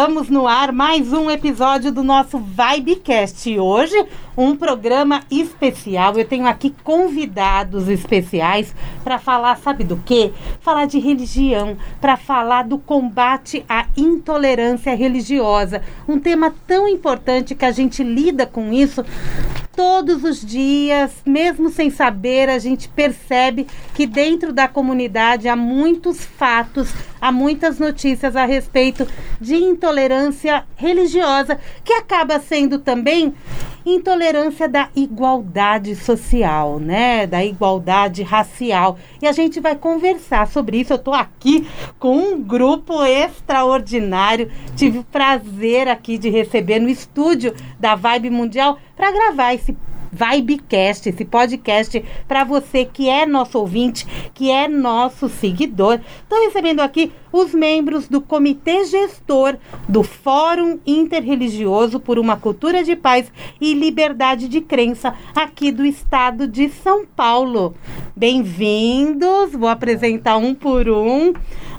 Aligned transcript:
Estamos 0.00 0.30
no 0.30 0.46
ar 0.46 0.72
mais 0.72 1.12
um 1.12 1.30
episódio 1.30 1.92
do 1.92 2.02
nosso 2.02 2.38
Vibecast. 2.38 3.58
Hoje, 3.58 4.06
um 4.34 4.56
programa 4.56 5.20
especial. 5.30 6.16
Eu 6.16 6.24
tenho 6.24 6.46
aqui 6.46 6.74
convidados 6.82 7.86
especiais 7.86 8.74
para 9.04 9.18
falar, 9.18 9.58
sabe 9.58 9.84
do 9.84 9.98
quê? 9.98 10.32
Falar 10.62 10.86
de 10.86 10.98
religião, 10.98 11.76
para 12.00 12.16
falar 12.16 12.62
do 12.62 12.78
combate 12.78 13.62
à 13.68 13.88
intolerância 13.94 14.94
religiosa. 14.96 15.82
Um 16.08 16.18
tema 16.18 16.54
tão 16.66 16.88
importante 16.88 17.54
que 17.54 17.66
a 17.66 17.70
gente 17.70 18.02
lida 18.02 18.46
com 18.46 18.72
isso 18.72 19.04
todos 19.76 20.24
os 20.24 20.44
dias, 20.44 21.10
mesmo 21.24 21.70
sem 21.70 21.88
saber, 21.88 22.50
a 22.50 22.58
gente 22.58 22.86
percebe 22.86 23.66
que 23.94 24.06
dentro 24.06 24.52
da 24.52 24.68
comunidade 24.68 25.48
há 25.48 25.56
muitos 25.56 26.22
fatos, 26.22 26.92
há 27.18 27.32
muitas 27.32 27.78
notícias 27.78 28.36
a 28.36 28.44
respeito 28.44 29.06
de 29.40 29.54
intolerância 29.54 29.89
religiosa, 30.76 31.58
que 31.84 31.92
acaba 31.92 32.38
sendo 32.40 32.78
também 32.78 33.34
intolerância 33.84 34.68
da 34.68 34.88
igualdade 34.94 35.94
social, 35.96 36.78
né? 36.78 37.26
Da 37.26 37.44
igualdade 37.44 38.22
racial. 38.22 38.98
E 39.20 39.26
a 39.26 39.32
gente 39.32 39.60
vai 39.60 39.74
conversar 39.74 40.46
sobre 40.46 40.78
isso. 40.80 40.92
Eu 40.92 40.96
estou 40.96 41.14
aqui 41.14 41.66
com 41.98 42.16
um 42.16 42.42
grupo 42.42 43.02
extraordinário. 43.04 44.50
Tive 44.76 44.98
o 44.98 45.04
prazer 45.04 45.88
aqui 45.88 46.18
de 46.18 46.28
receber 46.28 46.78
no 46.78 46.88
estúdio 46.88 47.54
da 47.78 47.94
Vibe 47.94 48.30
Mundial 48.30 48.78
para 48.96 49.10
gravar 49.10 49.54
esse 49.54 49.74
Vibecast, 50.12 51.08
esse 51.08 51.24
podcast 51.24 52.04
para 52.26 52.44
você 52.44 52.84
que 52.84 53.08
é 53.08 53.24
nosso 53.26 53.58
ouvinte, 53.58 54.06
que 54.34 54.50
é 54.50 54.68
nosso 54.68 55.28
seguidor. 55.28 56.00
Estou 56.22 56.44
recebendo 56.44 56.80
aqui 56.80 57.12
os 57.32 57.54
membros 57.54 58.08
do 58.08 58.20
Comitê 58.20 58.84
Gestor 58.84 59.56
do 59.88 60.02
Fórum 60.02 60.78
Interreligioso 60.86 62.00
por 62.00 62.18
uma 62.18 62.36
Cultura 62.36 62.82
de 62.82 62.96
Paz 62.96 63.30
e 63.60 63.72
Liberdade 63.74 64.48
de 64.48 64.60
Crença 64.60 65.14
aqui 65.34 65.70
do 65.70 65.84
estado 65.84 66.46
de 66.48 66.68
São 66.68 67.06
Paulo. 67.06 67.74
Bem-vindos, 68.16 69.52
vou 69.52 69.68
apresentar 69.68 70.36
um 70.36 70.54
por 70.54 70.88
um. 70.88 71.32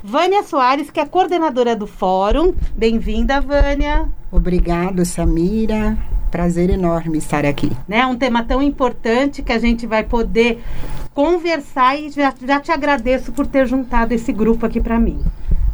Vânia 0.04 0.42
Soares, 0.44 0.90
que 0.90 1.00
é 1.00 1.06
coordenadora 1.06 1.76
do 1.76 1.86
fórum. 1.86 2.54
Bem-vinda, 2.76 3.40
Vânia. 3.40 4.10
Obrigado, 4.32 5.06
Samira. 5.06 5.98
Prazer 6.32 6.70
enorme 6.70 7.18
estar 7.18 7.46
aqui. 7.46 7.72
Né? 7.88 8.06
Um 8.06 8.16
tema 8.16 8.44
tão 8.44 8.62
importante 8.62 9.44
que 9.44 9.52
a 9.52 9.60
gente 9.60 9.86
vai 9.86 10.04
poder 10.04 10.64
conversar 11.14 12.00
e 12.00 12.10
já, 12.10 12.34
já 12.46 12.60
te 12.60 12.72
agradeço 12.72 13.34
por 13.34 13.46
ter 13.46 13.68
juntado 13.68 14.14
esse 14.14 14.32
grupo 14.32 14.66
aqui 14.66 14.80
para 14.80 14.98
mim. 14.98 15.22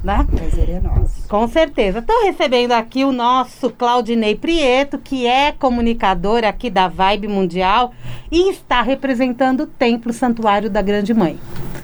Né? 0.03 0.25
Prazer 0.35 0.69
é 0.69 0.79
nosso. 0.79 1.27
Com 1.27 1.47
certeza. 1.47 1.99
Estou 1.99 2.23
recebendo 2.23 2.71
aqui 2.71 3.03
o 3.03 3.11
nosso 3.11 3.69
Claudinei 3.69 4.35
Prieto, 4.35 4.97
que 4.97 5.27
é 5.27 5.51
comunicador 5.51 6.43
aqui 6.43 6.69
da 6.69 6.87
Vibe 6.87 7.27
Mundial 7.27 7.93
e 8.31 8.49
está 8.49 8.81
representando 8.81 9.61
o 9.61 9.67
Templo 9.67 10.11
Santuário 10.11 10.69
da 10.69 10.81
Grande 10.81 11.13
Mãe. 11.13 11.39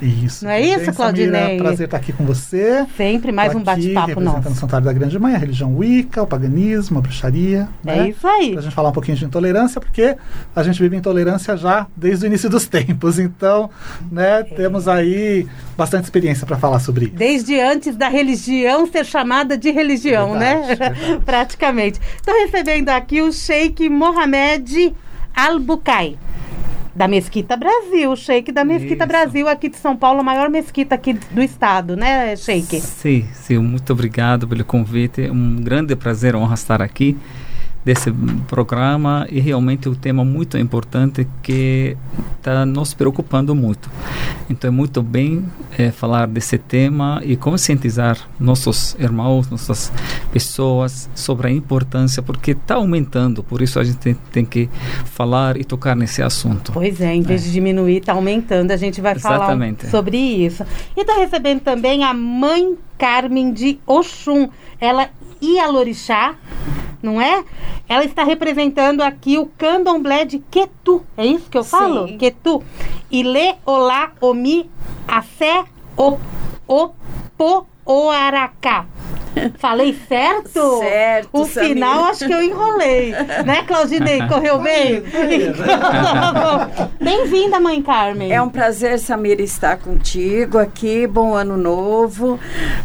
Isso. 0.06 0.44
Não 0.46 0.52
é 0.52 0.60
isso, 0.62 0.86
bem, 0.86 0.94
Claudinei? 0.94 1.42
Samira, 1.42 1.64
prazer 1.64 1.86
estar 1.86 1.98
aqui 1.98 2.12
com 2.12 2.26
você. 2.26 2.86
Sempre 2.98 3.32
mais 3.32 3.52
Tô 3.54 3.58
um 3.60 3.64
bate-papo 3.64 4.08
representando 4.08 4.44
nosso. 4.44 4.50
o 4.56 4.60
Santuário 4.60 4.86
da 4.86 4.94
Grande 4.94 5.18
Mãe, 5.18 5.34
a 5.36 5.38
religião 5.38 5.76
Wicca, 5.78 6.22
o 6.24 6.28
paganismo, 6.28 7.00
a 7.00 7.02
bruxaria. 7.02 7.70
É 7.86 7.96
né? 7.96 8.10
isso 8.10 8.28
aí. 8.28 8.52
Pra 8.54 8.62
gente 8.62 8.76
falar 8.76 8.90
um 8.90 8.94
pouquinho 8.94 9.16
de 9.18 9.24
intolerância, 9.26 9.80
porque 9.80 10.16
a 10.56 10.64
gente 10.64 10.82
vive 10.82 10.98
intolerância 10.98 11.56
já 11.56 11.88
desde 11.96 12.26
o 12.26 12.28
início 12.28 12.50
dos 12.50 12.68
tempos. 12.68 13.18
Então, 13.20 13.70
né, 14.12 14.40
É. 14.42 14.44
temos 14.44 14.88
aí 14.88 15.48
bastante 15.78 16.04
experiência 16.04 16.46
para 16.46 16.58
falar 16.58 16.80
sobre 16.80 17.06
isso. 17.06 17.16
Desde 17.16 17.60
antes 17.60 17.96
da 17.96 18.10
religião 18.10 18.86
ser 18.86 19.06
chamada 19.06 19.58
de 19.58 19.72
religião, 19.72 20.32
Verdade, 20.32 20.60
né? 20.62 20.68
verdade. 20.68 21.20
Praticamente. 21.26 22.00
Estou 22.18 22.34
recebendo 22.34 22.90
aqui 22.90 23.22
o 23.22 23.32
Sheik 23.32 23.88
Mohamed 23.90 24.94
Al-Bukai. 25.36 26.18
Da 26.96 27.08
Mesquita 27.08 27.58
Brasil, 27.58 28.16
Sheik 28.16 28.52
da 28.52 28.64
Mesquita 28.64 29.04
Isso. 29.04 29.08
Brasil, 29.08 29.48
aqui 29.48 29.68
de 29.68 29.78
São 29.78 29.96
Paulo, 29.96 30.20
a 30.20 30.24
maior 30.24 30.50
mesquita 30.50 30.94
aqui 30.94 31.14
do 31.14 31.42
estado, 31.42 31.96
né, 31.96 32.36
Sheik? 32.36 32.80
Sim, 32.82 33.26
sim, 33.34 33.58
muito 33.58 33.92
obrigado 33.92 34.48
pelo 34.48 34.64
convite. 34.64 35.30
Um 35.30 35.56
grande 35.56 35.96
prazer, 35.96 36.36
honra 36.36 36.54
estar 36.54 36.82
aqui 36.82 37.18
desse 37.86 38.12
programa 38.48 39.28
e 39.30 39.40
realmente 39.40 39.90
o 39.90 39.96
tema 39.96 40.24
muito 40.24 40.58
importante 40.58 41.28
que 41.42 41.98
está 42.38 42.66
nos 42.66 42.94
preocupando 42.94 43.54
muito. 43.54 43.90
Então 44.50 44.68
é 44.68 44.72
muito 44.72 45.02
bem 45.02 45.44
eh, 45.78 45.92
falar 45.92 46.28
desse 46.28 46.58
tema 46.58 47.22
e 47.24 47.36
conscientizar 47.36 48.18
nossos 48.40 48.96
irmãos, 49.00 49.50
nossas 49.50 49.92
pessoas 50.32 51.10
sobre 51.16 51.48
a 51.48 51.52
importância 51.52 52.22
porque 52.22 52.52
está 52.52 52.76
aumentando. 52.76 53.44
Por 53.44 53.62
isso 53.62 53.80
a 53.80 53.84
gente 53.84 53.98
tem, 53.98 54.14
tem 54.32 54.46
que 54.46 54.70
falar 55.06 55.58
e 55.60 55.64
tocar 55.64 55.96
nesse 55.96 56.22
assunto. 56.22 56.72
Pois 56.72 57.00
é, 57.02 57.14
em 57.14 57.22
vez 57.22 57.44
de 57.44 57.52
diminuir, 57.52 57.98
está 57.98 58.14
aumentando. 58.14 58.72
A 58.72 58.78
gente 58.78 59.00
vai 59.02 59.16
falar 59.20 59.36
um- 59.36 59.44
Exatamente. 59.44 59.88
sobre 59.90 60.18
isso. 60.18 60.64
E 60.96 61.02
está 61.02 61.16
recebendo 61.18 61.62
também 61.62 62.04
a 62.04 62.14
mãe 62.14 62.76
Carmen 63.04 63.52
de 63.52 63.82
Oxum. 63.86 64.48
Ela 64.80 65.10
Ialorixá, 65.42 66.36
não 67.02 67.22
é? 67.22 67.44
Ela 67.90 68.06
está 68.06 68.24
representando 68.24 69.02
aqui 69.02 69.38
o 69.38 69.46
candomblé 69.46 70.24
de 70.24 70.40
Quetu. 70.40 71.04
É 71.18 71.26
isso 71.26 71.50
que 71.50 71.58
eu 71.58 71.66
falo? 71.66 72.08
Sim. 72.08 72.18
Quetu. 72.18 72.64
Ile, 73.12 73.56
Olá, 73.66 74.14
Omi, 74.22 74.70
Afé, 75.06 75.66
O, 75.98 76.18
Opo, 76.66 77.68
Oaracá. 77.86 78.86
Falei 79.58 79.98
certo? 80.08 80.80
Certo, 80.80 81.30
O 81.34 81.46
Samira. 81.46 81.74
final 81.74 82.04
acho 82.06 82.26
que 82.26 82.34
eu 82.34 82.42
enrolei. 82.42 83.12
né, 83.12 83.64
Claudinei? 83.68 84.22
Correu 84.28 84.60
bem? 84.62 85.04
Bem-vinda, 87.02 87.60
mãe 87.60 87.82
Carmen. 87.82 88.32
É 88.32 88.42
um 88.42 88.50
prazer, 88.50 89.00
Samira, 89.00 89.42
estar 89.42 89.78
contigo 89.78 90.58
aqui. 90.58 91.08
Bom 91.08 91.34
ano 91.34 91.58
novo. 91.58 92.40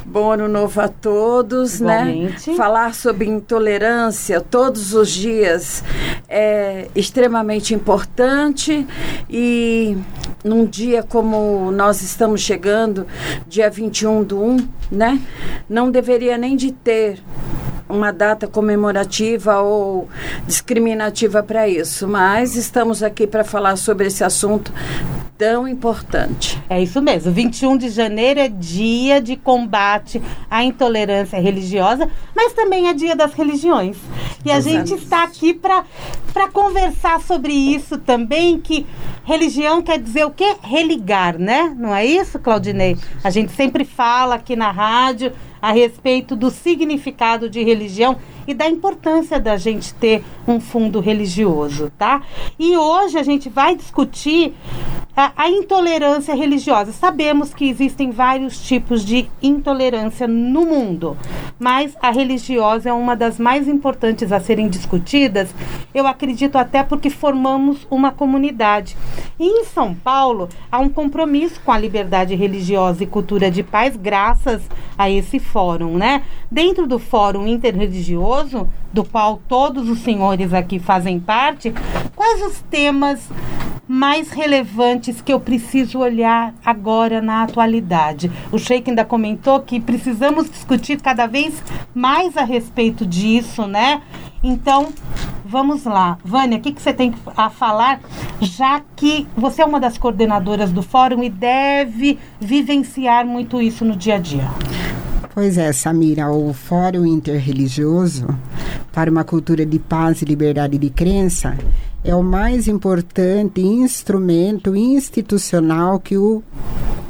Bom 0.05 0.33
ano 0.33 0.49
novo 0.49 0.81
a 0.81 0.89
todos, 0.89 1.81
Igualmente. 1.81 2.51
né? 2.51 2.57
Falar 2.57 2.95
sobre 2.95 3.27
intolerância 3.27 4.41
todos 4.41 4.95
os 4.95 5.11
dias 5.11 5.85
é 6.29 6.89
extremamente 6.95 7.75
importante 7.75 8.87
e 9.29 9.97
num 10.45 10.65
dia 10.65 11.03
como 11.03 11.71
nós 11.71 12.01
estamos 12.03 12.41
chegando, 12.41 13.07
dia 13.47 13.69
21 13.71 14.23
do 14.25 14.43
1, 14.43 14.69
né? 14.91 15.21
Não 15.69 15.91
deveria 15.91 16.38
nem 16.39 16.57
de 16.57 16.73
ter 16.73 17.21
uma 17.89 18.13
data 18.13 18.47
comemorativa 18.47 19.61
ou 19.61 20.09
discriminativa 20.47 21.43
para 21.43 21.69
isso, 21.69 22.07
mas 22.07 22.55
estamos 22.55 23.03
aqui 23.03 23.27
para 23.27 23.45
falar 23.45 23.77
sobre 23.77 24.07
esse 24.07 24.23
assunto 24.23 24.73
tão 25.39 25.69
importante. 25.69 26.61
É 26.69 26.83
isso 26.83 27.01
mesmo. 27.01 27.31
21 27.31 27.79
de 27.79 27.89
janeiro 27.89 28.41
é 28.41 28.49
dia 28.49 29.21
de 29.21 29.37
combate 29.37 30.21
à 30.51 30.65
intolerância 30.65 31.41
religiosa, 31.41 32.11
mas 32.35 32.53
também 32.53 32.89
é 32.89 32.95
dia 32.95 33.15
das 33.15 33.33
religiões. 33.33 33.97
E 34.45 34.51
a 34.51 34.61
gente 34.61 34.95
Exatamente. 34.95 35.05
está 35.05 35.23
aqui 35.23 35.55
para 35.55 36.49
conversar 36.53 37.21
sobre 37.21 37.53
isso 37.53 37.99
também, 37.99 38.59
que 38.61 38.85
religião 39.25 39.81
quer 39.81 40.01
dizer 40.01 40.27
o 40.27 40.31
quê? 40.31 40.57
Religar, 40.61 41.39
né? 41.39 41.75
Não 41.79 41.95
é 41.95 42.05
isso, 42.05 42.39
Claudinei? 42.41 42.97
A 43.23 43.31
gente 43.31 43.53
sempre 43.53 43.85
fala 43.85 44.35
aqui 44.35 44.57
na 44.57 44.73
rádio 44.73 45.33
a 45.61 45.73
respeito 45.73 46.35
do 46.37 46.51
significado 46.51 47.49
de 47.49 47.63
religião 47.63 48.17
e 48.47 48.55
da 48.55 48.69
importância 48.69 49.39
da 49.39 49.57
gente 49.57 49.93
ter 49.95 50.25
um 50.47 50.59
fundo 50.59 51.01
religioso, 51.01 51.93
tá? 51.99 52.23
E 52.59 52.77
hoje 52.77 53.19
a 53.19 53.23
gente 53.23 53.49
vai 53.49 53.77
discutir 53.77 54.55
a, 55.19 55.33
a 55.37 55.51
intolerância 55.51 56.33
religiosa. 56.33 56.93
Sabemos 56.93 57.53
que 57.53 57.69
existem 57.69 58.13
vários 58.13 58.63
tipos 58.63 59.05
de 59.05 59.29
intolerância 59.43 60.29
no 60.29 60.65
mundo, 60.65 61.17
mas 61.59 61.97
a 62.01 62.13
religiosa 62.13 62.89
é 62.89 62.93
uma 62.93 63.17
das 63.17 63.37
mais 63.37 63.67
importantes 63.67 64.31
a 64.31 64.39
serem 64.39 64.69
discutidas. 64.69 65.53
Eu 65.93 66.07
acredito 66.07 66.57
até 66.57 66.85
porque 66.85 67.11
formamos 67.11 67.85
uma 67.91 68.13
comunidade. 68.13 68.97
E 69.41 69.45
em 69.45 69.65
São 69.65 69.93
Paulo 69.93 70.49
há 70.71 70.79
um 70.79 70.89
compromisso 70.89 71.61
com 71.65 71.73
a 71.73 71.79
liberdade 71.79 72.37
religiosa 72.37 73.03
e 73.03 73.07
cultura 73.07 73.51
de 73.51 73.65
paz, 73.65 73.97
graças 73.97 74.63
a 74.97 75.11
esse 75.11 75.41
fórum, 75.49 75.97
né? 75.97 76.23
Dentro 76.51 76.87
do 76.87 76.99
fórum 76.99 77.47
interreligioso, 77.47 78.69
do 78.93 79.05
qual 79.05 79.41
todos 79.49 79.89
os 79.89 80.01
senhores 80.01 80.53
aqui 80.53 80.79
fazem 80.79 81.19
parte, 81.19 81.73
quais 82.15 82.43
os 82.43 82.61
temas 82.71 83.29
mais 83.87 84.31
relevantes 84.31 85.23
que 85.23 85.33
eu 85.33 85.41
preciso 85.41 85.99
olhar 85.99 86.55
agora 86.65 87.23
na 87.23 87.43
atualidade? 87.43 88.31
O 88.53 88.59
Sheik 88.59 88.91
ainda 88.91 89.05
comentou 89.05 89.61
que 89.61 89.81
precisamos 89.81 90.51
discutir 90.51 91.01
cada 91.01 91.27
vez 91.27 91.63
mais 91.95 92.37
a 92.37 92.45
respeito 92.45 93.07
disso, 93.07 93.67
né? 93.67 94.03
Então, 94.43 94.93
Vamos 95.51 95.85
lá. 95.85 96.19
Vânia, 96.23 96.59
o 96.59 96.61
que, 96.61 96.73
que 96.73 96.83
você 96.83 96.93
tem 96.93 97.15
a 97.35 97.49
falar, 97.49 98.01
já 98.39 98.83
que 98.95 99.27
você 99.35 99.63
é 99.63 99.65
uma 99.65 99.81
das 99.81 99.97
coordenadoras 99.97 100.71
do 100.71 100.83
fórum 100.83 101.23
e 101.23 101.31
deve 101.31 102.19
vivenciar 102.39 103.25
muito 103.25 103.59
isso 103.63 103.83
no 103.83 103.97
dia 103.97 104.17
a 104.17 104.19
dia? 104.19 104.47
Pois 105.39 105.57
é, 105.57 105.73
Samira, 105.73 106.33
o 106.33 106.53
Fórum 106.53 107.07
Interreligioso 107.07 108.27
para 108.93 109.09
uma 109.09 109.23
cultura 109.23 109.65
de 109.65 109.79
paz 109.79 110.21
e 110.21 110.25
liberdade 110.25 110.77
de 110.77 110.91
crença 110.91 111.57
é 112.03 112.13
o 112.13 112.25
mais 112.25 112.67
importante 112.67 113.61
instrumento 113.61 114.75
institucional 114.75 116.01
que 116.01 116.17
o 116.19 116.43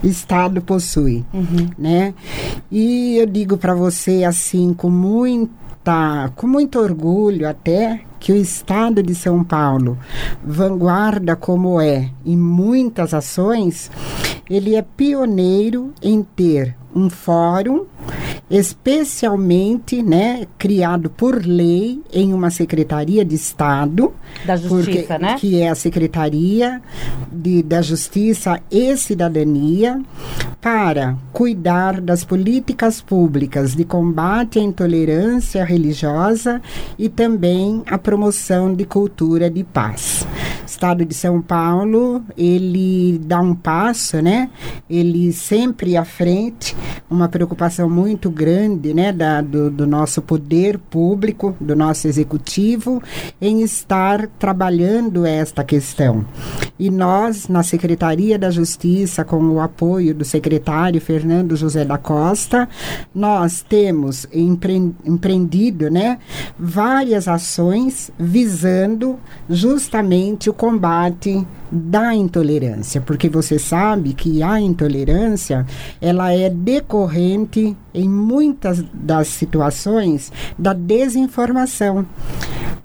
Estado 0.05 0.61
possui, 0.61 1.25
Uhum. 1.33 1.71
né? 1.79 2.13
E 2.71 3.17
eu 3.17 3.25
digo 3.25 3.57
para 3.57 3.73
você 3.75 4.25
assim 4.25 4.75
com 4.75 4.91
muita, 4.91 6.31
com 6.37 6.47
muito 6.47 6.79
orgulho 6.79 7.49
até 7.49 8.03
que 8.21 8.31
o 8.31 8.37
Estado 8.37 9.03
de 9.03 9.15
São 9.15 9.43
Paulo, 9.43 9.97
vanguarda 10.45 11.35
como 11.35 11.81
é 11.81 12.11
em 12.27 12.37
muitas 12.37 13.15
ações, 13.15 13.91
ele 14.51 14.75
é 14.75 14.83
pioneiro 14.83 15.95
em 16.03 16.23
ter 16.23 16.77
um 16.95 17.09
fórum 17.09 17.85
especialmente, 18.51 20.03
né, 20.03 20.47
criado 20.57 21.11
por 21.11 21.45
lei 21.45 22.01
em 22.13 22.33
uma 22.33 22.51
secretaria 22.51 23.25
de 23.25 23.35
Estado, 23.35 24.13
Da 24.47 24.57
Justiça, 24.57 25.15
porque, 25.15 25.19
né? 25.19 25.37
que 25.39 25.61
é 25.61 25.69
a 25.69 25.75
Secretaria 25.75 26.81
de, 27.31 27.63
da 27.63 27.83
Justiça 27.83 28.61
e 28.71 28.97
Cidadania, 28.97 30.01
para 30.61 31.17
cuidar 31.33 32.01
das 32.01 32.25
políticas 32.25 33.01
públicas 33.01 33.75
de 33.75 33.85
combate 33.85 34.59
à 34.59 34.63
intolerância 34.63 35.65
religiosa 35.65 36.61
e 36.99 37.09
também 37.09 37.83
a 37.87 37.99
promoção 37.99 38.75
de 38.75 38.85
cultura 38.85 39.51
de 39.51 39.63
paz. 39.63 40.27
Estado 40.67 41.05
de 41.05 41.15
São 41.15 41.41
Paulo, 41.41 42.23
ele 42.37 43.19
dá 43.25 43.41
um 43.41 43.55
passo, 43.55 44.21
né? 44.21 44.51
Ele 44.89 45.33
sempre 45.33 45.97
à 45.97 46.05
frente, 46.05 46.77
uma 47.11 47.29
preocupação 47.29 47.89
muito 47.89 48.31
grande, 48.39 48.95
né, 48.95 49.13
da, 49.13 49.41
do, 49.41 49.69
do 49.69 49.85
nosso 49.85 50.23
poder 50.23 50.79
público, 50.79 51.57
do 51.61 51.75
nosso 51.75 52.07
executivo, 52.07 53.03
em 53.41 53.63
estar 53.63 54.29
trabalhando 54.39 55.27
esta 55.27 55.65
questão. 55.65 56.25
E 56.79 56.89
nós, 56.89 57.49
na 57.49 57.65
Secretaria 57.65 58.39
da 58.39 58.49
Justiça, 58.51 59.25
com 59.25 59.43
o 59.51 59.61
apoio 59.61 60.15
do 60.15 60.25
secretário 60.25 61.01
Fernando 61.01 61.57
José 61.57 61.85
da 61.85 61.99
Costa, 61.99 62.69
nós 63.13 63.61
temos 63.69 64.29
empre- 64.33 64.95
empreendido, 65.05 65.91
né, 65.91 66.19
várias 66.57 67.27
ações 67.27 68.13
visando 68.17 69.19
justamente 69.51 70.49
o 70.49 70.53
combate 70.55 71.45
da 71.71 72.15
intolerância, 72.15 73.01
porque 73.01 73.29
você 73.29 73.59
sabe 73.59 74.15
que 74.15 74.43
a 74.43 74.61
intolerância 74.61 75.67
ela 76.01 76.33
é 76.33 76.49
decorrente 76.49 77.77
em 77.93 78.09
muitas 78.09 78.85
das 78.93 79.29
situações 79.29 80.33
da 80.59 80.73
desinformação. 80.73 82.07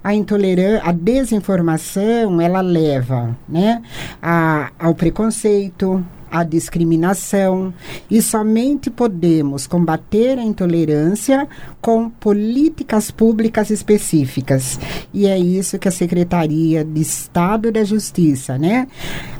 A 0.04 0.14
intolerância, 0.14 0.82
a 0.84 0.92
desinformação, 0.92 2.42
ela 2.42 2.62
leva, 2.62 3.38
né, 3.48 3.82
a, 4.22 4.72
ao 4.78 4.94
preconceito, 4.94 6.04
à 6.34 6.44
discriminação 6.44 7.72
e 8.10 8.20
somente 8.24 8.90
podemos 8.90 9.68
combater 9.68 10.40
a 10.40 10.44
intolerância 10.44 11.48
com 11.80 12.10
políticas 12.10 13.12
públicas 13.12 13.70
específicas. 13.70 14.80
E 15.14 15.28
é 15.28 15.38
isso 15.38 15.78
que 15.78 15.88
a 15.88 15.92
Secretaria 15.92 16.84
de 16.84 17.02
Estado 17.02 17.72
da 17.72 17.84
Justiça, 17.84 18.58
né, 18.58 18.88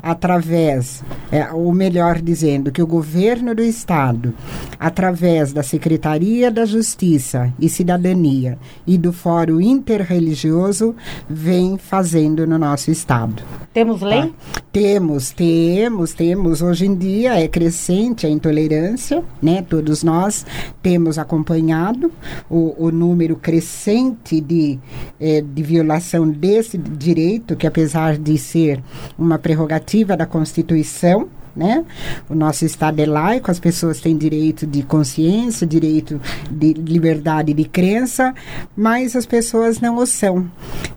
através, 0.00 1.02
é, 1.32 1.52
ou 1.52 1.72
melhor 1.72 2.22
dizendo, 2.22 2.70
que 2.70 2.82
o 2.82 2.86
governo 2.86 3.56
do 3.56 3.62
estado, 3.62 4.32
através 4.78 5.52
da 5.52 5.64
Secretaria 5.64 6.48
da 6.48 6.64
Justiça 6.64 7.52
e 7.58 7.68
Cidadania 7.68 8.56
e 8.86 8.96
do 8.96 9.12
Fórum 9.12 9.60
Interreligioso, 9.60 10.94
vem 11.28 11.76
fazendo 11.76 12.46
no 12.46 12.56
nosso 12.56 12.92
estado. 12.92 13.42
Temos 13.72 14.00
lei? 14.00 14.22
Tá. 14.22 14.63
Temos, 14.74 15.30
temos, 15.30 16.14
temos. 16.14 16.60
Hoje 16.60 16.86
em 16.86 16.96
dia 16.96 17.38
é 17.40 17.46
crescente 17.46 18.26
a 18.26 18.28
intolerância, 18.28 19.22
né? 19.40 19.62
Todos 19.62 20.02
nós 20.02 20.44
temos 20.82 21.16
acompanhado 21.16 22.10
o, 22.50 22.74
o 22.76 22.90
número 22.90 23.36
crescente 23.36 24.40
de, 24.40 24.80
eh, 25.20 25.42
de 25.42 25.62
violação 25.62 26.28
desse 26.28 26.76
direito, 26.76 27.54
que 27.54 27.68
apesar 27.68 28.18
de 28.18 28.36
ser 28.36 28.82
uma 29.16 29.38
prerrogativa 29.38 30.16
da 30.16 30.26
Constituição, 30.26 31.28
né? 31.56 31.84
O 32.28 32.34
nosso 32.34 32.64
Estado 32.64 33.00
é 33.00 33.06
laico, 33.06 33.48
as 33.50 33.60
pessoas 33.60 34.00
têm 34.00 34.16
direito 34.16 34.66
de 34.66 34.82
consciência, 34.82 35.66
direito 35.66 36.18
de 36.50 36.72
liberdade 36.72 37.52
de 37.52 37.64
crença, 37.64 38.32
mas 38.76 39.14
as 39.16 39.26
pessoas 39.26 39.80
não 39.80 39.96
o 39.96 40.06
são. 40.06 40.48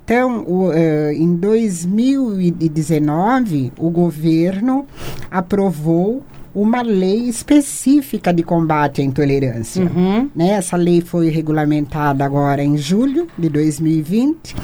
Então, 0.03 0.43
o, 0.47 0.71
eh, 0.73 1.13
em 1.13 1.35
2019, 1.35 3.71
o 3.77 3.89
governo 3.89 4.85
aprovou 5.29 6.23
uma 6.55 6.81
lei 6.81 7.27
específica 7.29 8.33
de 8.33 8.41
combate 8.41 9.01
à 9.01 9.03
intolerância. 9.03 9.83
Uhum. 9.83 10.29
Né? 10.35 10.51
Essa 10.51 10.75
lei 10.75 11.01
foi 11.01 11.29
regulamentada 11.29 12.25
agora 12.25 12.63
em 12.63 12.75
julho 12.77 13.27
de 13.37 13.47
2020 13.47 14.55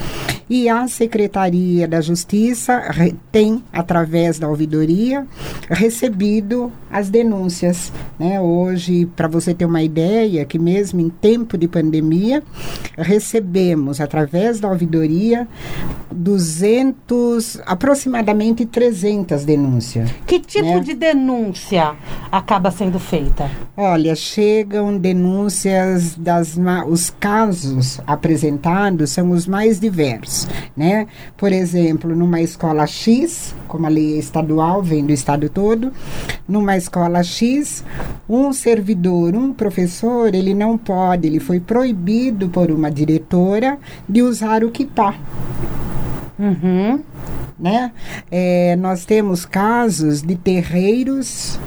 e 0.48 0.68
a 0.68 0.86
Secretaria 0.88 1.88
da 1.88 2.00
Justiça 2.00 2.82
tem, 3.32 3.62
através 3.72 4.38
da 4.38 4.48
ouvidoria, 4.48 5.26
recebido 5.70 6.70
as 6.90 7.08
denúncias. 7.08 7.92
Né? 8.18 8.40
Hoje, 8.40 9.06
para 9.16 9.28
você 9.28 9.54
ter 9.54 9.64
uma 9.64 9.82
ideia, 9.82 10.44
que 10.44 10.58
mesmo 10.58 11.00
em 11.00 11.08
tempo 11.08 11.58
de 11.58 11.66
pandemia, 11.66 12.42
recebemos, 12.96 14.00
através 14.00 14.60
da 14.60 14.68
ouvidoria, 14.68 15.48
200, 16.12 17.60
aproximadamente 17.66 18.64
300 18.64 19.44
denúncias. 19.44 20.10
Que 20.26 20.38
tipo 20.38 20.64
Né? 20.64 20.80
de 20.80 20.94
denúncia 20.94 21.94
acaba 22.30 22.70
sendo 22.70 22.98
feita? 22.98 23.50
Olha, 23.76 24.14
chegam 24.14 24.96
denúncias 24.96 26.14
das 26.16 26.56
os 26.86 27.10
casos 27.10 28.00
apresentados 28.06 29.10
são 29.10 29.30
os 29.30 29.46
mais 29.46 29.80
diversos, 29.80 30.33
né? 30.76 31.06
Por 31.36 31.52
exemplo, 31.52 32.14
numa 32.14 32.40
escola 32.40 32.86
X, 32.86 33.54
como 33.68 33.86
a 33.86 33.88
lei 33.88 34.14
é 34.14 34.18
estadual, 34.18 34.82
vem 34.82 35.04
do 35.04 35.12
estado 35.12 35.48
todo, 35.48 35.92
numa 36.48 36.76
escola 36.76 37.22
X, 37.22 37.84
um 38.28 38.52
servidor, 38.52 39.34
um 39.34 39.52
professor, 39.52 40.34
ele 40.34 40.54
não 40.54 40.76
pode, 40.76 41.26
ele 41.26 41.40
foi 41.40 41.60
proibido 41.60 42.48
por 42.48 42.70
uma 42.70 42.90
diretora 42.90 43.78
de 44.08 44.22
usar 44.22 44.64
o 44.64 44.70
kippah 44.70 45.14
Uhum. 46.38 47.00
né? 47.58 47.92
É, 48.30 48.74
nós 48.76 49.04
temos 49.04 49.44
casos 49.46 50.20
de 50.20 50.34
terreiros, 50.34 51.60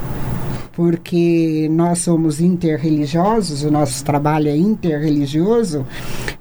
porque 0.77 1.67
nós 1.71 2.01
somos 2.01 2.39
interreligiosos, 2.39 3.63
o 3.63 3.71
nosso 3.71 4.05
trabalho 4.05 4.47
é 4.47 4.55
interreligioso, 4.55 5.83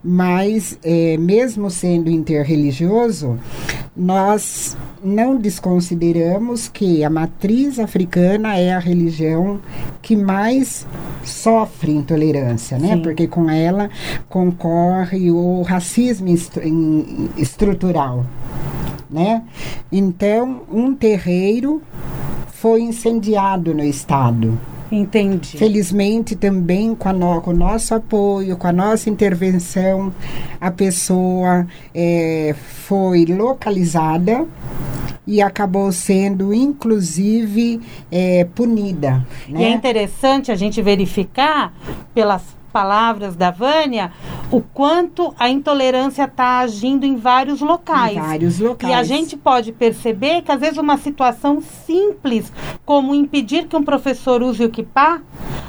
mas 0.05 0.79
é, 0.85 1.17
mesmo 1.17 1.71
sendo 1.71 2.11
interreligioso, 2.11 3.39
nós 3.97 4.77
não 5.03 5.39
desconsideramos 5.39 6.69
que 6.69 7.03
a 7.03 7.09
matriz 7.09 7.79
africana 7.79 8.59
é 8.59 8.75
a 8.75 8.79
religião 8.79 9.59
que 10.03 10.15
mais 10.15 10.87
sofre 11.25 11.93
intolerância, 11.93 12.79
né? 12.79 12.95
Sim. 12.95 13.01
Porque 13.01 13.27
com 13.27 13.49
ela 13.49 13.89
concorre 14.29 15.31
o 15.31 15.63
racismo 15.63 16.29
estrutural 17.39 18.27
né? 19.11 19.45
Então, 19.91 20.63
um 20.71 20.95
terreiro 20.95 21.81
foi 22.67 22.83
incendiado 22.83 23.73
no 23.73 23.85
estado. 23.85 24.59
Entendi. 24.91 25.57
Felizmente, 25.57 26.35
também 26.35 26.97
com, 26.97 27.13
no- 27.13 27.41
com 27.41 27.53
o 27.53 27.57
nosso 27.57 27.95
apoio, 27.95 28.57
com 28.57 28.67
a 28.67 28.73
nossa 28.73 29.09
intervenção, 29.09 30.13
a 30.61 30.69
pessoa 30.73 31.65
eh, 31.95 32.55
foi 32.59 33.25
localizada 33.25 34.45
e 35.25 35.41
acabou 35.41 35.93
sendo, 35.93 36.53
inclusive, 36.53 37.81
eh, 38.11 38.47
punida. 38.53 39.25
E 39.49 39.55
é 39.55 39.59
Né? 39.59 39.71
interessante 39.71 40.51
a 40.51 40.57
gente 40.57 40.83
verificar 40.83 41.73
pelas 42.13 42.43
palavras 42.77 43.35
da 43.35 43.51
Vânia, 43.51 44.13
o 44.51 44.61
quanto 44.61 45.35
a 45.39 45.49
intolerância 45.49 46.25
está 46.25 46.59
agindo 46.59 47.07
em 47.07 47.17
vários 47.17 47.63
locais. 47.63 48.15
Em 48.19 48.21
vários 48.21 48.59
locais. 48.61 48.93
E 48.93 48.95
a 48.95 49.03
gente 49.03 49.35
pode 49.35 49.73
perceber 49.73 50.43
que 50.43 50.53
às 50.53 50.61
vezes 50.61 50.77
uma 50.77 50.99
situação 50.99 51.63
simples, 51.87 52.53
como 52.85 53.15
impedir 53.15 53.67
que 53.67 53.75
um 53.75 53.83
professor 53.83 54.43
use 54.43 54.63
o 54.63 54.69
kipá, 54.69 55.23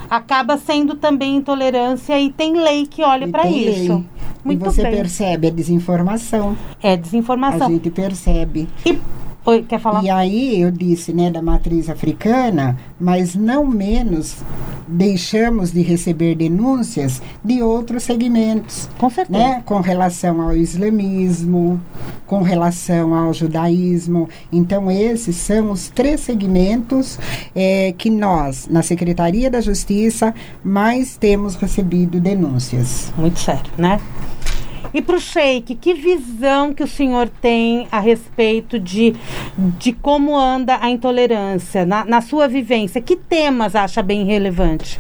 acaba 0.09 0.57
sendo 0.57 0.95
também 0.95 1.37
intolerância 1.37 2.19
e 2.19 2.29
tem 2.29 2.61
lei 2.61 2.85
que 2.85 3.01
olha 3.01 3.25
para 3.29 3.47
isso. 3.47 3.93
lei. 3.93 4.05
Muito 4.43 4.61
e 4.61 4.65
você 4.65 4.83
bem. 4.83 4.91
percebe 4.91 5.47
a 5.47 5.51
desinformação. 5.51 6.57
É 6.83 6.91
A 6.91 6.95
desinformação. 6.97 7.69
gente 7.69 7.89
percebe. 7.89 8.67
E 8.85 8.99
Oi, 9.49 9.63
quer 9.63 9.79
falar? 9.79 10.03
E 10.03 10.09
aí 10.09 10.59
eu 10.61 10.69
disse, 10.69 11.13
né, 11.13 11.31
da 11.31 11.41
matriz 11.41 11.89
africana, 11.89 12.77
mas 12.99 13.33
não 13.33 13.65
menos 13.65 14.39
deixamos 14.85 15.71
de 15.71 15.81
receber 15.81 16.35
denúncias 16.35 17.21
de 17.41 17.61
outros 17.61 18.03
segmentos, 18.03 18.89
Com 18.97 19.09
certeza. 19.09 19.39
né, 19.39 19.63
com 19.65 19.79
relação 19.79 20.41
ao 20.41 20.53
islamismo, 20.53 21.79
com 22.25 22.41
relação 22.41 23.15
ao 23.15 23.33
judaísmo. 23.33 24.27
Então 24.51 24.91
esses 24.91 25.37
são 25.37 25.71
os 25.71 25.87
três 25.87 26.19
segmentos 26.19 27.17
eh, 27.55 27.93
que 27.97 28.09
nós, 28.09 28.67
na 28.69 28.81
Secretaria 28.81 29.49
da 29.49 29.61
Justiça, 29.61 30.35
mais 30.61 31.15
temos 31.15 31.55
recebido 31.55 32.19
denúncias. 32.19 33.13
Muito 33.17 33.39
sério, 33.39 33.71
né? 33.77 33.97
E 34.97 35.01
para 35.01 35.15
o 35.15 35.19
Sheik, 35.19 35.75
que 35.75 35.93
visão 35.93 36.73
que 36.73 36.83
o 36.83 36.87
senhor 36.87 37.29
tem 37.29 37.87
a 37.91 37.99
respeito 37.99 38.79
de, 38.79 39.15
de 39.55 39.93
como 39.93 40.35
anda 40.35 40.79
a 40.81 40.89
intolerância 40.89 41.85
na, 41.85 42.03
na 42.03 42.19
sua 42.19 42.47
vivência? 42.47 42.99
Que 42.99 43.15
temas 43.15 43.75
acha 43.75 44.01
bem 44.01 44.25
relevante? 44.25 44.97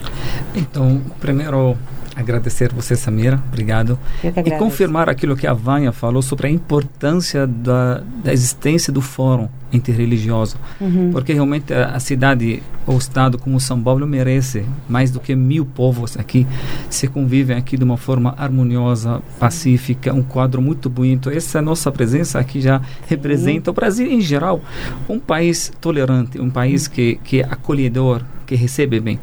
Então, 0.53 1.01
primeiro, 1.19 1.75
agradecer 2.15 2.71
você, 2.71 2.95
Samira. 2.95 3.41
Obrigado. 3.47 3.97
E 4.23 4.51
confirmar 4.59 5.09
aquilo 5.09 5.35
que 5.35 5.47
a 5.47 5.53
Vânia 5.53 5.91
falou 5.91 6.21
sobre 6.21 6.45
a 6.45 6.51
importância 6.51 7.47
da, 7.47 8.03
da 8.23 8.31
existência 8.31 8.93
do 8.93 9.01
fórum 9.01 9.49
interreligioso. 9.71 10.57
Uhum. 10.79 11.11
Porque 11.11 11.33
realmente 11.33 11.73
a, 11.73 11.99
cidade 11.99 12.61
ou 12.85 12.97
estado 12.97 13.37
como 13.37 13.59
São 13.59 13.81
Paulo 13.81 14.07
merece 14.07 14.65
mais 14.87 15.11
do 15.11 15.19
que 15.19 15.35
mil 15.35 15.65
povos 15.65 16.17
aqui 16.17 16.47
se 16.89 17.07
convivem 17.07 17.57
aqui 17.57 17.77
de 17.77 17.83
uma 17.83 17.97
forma 17.97 18.33
harmoniosa, 18.37 19.21
pacífica, 19.39 20.13
um 20.13 20.23
quadro 20.23 20.61
muito 20.61 20.89
bonito. 20.89 21.29
Essa 21.29 21.61
nossa 21.61 21.91
presença 21.91 22.39
aqui 22.39 22.61
já 22.61 22.81
representa 23.07 23.71
o 23.71 23.73
Brasil 23.73 24.07
em 24.07 24.21
geral, 24.21 24.61
um 25.09 25.19
país 25.19 25.71
tolerante, 25.81 26.39
um 26.39 26.49
país 26.49 26.87
que, 26.87 27.19
que 27.23 27.41
é 27.41 27.43
acolhedor, 27.43 28.23
que 28.45 28.55
recebe 28.55 28.99
bem. 28.99 29.19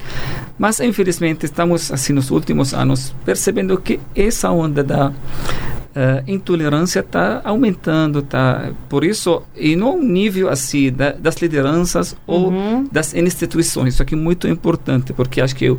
Mas 0.59 0.79
infelizmente 0.81 1.47
estamos 1.47 1.91
assim 1.91 2.13
nos 2.13 2.31
últimos 2.31 2.75
anos 2.75 3.15
percebendo 3.25 3.77
que 3.79 3.99
essa 4.15 4.51
onda 4.51 4.85
da 4.85 5.13
eh, 5.95 6.23
intolerância 6.27 7.01
está 7.01 7.41
aumentando, 7.45 8.23
tá? 8.23 8.71
Por 8.89 9.05
isso, 9.05 9.43
e 9.57 9.77
no 9.77 10.01
nível 10.03 10.49
assim 10.49 10.91
da, 10.93 11.13
das 11.13 11.37
lideranças 11.37 12.17
ou 12.27 12.49
Uhum. 12.51 12.89
das 12.91 13.15
instituições. 13.15 13.95
Isso 13.95 14.03
aqui 14.03 14.15
é 14.15 14.19
muito 14.19 14.47
importante, 14.49 15.13
porque 15.13 15.41
acho 15.41 15.55
que 15.57 15.71
o, 15.71 15.79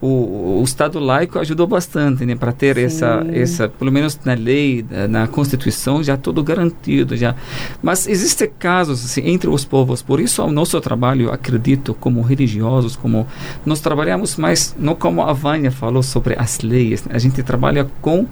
o, 0.00 0.60
o 0.60 0.62
Estado 0.64 0.98
laico 0.98 1.38
ajudou 1.38 1.66
bastante, 1.66 2.24
né, 2.24 2.34
para 2.36 2.52
ter 2.52 2.76
essa, 2.78 3.26
essa, 3.32 3.68
pelo 3.68 3.90
menos 3.92 4.18
na 4.24 4.34
lei, 4.34 4.84
na 5.08 5.26
Constituição, 5.26 6.02
já 6.02 6.16
tudo 6.16 6.42
garantido, 6.42 7.16
já. 7.16 7.34
Mas 7.82 8.06
existem 8.06 8.48
casos 8.58 9.04
assim, 9.04 9.22
entre 9.28 9.48
os 9.50 9.64
povos. 9.64 10.02
Por 10.02 10.20
isso, 10.20 10.42
o 10.42 10.50
nosso 10.50 10.80
trabalho, 10.80 11.32
acredito, 11.32 11.94
como 11.94 12.20
religiosos, 12.22 12.96
como 12.96 13.26
nós 13.66 13.80
trabalhamos 13.80 14.36
mais, 14.36 14.74
não 14.78 14.94
como 14.94 15.22
a 15.22 15.32
Vânia 15.32 15.70
falou 15.70 16.02
sobre 16.02 16.34
as 16.38 16.60
leis. 16.60 17.04
né? 17.04 17.12
A 17.14 17.18
gente 17.18 17.42
trabalha 17.42 17.88
com 18.00 18.26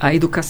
a 0.00 0.14
educação. 0.14 0.45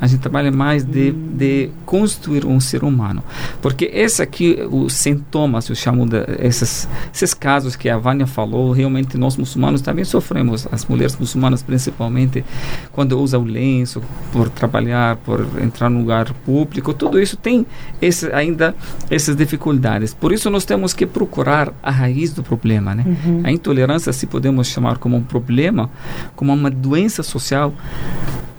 A 0.00 0.06
gente 0.06 0.20
trabalha 0.20 0.52
mais 0.52 0.84
de, 0.84 1.12
de 1.12 1.70
construir 1.84 2.46
um 2.46 2.60
ser 2.60 2.84
humano. 2.84 3.22
Porque 3.60 3.90
esse 3.92 4.22
aqui, 4.22 4.58
os 4.70 4.92
sintomas, 4.92 5.68
eu 5.68 5.74
chamo 5.74 6.06
de 6.06 6.18
esses, 6.38 6.88
esses 7.12 7.34
casos 7.34 7.74
que 7.74 7.88
a 7.88 7.98
Vânia 7.98 8.26
falou, 8.26 8.70
realmente 8.72 9.18
nós 9.18 9.36
muçulmanos 9.36 9.80
também 9.80 10.04
sofremos, 10.04 10.68
as 10.70 10.86
mulheres 10.86 11.16
muçulmanas 11.16 11.62
principalmente, 11.62 12.44
quando 12.92 13.18
usam 13.18 13.42
o 13.42 13.44
lenço, 13.44 14.02
por 14.32 14.48
trabalhar, 14.48 15.16
por 15.16 15.44
entrar 15.62 15.90
num 15.90 16.00
lugar 16.00 16.32
público, 16.44 16.94
tudo 16.94 17.20
isso 17.20 17.36
tem 17.36 17.66
esse, 18.00 18.30
ainda 18.32 18.74
essas 19.10 19.34
dificuldades. 19.34 20.14
Por 20.14 20.32
isso 20.32 20.48
nós 20.50 20.64
temos 20.64 20.92
que 20.92 21.06
procurar 21.06 21.72
a 21.82 21.90
raiz 21.90 22.32
do 22.32 22.42
problema. 22.42 22.94
Né? 22.94 23.04
A 23.44 23.50
intolerância, 23.50 24.12
se 24.12 24.26
podemos 24.26 24.68
chamar 24.68 24.98
como 24.98 25.16
um 25.16 25.22
problema, 25.22 25.90
como 26.36 26.52
uma 26.52 26.70
doença 26.70 27.22
social, 27.22 27.72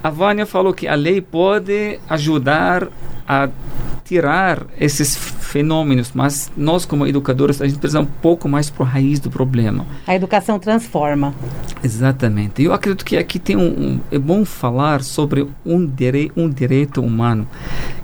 a 0.03 0.09
Vânia 0.09 0.45
falou 0.45 0.73
que 0.73 0.87
a 0.87 0.95
lei 0.95 1.21
pode 1.21 1.99
ajudar 2.09 2.87
a 3.27 3.49
tirar 4.05 4.65
esses 4.79 5.15
fenômenos, 5.15 6.11
mas 6.15 6.51
nós 6.57 6.83
como 6.85 7.05
educadores 7.05 7.61
a 7.61 7.67
gente 7.67 7.77
precisa 7.79 7.99
um 7.99 8.05
pouco 8.05 8.47
mais 8.49 8.69
para 8.69 8.85
a 8.85 8.89
raiz 8.89 9.19
do 9.19 9.29
problema. 9.29 9.85
A 10.07 10.15
educação 10.15 10.57
transforma. 10.57 11.33
Exatamente. 11.83 12.63
Eu 12.63 12.73
acredito 12.73 13.05
que 13.05 13.17
aqui 13.17 13.37
tem 13.39 13.55
um, 13.55 13.61
um- 13.67 13.99
é 14.11 14.17
bom 14.17 14.43
falar 14.45 15.03
sobre 15.03 15.47
um, 15.65 15.85
direi, 15.85 16.31
um 16.35 16.49
direito 16.49 17.01
humano 17.01 17.47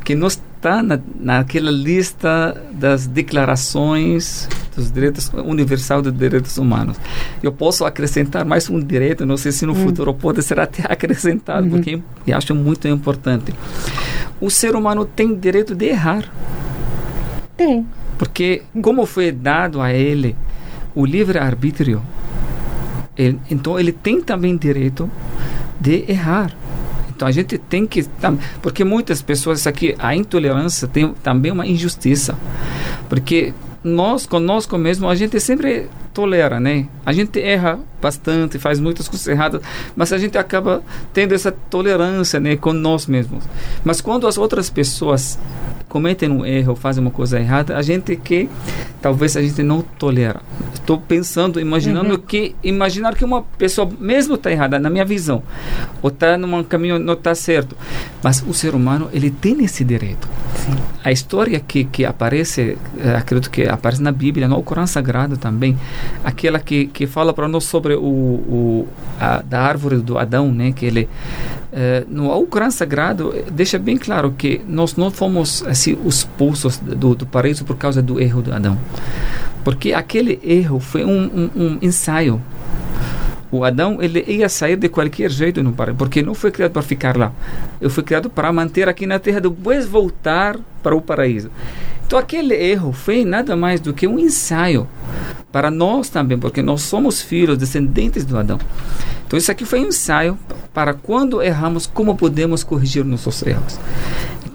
que 0.03 0.13
não 0.15 0.27
está 0.65 0.81
na, 0.81 0.99
naquela 1.19 1.69
lista 1.69 2.59
das 2.71 3.05
declarações 3.05 4.49
dos 4.75 4.91
direitos 4.91 5.31
universal 5.33 6.01
dos 6.01 6.11
direitos 6.11 6.57
humanos. 6.57 6.97
Eu 7.43 7.51
posso 7.51 7.85
acrescentar 7.85 8.43
mais 8.43 8.67
um 8.69 8.79
direito, 8.79 9.25
não 9.25 9.37
sei 9.37 9.51
se 9.51 9.65
no 9.65 9.75
futuro 9.75 10.13
pode 10.13 10.41
ser 10.41 10.59
até 10.59 10.83
acrescentado, 10.91 11.67
porque 11.69 12.01
eu 12.25 12.35
acho 12.37 12.55
muito 12.55 12.87
importante. 12.87 13.53
O 14.41 14.49
ser 14.49 14.75
humano 14.75 15.05
tem 15.05 15.35
direito 15.35 15.75
de 15.75 15.85
errar. 15.85 16.25
Tem. 17.55 17.85
Porque, 18.17 18.63
como 18.81 19.05
foi 19.05 19.31
dado 19.31 19.79
a 19.81 19.93
ele 19.93 20.35
o 20.95 21.05
livre-arbítrio, 21.05 22.01
ele- 23.15 23.39
então 23.51 23.79
ele 23.79 23.91
tem 23.91 24.19
também 24.21 24.57
direito 24.57 25.09
de 25.79 26.05
errar. 26.09 26.51
Então 27.15 27.27
a 27.27 27.31
gente 27.31 27.57
tem 27.57 27.87
que. 27.87 28.05
Porque 28.61 28.83
muitas 28.83 29.21
pessoas 29.21 29.65
aqui, 29.65 29.95
a 29.97 30.15
intolerância 30.15 30.87
tem 30.87 31.13
também 31.23 31.51
uma 31.51 31.65
injustiça. 31.65 32.37
Porque 33.07 33.53
nós, 33.83 34.25
conosco 34.25 34.77
mesmo, 34.77 35.07
a 35.07 35.15
gente 35.15 35.39
sempre 35.39 35.87
tolera, 36.13 36.59
né? 36.59 36.87
A 37.05 37.13
gente 37.13 37.39
erra 37.39 37.79
bastante, 38.05 38.59
faz 38.59 38.79
muitas 38.79 39.07
coisas 39.07 39.27
erradas, 39.27 39.61
mas 39.95 40.13
a 40.13 40.17
gente 40.19 40.37
acaba 40.37 40.83
tendo 41.11 41.33
essa 41.33 41.51
tolerância, 41.51 42.39
né, 42.39 42.55
com 42.55 42.71
nós 42.71 43.07
mesmos. 43.07 43.43
Mas 43.83 43.99
quando 43.99 44.27
as 44.27 44.37
outras 44.37 44.69
pessoas 44.69 45.39
cometem 45.95 46.29
um 46.29 46.45
erro, 46.45 46.75
fazem 46.75 47.01
uma 47.01 47.09
coisa 47.09 47.39
errada, 47.39 47.77
a 47.77 47.81
gente 47.81 48.15
que 48.17 48.49
talvez 49.01 49.37
a 49.37 49.41
gente 49.41 49.63
não 49.63 49.81
tolera. 49.81 50.41
Estou 50.73 50.99
pensando, 50.99 51.59
imaginando 51.59 52.19
que 52.19 52.53
imaginar 52.61 53.15
que 53.15 53.23
uma 53.23 53.41
pessoa 53.41 53.89
mesmo 53.97 54.35
está 54.35 54.51
errada 54.51 54.77
na 54.77 54.89
minha 54.89 55.05
visão, 55.05 55.41
ou 56.01 56.09
está 56.09 56.37
num 56.37 56.63
caminho 56.63 56.99
não 56.99 57.13
está 57.13 57.33
certo, 57.33 57.77
mas 58.21 58.43
o 58.45 58.53
ser 58.53 58.75
humano 58.75 59.09
ele 59.13 59.31
tem 59.31 59.63
esse 59.63 59.83
direito. 59.83 60.27
A 61.01 61.11
história 61.11 61.59
que 61.59 61.85
que 61.85 62.03
aparece, 62.03 62.77
eh, 62.97 63.15
acredito 63.15 63.49
que 63.49 63.63
aparece 63.63 64.01
na 64.01 64.11
Bíblia, 64.11 64.47
no 64.47 64.61
Corão 64.63 64.85
Sagrado 64.85 65.37
também, 65.37 65.77
aquela 66.23 66.59
que 66.59 66.87
que 66.87 67.07
fala 67.07 67.33
para 67.33 67.47
nós 67.47 67.63
sobre 67.63 67.94
o, 67.95 68.03
o 68.05 68.87
a, 69.19 69.41
da 69.41 69.61
árvore 69.61 69.97
do 69.97 70.17
Adão, 70.17 70.51
né, 70.51 70.71
que 70.71 70.85
ele 70.85 71.09
eh, 71.71 72.05
no 72.07 72.45
Corão 72.47 72.71
Sagrado 72.71 73.33
deixa 73.51 73.77
bem 73.77 73.97
claro 73.97 74.33
que 74.37 74.61
nós 74.67 74.95
não 74.95 75.11
fomos 75.11 75.61
assim 75.67 75.97
expulsos 76.05 76.77
do, 76.77 77.15
do 77.15 77.25
paraíso 77.25 77.65
por 77.65 77.75
causa 77.75 78.01
do 78.01 78.19
erro 78.19 78.41
do 78.41 78.53
Adão, 78.53 78.77
porque 79.63 79.91
aquele 79.91 80.39
erro 80.43 80.79
foi 80.79 81.03
um, 81.03 81.49
um, 81.55 81.61
um 81.61 81.77
ensaio. 81.81 82.41
O 83.51 83.63
Adão 83.63 84.01
ele 84.01 84.23
ia 84.27 84.49
sair 84.49 84.75
de 84.75 84.89
qualquer 84.89 85.29
jeito 85.29 85.61
no 85.61 85.71
paraíso, 85.73 85.97
porque 85.97 86.21
não 86.21 86.33
foi 86.33 86.51
criado 86.51 86.71
para 86.71 86.81
ficar 86.81 87.15
lá. 87.15 87.31
Ele 87.79 87.89
foi 87.89 88.03
criado 88.03 88.29
para 88.29 88.51
manter 88.51 88.87
aqui 88.87 89.05
na 89.05 89.19
Terra, 89.19 89.39
depois 89.39 89.85
voltar 89.85 90.57
para 90.85 90.95
o 90.95 91.01
paraíso. 91.01 91.49
Então 92.05 92.19
aquele 92.19 92.53
erro 92.53 92.93
foi 92.93 93.25
nada 93.25 93.55
mais 93.55 93.79
do 93.79 93.91
que 93.91 94.05
um 94.05 94.19
ensaio 94.19 94.87
para 95.51 95.71
nós 95.71 96.09
também, 96.09 96.37
porque 96.37 96.61
nós 96.61 96.83
somos 96.83 97.23
filhos, 97.23 97.57
descendentes 97.57 98.23
do 98.23 98.37
Adão. 98.37 98.59
Então 99.25 99.35
isso 99.35 99.51
aqui 99.51 99.65
foi 99.65 99.79
um 99.79 99.87
ensaio 99.87 100.37
para 100.71 100.93
quando 100.93 101.41
erramos, 101.41 101.87
como 101.87 102.15
podemos 102.15 102.63
corrigir 102.63 103.03
nossos 103.03 103.41
erros. 103.41 103.79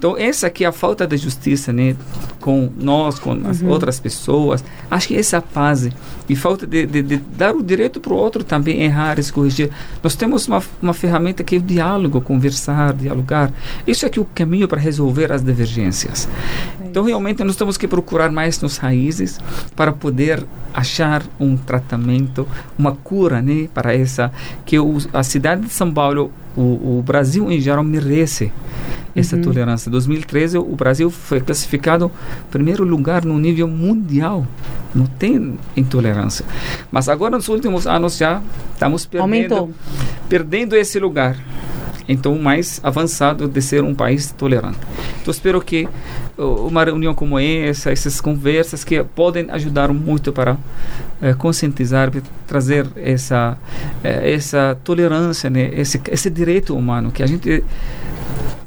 Então, 0.01 0.17
essa 0.17 0.47
aqui 0.47 0.65
é 0.65 0.67
a 0.67 0.71
falta 0.71 1.05
de 1.05 1.15
justiça, 1.15 1.71
né? 1.71 1.95
Com 2.39 2.71
nós, 2.75 3.19
com 3.19 3.33
as 3.47 3.61
outras 3.61 3.99
pessoas. 3.99 4.63
Acho 4.89 5.09
que 5.09 5.15
essa 5.15 5.37
é 5.37 5.41
fase. 5.41 5.93
E 6.27 6.35
falta 6.35 6.65
de, 6.65 6.87
de, 6.87 7.03
de 7.03 7.17
dar 7.17 7.55
o 7.55 7.61
direito 7.61 7.99
para 7.99 8.11
o 8.11 8.15
outro 8.15 8.43
também 8.43 8.81
errar 8.81 9.21
se 9.21 9.31
corrigir. 9.31 9.69
Nós 10.01 10.15
temos 10.15 10.47
uma, 10.47 10.63
uma 10.81 10.93
ferramenta 10.95 11.43
que 11.43 11.55
é 11.55 11.59
o 11.59 11.61
diálogo, 11.61 12.19
conversar, 12.19 12.93
dialogar. 12.93 13.53
Isso 13.85 14.03
é 14.03 14.09
que 14.09 14.17
é 14.17 14.21
o 14.23 14.25
caminho 14.25 14.67
para 14.67 14.81
resolver 14.81 15.31
as 15.31 15.43
divergências. 15.43 16.20
Então, 16.83 17.03
realmente, 17.03 17.43
nós 17.43 17.55
temos 17.55 17.77
que 17.77 17.87
procurar 17.87 18.31
mais 18.31 18.59
nos 18.61 18.77
raízes 18.77 19.39
para 19.75 19.91
poder 19.91 20.45
achar 20.73 21.23
um 21.39 21.55
tratamento, 21.55 22.47
uma 22.77 22.93
cura, 22.93 23.41
né? 23.41 23.67
Para 23.73 23.95
essa... 23.95 24.31
Que 24.65 24.79
o, 24.79 24.97
a 25.13 25.23
cidade 25.23 25.61
de 25.61 25.69
São 25.73 25.91
Paulo, 25.91 26.31
o, 26.55 26.97
o 26.99 27.03
Brasil 27.05 27.49
em 27.51 27.59
geral 27.59 27.83
merece 27.83 28.51
essa 29.15 29.35
Uhum. 29.35 29.41
tolerância. 29.41 29.89
Em 29.89 29.91
2013, 29.91 30.57
o 30.57 30.75
Brasil 30.75 31.09
foi 31.09 31.41
classificado 31.41 32.11
primeiro 32.49 32.83
lugar 32.85 33.25
no 33.25 33.37
nível 33.37 33.67
mundial. 33.67 34.45
Não 34.95 35.05
tem 35.05 35.57
intolerância. 35.75 36.45
Mas 36.91 37.09
agora, 37.09 37.35
nos 37.35 37.47
últimos 37.47 37.87
anos, 37.87 38.17
já 38.17 38.41
estamos 38.73 39.05
perdendo, 39.05 39.23
Aumentou. 39.55 39.71
perdendo 40.29 40.75
esse 40.75 40.99
lugar. 40.99 41.37
Então, 42.11 42.37
mais 42.37 42.79
avançado 42.83 43.47
de 43.47 43.61
ser 43.61 43.83
um 43.83 43.95
país 43.95 44.31
tolerante. 44.31 44.79
Então, 45.21 45.31
espero 45.31 45.61
que 45.61 45.87
uh, 46.37 46.67
uma 46.67 46.83
reunião 46.83 47.13
como 47.13 47.39
essa, 47.39 47.91
essas 47.91 48.19
conversas 48.19 48.83
que 48.83 49.03
podem 49.03 49.49
ajudar 49.49 49.93
muito 49.93 50.31
para 50.31 50.57
eh, 51.21 51.33
conscientizar, 51.33 52.11
para 52.11 52.21
trazer 52.47 52.87
essa 52.95 53.57
eh, 54.03 54.33
essa 54.33 54.77
tolerância, 54.83 55.49
né? 55.49 55.69
esse 55.73 56.01
esse 56.09 56.29
direito 56.29 56.75
humano 56.75 57.11
que 57.11 57.21
a 57.21 57.27
gente 57.27 57.63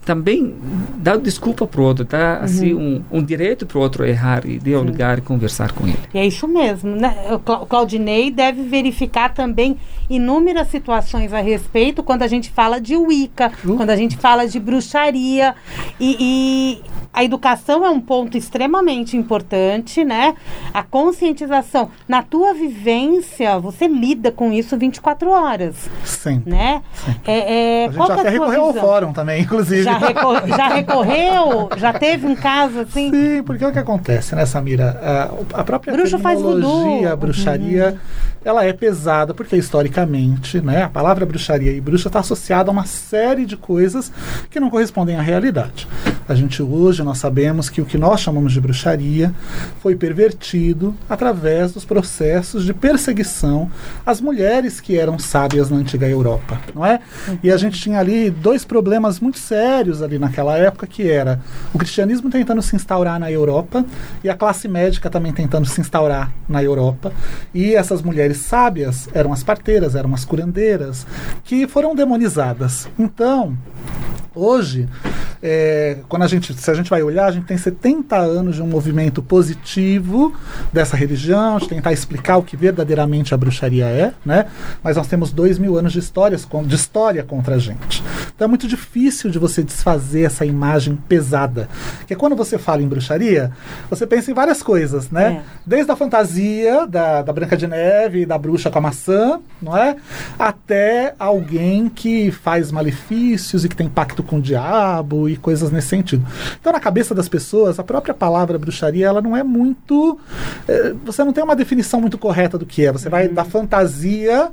também 0.04 0.54
dá 0.98 1.16
desculpa 1.16 1.66
para 1.66 1.80
o 1.80 1.84
outro, 1.84 2.04
dá 2.04 2.38
assim 2.38 2.74
um, 2.74 3.02
um 3.10 3.22
direito 3.22 3.66
para 3.66 3.78
o 3.78 3.80
outro 3.80 4.04
errar 4.04 4.46
e 4.46 4.58
dialogar 4.58 5.18
e 5.18 5.22
conversar 5.22 5.72
com 5.72 5.86
ele. 5.86 5.98
E 6.12 6.18
é 6.18 6.26
isso 6.26 6.46
mesmo, 6.46 6.94
né? 6.94 7.16
O 7.32 7.66
Claudinei 7.66 8.30
deve 8.30 8.62
verificar 8.62 9.32
também 9.32 9.76
inúmeras 10.08 10.68
situações 10.68 11.32
a 11.32 11.40
respeito 11.40 12.02
quando 12.02 12.22
a 12.22 12.26
gente 12.28 12.50
fala 12.50 12.80
de 12.80 12.96
Wicca, 12.96 13.52
Uh. 13.64 13.76
quando 13.76 13.90
a 13.90 13.96
gente 13.96 14.16
fala 14.16 14.46
de 14.46 14.58
bruxaria. 14.60 15.54
E, 15.98 16.16
e 16.20 16.82
a 17.12 17.22
educação 17.22 17.84
é 17.84 17.90
um 17.90 18.00
ponto 18.00 18.36
extremamente 18.36 19.16
importante, 19.16 20.04
né? 20.04 20.34
A 20.72 20.82
conscientização. 20.82 21.90
Na 22.08 22.22
tua 22.22 22.52
vivência, 22.54 23.58
você 23.58 23.86
lida 23.86 24.32
com 24.32 24.52
isso 24.52 24.76
24 24.76 25.30
horas, 25.30 25.88
Sempre. 26.04 26.50
né? 26.52 26.82
É, 27.24 27.82
é, 27.82 27.86
A 27.86 27.92
gente 27.92 28.06
já 28.08 28.14
é 28.16 28.20
até 28.20 28.28
recorreu 28.30 28.60
ao 28.62 28.72
visão? 28.72 28.82
fórum 28.88 29.12
também, 29.12 29.42
inclusive. 29.42 29.82
Já, 29.84 29.98
recor- 29.98 30.42
já 30.48 30.68
recorreu? 30.68 31.68
Já 31.76 31.92
teve 31.92 32.26
um 32.26 32.34
caso 32.34 32.80
assim? 32.80 33.10
Sim, 33.10 33.42
porque 33.44 33.64
o 33.64 33.72
que 33.72 33.78
acontece, 33.78 34.34
né, 34.34 34.44
Samira? 34.44 35.00
A, 35.54 35.60
a 35.60 35.64
própria 35.64 35.92
Bruxo 35.92 36.18
faz 36.18 36.40
voodoo. 36.40 37.06
a 37.08 37.14
bruxaria, 37.16 37.96
ela 38.44 38.64
é 38.64 38.72
pesada, 38.72 39.32
porque 39.32 39.56
historicamente, 39.56 39.94
né, 40.06 40.82
a 40.82 40.88
palavra 40.88 41.26
bruxaria 41.26 41.72
e 41.72 41.80
bruxa 41.80 42.08
está 42.08 42.20
associada 42.20 42.70
a 42.70 42.72
uma 42.72 42.86
série 42.86 43.44
de 43.46 43.56
coisas 43.56 44.10
que 44.50 44.60
não 44.60 44.70
correspondem 44.70 45.16
à 45.16 45.22
realidade. 45.22 45.86
A 46.26 46.34
gente 46.34 46.62
hoje, 46.62 47.02
nós 47.02 47.18
sabemos 47.18 47.68
que 47.68 47.82
o 47.82 47.84
que 47.84 47.98
nós 47.98 48.20
chamamos 48.20 48.52
de 48.52 48.60
bruxaria 48.60 49.34
foi 49.80 49.94
pervertido 49.94 50.94
através 51.08 51.72
dos 51.72 51.84
processos 51.84 52.64
de 52.64 52.72
perseguição 52.72 53.70
às 54.06 54.20
mulheres 54.20 54.80
que 54.80 54.98
eram 54.98 55.18
sábias 55.18 55.68
na 55.68 55.76
antiga 55.76 56.08
Europa, 56.08 56.58
não 56.74 56.84
é? 56.84 57.00
E 57.42 57.50
a 57.50 57.56
gente 57.58 57.78
tinha 57.78 57.98
ali 57.98 58.30
dois 58.30 58.64
problemas 58.64 59.20
muito 59.20 59.38
sérios 59.38 60.00
ali 60.00 60.18
naquela 60.18 60.56
época, 60.56 60.86
que 60.86 61.10
era 61.10 61.40
o 61.74 61.78
cristianismo 61.78 62.30
tentando 62.30 62.62
se 62.62 62.74
instaurar 62.74 63.20
na 63.20 63.30
Europa 63.30 63.84
e 64.22 64.30
a 64.30 64.34
classe 64.34 64.66
médica 64.66 65.10
também 65.10 65.32
tentando 65.32 65.66
se 65.66 65.80
instaurar 65.80 66.32
na 66.48 66.62
Europa. 66.62 67.12
E 67.52 67.74
essas 67.74 68.00
mulheres 68.00 68.38
sábias 68.38 69.08
eram 69.12 69.32
as 69.32 69.42
parteiras, 69.42 69.83
eram 69.92 70.14
as 70.14 70.24
curandeiras, 70.24 71.06
que 71.44 71.68
foram 71.68 71.94
demonizadas. 71.94 72.88
Então, 72.98 73.56
Hoje, 74.36 74.88
é, 75.40 75.98
quando 76.08 76.24
a 76.24 76.26
gente, 76.26 76.52
se 76.54 76.68
a 76.68 76.74
gente 76.74 76.90
vai 76.90 77.04
olhar, 77.04 77.26
a 77.26 77.30
gente 77.30 77.46
tem 77.46 77.56
70 77.56 78.16
anos 78.16 78.56
de 78.56 78.62
um 78.62 78.66
movimento 78.66 79.22
positivo 79.22 80.34
dessa 80.72 80.96
religião, 80.96 81.58
de 81.58 81.68
tentar 81.68 81.92
explicar 81.92 82.38
o 82.38 82.42
que 82.42 82.56
verdadeiramente 82.56 83.32
a 83.32 83.36
bruxaria 83.36 83.86
é, 83.86 84.12
né? 84.26 84.46
Mas 84.82 84.96
nós 84.96 85.06
temos 85.06 85.30
dois 85.30 85.56
mil 85.56 85.78
anos 85.78 85.92
de, 85.92 86.00
histórias, 86.00 86.48
de 86.66 86.74
história 86.74 87.22
contra 87.22 87.54
a 87.54 87.58
gente. 87.58 88.02
Então 88.34 88.46
é 88.46 88.48
muito 88.48 88.66
difícil 88.66 89.30
de 89.30 89.38
você 89.38 89.62
desfazer 89.62 90.22
essa 90.22 90.44
imagem 90.44 90.98
pesada. 91.08 91.68
Porque 91.98 92.16
quando 92.16 92.34
você 92.34 92.58
fala 92.58 92.82
em 92.82 92.88
bruxaria, 92.88 93.52
você 93.88 94.04
pensa 94.04 94.32
em 94.32 94.34
várias 94.34 94.64
coisas, 94.64 95.10
né? 95.12 95.26
É. 95.26 95.42
Desde 95.64 95.92
a 95.92 95.96
fantasia 95.96 96.88
da, 96.88 97.22
da 97.22 97.32
Branca 97.32 97.56
de 97.56 97.68
Neve 97.68 98.22
e 98.22 98.26
da 98.26 98.36
bruxa 98.36 98.68
com 98.68 98.78
a 98.78 98.82
maçã, 98.82 99.38
não 99.62 99.73
é? 99.76 99.96
Até 100.38 101.14
alguém 101.18 101.88
que 101.88 102.30
faz 102.30 102.70
malefícios 102.70 103.64
e 103.64 103.68
que 103.68 103.76
tem 103.76 103.88
pacto 103.88 104.22
com 104.22 104.38
o 104.38 104.42
diabo 104.42 105.28
e 105.28 105.36
coisas 105.36 105.70
nesse 105.70 105.88
sentido. 105.88 106.26
Então, 106.60 106.72
na 106.72 106.80
cabeça 106.80 107.14
das 107.14 107.28
pessoas, 107.28 107.78
a 107.78 107.84
própria 107.84 108.14
palavra 108.14 108.58
bruxaria, 108.58 109.06
ela 109.06 109.20
não 109.20 109.36
é 109.36 109.42
muito. 109.42 110.18
eh, 110.68 110.94
você 111.04 111.22
não 111.24 111.32
tem 111.32 111.44
uma 111.44 111.56
definição 111.56 112.00
muito 112.00 112.18
correta 112.18 112.58
do 112.58 112.66
que 112.66 112.86
é. 112.86 112.92
Você 112.92 113.08
vai 113.08 113.28
da 113.28 113.44
fantasia 113.44 114.50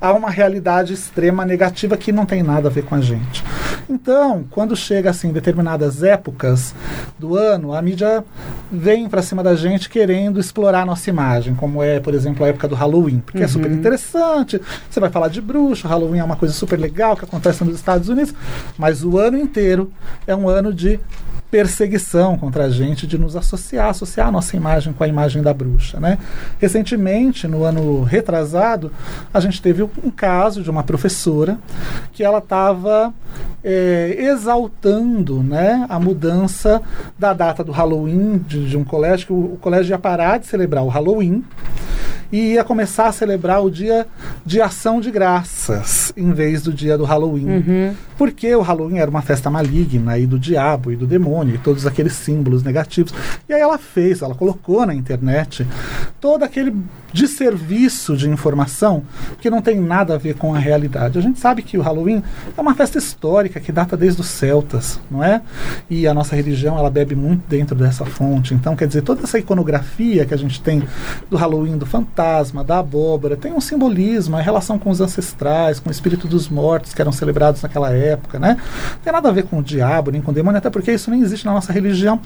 a 0.00 0.12
uma 0.12 0.30
realidade 0.30 0.92
extrema 0.92 1.44
negativa 1.44 1.96
que 1.96 2.12
não 2.12 2.26
tem 2.26 2.42
nada 2.42 2.68
a 2.68 2.70
ver 2.70 2.84
com 2.84 2.94
a 2.94 3.00
gente. 3.00 3.44
Então, 3.88 4.44
quando 4.50 4.74
chega 4.74 5.10
assim 5.10 5.32
determinadas 5.32 6.02
épocas 6.02 6.74
do 7.18 7.36
ano, 7.36 7.74
a 7.74 7.82
mídia 7.82 8.24
vem 8.70 9.08
para 9.08 9.22
cima 9.22 9.42
da 9.42 9.54
gente 9.54 9.88
querendo 9.88 10.40
explorar 10.40 10.82
a 10.82 10.86
nossa 10.86 11.08
imagem, 11.10 11.54
como 11.54 11.82
é, 11.82 12.00
por 12.00 12.14
exemplo, 12.14 12.44
a 12.44 12.48
época 12.48 12.68
do 12.68 12.74
Halloween, 12.74 13.20
porque 13.20 13.42
é 13.42 13.48
super 13.48 13.70
interessante. 13.70 14.60
Você 14.88 15.00
vai 15.00 15.10
falar 15.10 15.28
de 15.28 15.40
bruxo, 15.40 15.88
Halloween 15.88 16.18
é 16.18 16.24
uma 16.24 16.36
coisa 16.36 16.54
super 16.54 16.78
legal 16.78 17.16
que 17.16 17.24
acontece 17.24 17.64
nos 17.64 17.74
Estados 17.74 18.08
Unidos, 18.08 18.34
mas 18.78 19.04
o 19.04 19.18
ano 19.18 19.38
inteiro 19.38 19.92
é 20.26 20.34
um 20.34 20.48
ano 20.48 20.72
de 20.72 21.00
perseguição 21.50 22.36
contra 22.36 22.64
a 22.64 22.68
gente, 22.68 23.06
de 23.06 23.16
nos 23.16 23.36
associar, 23.36 23.88
associar 23.88 24.26
a 24.26 24.32
nossa 24.32 24.56
imagem 24.56 24.92
com 24.92 25.04
a 25.04 25.06
imagem 25.06 25.40
da 25.40 25.54
bruxa, 25.54 26.00
né? 26.00 26.18
Recentemente, 26.58 27.46
no 27.46 27.62
ano 27.62 28.02
retrasado, 28.02 28.90
a 29.32 29.38
gente 29.38 29.62
teve 29.62 29.84
um 29.84 30.10
caso 30.10 30.62
de 30.62 30.70
uma 30.70 30.82
professora 30.82 31.56
que 32.12 32.24
ela 32.24 32.38
estava 32.38 33.14
exaltando, 34.18 35.42
né, 35.42 35.86
a 35.88 35.98
mudança 35.98 36.82
da 37.18 37.32
data 37.32 37.64
do 37.64 37.72
Halloween 37.72 38.38
de, 38.38 38.68
de 38.68 38.76
um 38.76 38.84
colégio, 38.84 39.26
que 39.26 39.32
o, 39.32 39.54
o 39.54 39.58
colégio 39.58 39.92
ia 39.92 39.98
parar 39.98 40.38
de 40.38 40.46
celebrar 40.46 40.84
o 40.84 40.88
Halloween 40.88 41.42
e 42.32 42.54
ia 42.54 42.64
começar 42.64 43.06
a 43.06 43.12
celebrar 43.12 43.62
o 43.64 43.70
dia 43.70 44.06
de 44.44 44.60
ação 44.60 45.00
de 45.00 45.10
graças 45.10 46.12
em 46.16 46.32
vez 46.32 46.62
do 46.62 46.72
dia 46.72 46.96
do 46.96 47.04
Halloween. 47.04 47.62
Porque 48.16 48.54
o 48.54 48.60
Halloween 48.60 48.98
era 48.98 49.10
uma 49.10 49.22
festa 49.22 49.50
maligna 49.50 50.18
e 50.18 50.26
do 50.26 50.38
diabo 50.38 50.92
e 50.92 50.96
do 50.96 51.06
demônio 51.06 51.54
e 51.54 51.58
todos 51.58 51.86
aqueles 51.86 52.12
símbolos 52.12 52.62
negativos. 52.62 53.12
E 53.48 53.52
aí 53.52 53.60
ela 53.60 53.78
fez, 53.78 54.22
ela 54.22 54.34
colocou 54.34 54.86
na 54.86 54.94
internet 54.94 55.66
todo 56.24 56.42
aquele 56.42 56.74
desserviço 57.12 58.16
de 58.16 58.30
informação 58.30 59.04
que 59.42 59.50
não 59.50 59.60
tem 59.60 59.78
nada 59.78 60.14
a 60.14 60.16
ver 60.16 60.34
com 60.34 60.54
a 60.54 60.58
realidade. 60.58 61.18
A 61.18 61.20
gente 61.20 61.38
sabe 61.38 61.60
que 61.60 61.76
o 61.76 61.82
Halloween 61.82 62.22
é 62.56 62.60
uma 62.60 62.74
festa 62.74 62.96
histórica 62.96 63.60
que 63.60 63.70
data 63.70 63.94
desde 63.94 64.22
os 64.22 64.28
celtas, 64.28 64.98
não 65.10 65.22
é? 65.22 65.42
E 65.88 66.08
a 66.08 66.14
nossa 66.14 66.34
religião, 66.34 66.78
ela 66.78 66.88
bebe 66.88 67.14
muito 67.14 67.42
dentro 67.46 67.76
dessa 67.76 68.06
fonte. 68.06 68.54
Então, 68.54 68.74
quer 68.74 68.88
dizer, 68.88 69.02
toda 69.02 69.22
essa 69.22 69.38
iconografia 69.38 70.24
que 70.24 70.32
a 70.32 70.36
gente 70.38 70.62
tem 70.62 70.82
do 71.28 71.36
Halloween, 71.36 71.76
do 71.76 71.84
fantasma, 71.84 72.64
da 72.64 72.78
abóbora, 72.78 73.36
tem 73.36 73.52
um 73.52 73.60
simbolismo, 73.60 74.38
a 74.38 74.40
relação 74.40 74.78
com 74.78 74.88
os 74.88 75.02
ancestrais, 75.02 75.78
com 75.78 75.90
o 75.90 75.92
espírito 75.92 76.26
dos 76.26 76.48
mortos 76.48 76.94
que 76.94 77.02
eram 77.02 77.12
celebrados 77.12 77.60
naquela 77.60 77.90
época, 77.92 78.38
né? 78.38 78.56
Não 78.92 78.98
tem 79.00 79.12
nada 79.12 79.28
a 79.28 79.32
ver 79.32 79.44
com 79.44 79.58
o 79.58 79.62
diabo, 79.62 80.10
nem 80.10 80.22
com 80.22 80.30
o 80.30 80.34
demônio, 80.34 80.56
até 80.56 80.70
porque 80.70 80.90
isso 80.90 81.10
nem 81.10 81.20
existe 81.20 81.44
na 81.44 81.52
nossa 81.52 81.70
religião. 81.70 82.18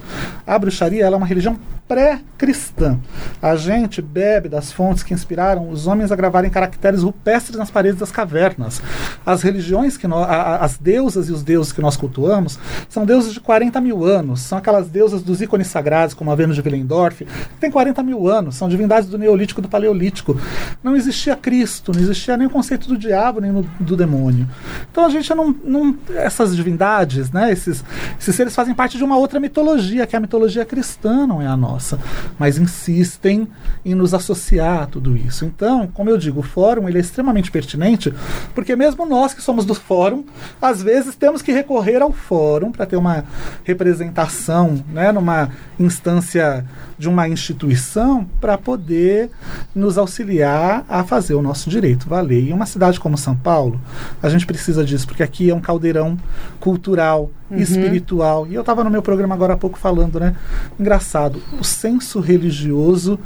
A 0.46 0.56
bruxaria, 0.56 1.04
ela 1.04 1.16
é 1.16 1.18
uma 1.18 1.26
religião 1.26 1.58
pré-cristã. 1.88 2.98
A 3.42 3.56
gente 3.56 3.87
bebe 4.02 4.48
das 4.48 4.70
fontes 4.70 5.02
que 5.02 5.14
inspiraram 5.14 5.70
os 5.70 5.86
homens 5.86 6.12
a 6.12 6.16
gravarem 6.16 6.50
caracteres 6.50 7.02
rupestres 7.02 7.58
nas 7.58 7.70
paredes 7.70 7.98
das 7.98 8.10
cavernas. 8.10 8.82
As 9.24 9.42
religiões 9.42 9.96
que 9.96 10.06
nós, 10.06 10.28
as 10.28 10.76
deusas 10.76 11.28
e 11.28 11.32
os 11.32 11.42
deuses 11.42 11.72
que 11.72 11.80
nós 11.80 11.96
cultuamos 11.96 12.58
são 12.88 13.06
deuses 13.06 13.32
de 13.32 13.40
40 13.40 13.80
mil 13.80 14.04
anos. 14.04 14.40
São 14.40 14.58
aquelas 14.58 14.88
deusas 14.88 15.22
dos 15.22 15.40
ícones 15.40 15.68
sagrados, 15.68 16.14
como 16.14 16.30
a 16.30 16.34
Vênus 16.34 16.56
de 16.56 16.62
Willendorf, 16.62 17.24
que 17.24 17.60
tem 17.60 17.70
40 17.70 18.02
mil 18.02 18.28
anos. 18.28 18.56
São 18.56 18.68
divindades 18.68 19.08
do 19.08 19.16
Neolítico 19.16 19.60
e 19.60 19.62
do 19.62 19.68
Paleolítico. 19.68 20.38
Não 20.82 20.96
existia 20.96 21.34
Cristo, 21.36 21.92
não 21.92 22.00
existia 22.00 22.36
nem 22.36 22.46
o 22.46 22.50
conceito 22.50 22.88
do 22.88 22.96
diabo, 22.96 23.40
nem 23.40 23.50
no, 23.50 23.62
do 23.80 23.96
demônio. 23.96 24.48
Então 24.90 25.04
a 25.04 25.08
gente 25.08 25.32
não. 25.34 25.54
não 25.64 25.96
essas 26.14 26.54
divindades, 26.54 27.30
né, 27.30 27.52
esses, 27.52 27.84
esses 28.18 28.34
seres 28.34 28.54
fazem 28.54 28.74
parte 28.74 28.96
de 28.96 29.04
uma 29.04 29.16
outra 29.16 29.40
mitologia, 29.40 30.06
que 30.06 30.14
é 30.14 30.18
a 30.18 30.20
mitologia 30.20 30.64
cristã, 30.64 31.26
não 31.26 31.40
é 31.40 31.46
a 31.46 31.56
nossa. 31.56 31.98
Mas 32.38 32.58
insistem 32.58 33.48
em 33.84 33.94
nos 33.94 34.14
associar 34.14 34.58
auxiliar 34.58 34.86
tudo 34.86 35.16
isso. 35.16 35.44
Então, 35.44 35.86
como 35.86 36.10
eu 36.10 36.18
digo, 36.18 36.40
o 36.40 36.42
fórum 36.42 36.88
ele 36.88 36.98
é 36.98 37.00
extremamente 37.00 37.50
pertinente, 37.50 38.12
porque 38.54 38.74
mesmo 38.74 39.06
nós 39.06 39.32
que 39.32 39.42
somos 39.42 39.64
do 39.64 39.74
fórum, 39.74 40.24
às 40.60 40.82
vezes 40.82 41.14
temos 41.14 41.42
que 41.42 41.52
recorrer 41.52 42.02
ao 42.02 42.12
fórum 42.12 42.70
para 42.70 42.86
ter 42.86 42.96
uma 42.96 43.24
representação, 43.64 44.82
né, 44.92 45.12
numa 45.12 45.50
instância 45.78 46.64
de 46.98 47.08
uma 47.08 47.28
instituição 47.28 48.26
para 48.40 48.58
poder 48.58 49.30
nos 49.74 49.96
auxiliar 49.96 50.84
a 50.88 51.04
fazer 51.04 51.34
o 51.34 51.42
nosso 51.42 51.70
direito 51.70 52.08
valer. 52.08 52.48
E 52.48 52.52
uma 52.52 52.66
cidade 52.66 52.98
como 52.98 53.16
São 53.16 53.36
Paulo, 53.36 53.80
a 54.20 54.28
gente 54.28 54.46
precisa 54.46 54.84
disso, 54.84 55.06
porque 55.06 55.22
aqui 55.22 55.50
é 55.50 55.54
um 55.54 55.60
caldeirão 55.60 56.16
cultural, 56.58 57.30
uhum. 57.50 57.56
espiritual. 57.58 58.46
E 58.48 58.54
eu 58.54 58.60
estava 58.60 58.82
no 58.82 58.90
meu 58.90 59.02
programa 59.02 59.34
agora 59.34 59.54
há 59.54 59.56
pouco 59.56 59.78
falando, 59.78 60.18
né? 60.18 60.34
Engraçado, 60.78 61.40
o 61.58 61.64
senso 61.64 62.20
religioso 62.20 63.18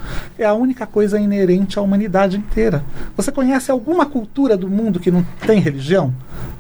é 0.43 0.47
a 0.47 0.55
única 0.55 0.87
coisa 0.87 1.19
inerente 1.19 1.79
à 1.79 1.83
humanidade 1.83 2.37
inteira. 2.37 2.85
Você 3.17 3.31
conhece 3.31 3.71
alguma 3.71 4.07
cultura 4.07 4.57
do 4.57 4.69
mundo 4.69 5.01
que 5.01 5.11
não 5.11 5.25
tem 5.47 5.61
religião? 5.61 6.13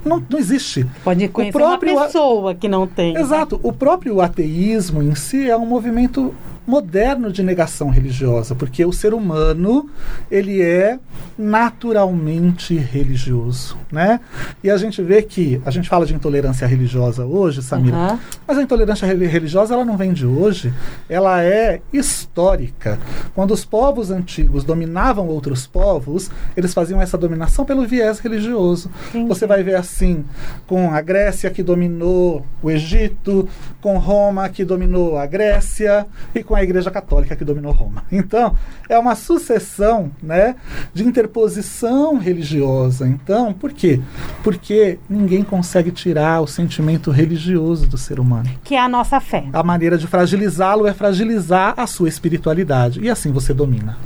Não, 0.04 0.22
não 0.28 0.38
existe. 0.38 0.86
Pode 1.04 1.28
conhecer 1.28 1.56
o 1.56 1.60
próprio 1.60 1.92
uma 1.92 2.06
pessoa 2.06 2.54
que 2.54 2.68
não 2.68 2.86
tem. 2.86 3.16
Exato. 3.16 3.56
Né? 3.56 3.60
O 3.64 3.72
próprio 3.72 4.20
ateísmo 4.20 5.02
em 5.02 5.14
si 5.14 5.48
é 5.48 5.56
um 5.56 5.66
movimento 5.66 6.34
moderno 6.66 7.32
de 7.32 7.42
negação 7.42 7.90
religiosa, 7.90 8.54
porque 8.54 8.84
o 8.84 8.92
ser 8.92 9.14
humano 9.14 9.90
ele 10.30 10.62
é 10.62 10.98
naturalmente 11.36 12.76
religioso, 12.76 13.76
né? 13.90 14.20
E 14.62 14.70
a 14.70 14.76
gente 14.76 15.02
vê 15.02 15.22
que 15.22 15.60
a 15.64 15.70
gente 15.70 15.88
fala 15.88 16.06
de 16.06 16.14
intolerância 16.14 16.66
religiosa 16.66 17.24
hoje, 17.24 17.62
Samira, 17.62 17.96
uhum. 17.96 18.18
mas 18.46 18.58
a 18.58 18.62
intolerância 18.62 19.06
religiosa 19.06 19.74
ela 19.74 19.84
não 19.84 19.96
vem 19.96 20.12
de 20.12 20.26
hoje, 20.26 20.72
ela 21.08 21.42
é 21.42 21.80
histórica. 21.92 22.98
Quando 23.34 23.52
os 23.52 23.64
povos 23.64 24.10
antigos 24.10 24.64
dominavam 24.64 25.26
outros 25.28 25.66
povos, 25.66 26.30
eles 26.56 26.72
faziam 26.72 27.00
essa 27.00 27.18
dominação 27.18 27.64
pelo 27.64 27.86
viés 27.86 28.18
religioso. 28.18 28.90
Você 29.28 29.46
vai 29.46 29.62
ver 29.62 29.74
assim 29.74 30.24
com 30.66 30.90
a 30.92 31.00
Grécia 31.00 31.50
que 31.50 31.62
dominou 31.62 32.44
o 32.62 32.70
Egito, 32.70 33.48
com 33.80 33.98
Roma 33.98 34.48
que 34.48 34.64
dominou 34.64 35.18
a 35.18 35.26
Grécia 35.26 36.06
e 36.34 36.42
com 36.42 36.51
com 36.52 36.56
a 36.56 36.62
Igreja 36.62 36.90
Católica 36.90 37.34
que 37.34 37.46
dominou 37.46 37.72
Roma. 37.72 38.04
Então, 38.12 38.54
é 38.88 38.98
uma 38.98 39.14
sucessão 39.14 40.10
né, 40.22 40.54
de 40.92 41.02
interposição 41.02 42.18
religiosa. 42.18 43.08
Então, 43.08 43.52
por 43.54 43.72
quê? 43.72 44.00
Porque 44.44 44.98
ninguém 45.08 45.42
consegue 45.42 45.90
tirar 45.90 46.40
o 46.40 46.46
sentimento 46.46 47.10
religioso 47.10 47.86
do 47.86 47.96
ser 47.96 48.20
humano. 48.20 48.50
Que 48.62 48.74
é 48.74 48.80
a 48.80 48.88
nossa 48.88 49.18
fé. 49.18 49.46
A 49.52 49.62
maneira 49.62 49.96
de 49.96 50.06
fragilizá-lo 50.06 50.86
é 50.86 50.92
fragilizar 50.92 51.74
a 51.76 51.86
sua 51.86 52.08
espiritualidade. 52.08 53.00
E 53.00 53.08
assim 53.08 53.32
você 53.32 53.54
domina. 53.54 53.96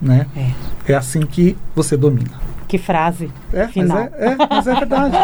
Né? 0.00 0.26
É. 0.36 0.92
é 0.92 0.94
assim 0.94 1.22
que 1.22 1.56
você 1.74 1.96
domina. 1.96 2.47
Que 2.68 2.76
frase 2.76 3.32
é, 3.52 3.66
final. 3.66 3.96
Mas 3.96 4.12
é, 4.12 4.26
é, 4.26 4.36
mas 4.36 4.66
é 4.66 4.74
verdade. 4.74 5.16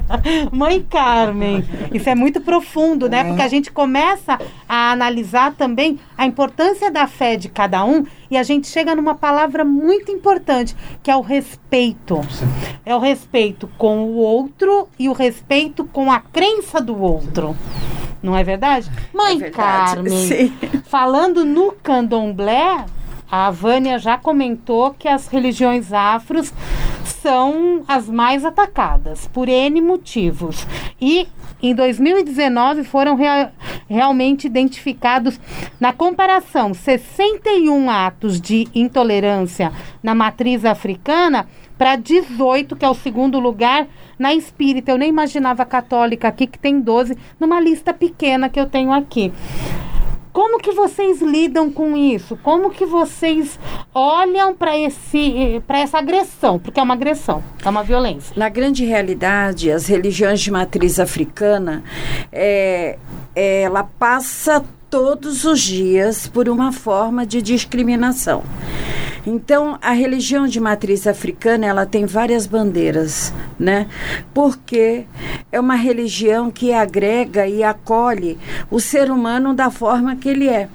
Mãe 0.50 0.82
Carmen, 0.88 1.62
isso 1.92 2.08
é 2.08 2.14
muito 2.14 2.40
profundo, 2.40 3.06
né? 3.06 3.20
É. 3.20 3.24
Porque 3.24 3.42
a 3.42 3.48
gente 3.48 3.70
começa 3.70 4.38
a 4.66 4.92
analisar 4.92 5.54
também 5.54 6.00
a 6.16 6.24
importância 6.24 6.90
da 6.90 7.06
fé 7.06 7.36
de 7.36 7.50
cada 7.50 7.84
um 7.84 8.06
e 8.30 8.36
a 8.38 8.42
gente 8.42 8.66
chega 8.66 8.94
numa 8.94 9.14
palavra 9.14 9.62
muito 9.62 10.10
importante, 10.10 10.74
que 11.02 11.10
é 11.10 11.16
o 11.16 11.20
respeito. 11.20 12.22
Sim. 12.30 12.46
É 12.86 12.96
o 12.96 12.98
respeito 12.98 13.68
com 13.76 14.04
o 14.04 14.16
outro 14.16 14.88
e 14.98 15.10
o 15.10 15.12
respeito 15.12 15.84
com 15.84 16.10
a 16.10 16.18
crença 16.18 16.80
do 16.80 16.98
outro. 16.98 17.54
Não 18.22 18.34
é 18.36 18.42
verdade? 18.42 18.90
Mãe 19.12 19.36
é 19.36 19.38
verdade, 19.38 19.94
Carmen, 19.96 20.26
sim. 20.26 20.52
falando 20.86 21.44
no 21.44 21.72
candomblé, 21.72 22.86
a 23.30 23.50
Vânia 23.50 23.98
já 23.98 24.16
comentou 24.16 24.94
que 24.94 25.08
as 25.08 25.26
religiões 25.28 25.92
afros 25.92 26.52
são 27.04 27.82
as 27.88 28.08
mais 28.08 28.44
atacadas 28.44 29.26
por 29.28 29.48
N 29.48 29.80
motivos. 29.80 30.66
E 31.00 31.26
em 31.62 31.74
2019 31.74 32.84
foram 32.84 33.16
rea 33.16 33.52
realmente 33.88 34.46
identificados, 34.46 35.40
na 35.78 35.92
comparação, 35.92 36.74
61 36.74 37.88
atos 37.90 38.40
de 38.40 38.68
intolerância 38.74 39.72
na 40.02 40.14
matriz 40.14 40.64
africana 40.64 41.48
para 41.78 41.96
18, 41.96 42.74
que 42.76 42.84
é 42.84 42.88
o 42.88 42.94
segundo 42.94 43.38
lugar 43.38 43.86
na 44.18 44.34
espírita. 44.34 44.90
Eu 44.90 44.98
nem 44.98 45.08
imaginava 45.08 45.64
católica 45.64 46.28
aqui, 46.28 46.46
que 46.46 46.58
tem 46.58 46.80
12, 46.80 47.16
numa 47.38 47.60
lista 47.60 47.92
pequena 47.92 48.48
que 48.48 48.58
eu 48.58 48.66
tenho 48.66 48.92
aqui. 48.92 49.32
Como 50.36 50.58
que 50.58 50.72
vocês 50.72 51.22
lidam 51.22 51.70
com 51.70 51.96
isso? 51.96 52.36
Como 52.42 52.68
que 52.68 52.84
vocês 52.84 53.58
olham 53.94 54.54
para 54.54 54.76
esse 54.76 55.62
para 55.66 55.78
essa 55.78 55.96
agressão? 55.96 56.58
Porque 56.58 56.78
é 56.78 56.82
uma 56.82 56.92
agressão, 56.92 57.42
é 57.64 57.68
uma 57.70 57.82
violência. 57.82 58.34
Na 58.36 58.50
grande 58.50 58.84
realidade, 58.84 59.70
as 59.70 59.86
religiões 59.86 60.42
de 60.42 60.50
matriz 60.50 61.00
africana, 61.00 61.82
é, 62.30 62.98
ela 63.34 63.82
passa 63.82 64.62
todos 64.90 65.46
os 65.46 65.58
dias 65.62 66.26
por 66.26 66.50
uma 66.50 66.70
forma 66.70 67.24
de 67.24 67.40
discriminação. 67.40 68.42
Então, 69.28 69.76
a 69.82 69.90
religião 69.90 70.46
de 70.46 70.60
matriz 70.60 71.04
africana, 71.04 71.66
ela 71.66 71.84
tem 71.84 72.06
várias 72.06 72.46
bandeiras, 72.46 73.34
né? 73.58 73.88
Porque 74.32 75.04
é 75.50 75.58
uma 75.58 75.74
religião 75.74 76.48
que 76.48 76.72
agrega 76.72 77.44
e 77.44 77.64
acolhe 77.64 78.38
o 78.70 78.78
ser 78.78 79.10
humano 79.10 79.52
da 79.52 79.68
forma 79.68 80.14
que 80.14 80.28
ele 80.28 80.48
é, 80.48 80.68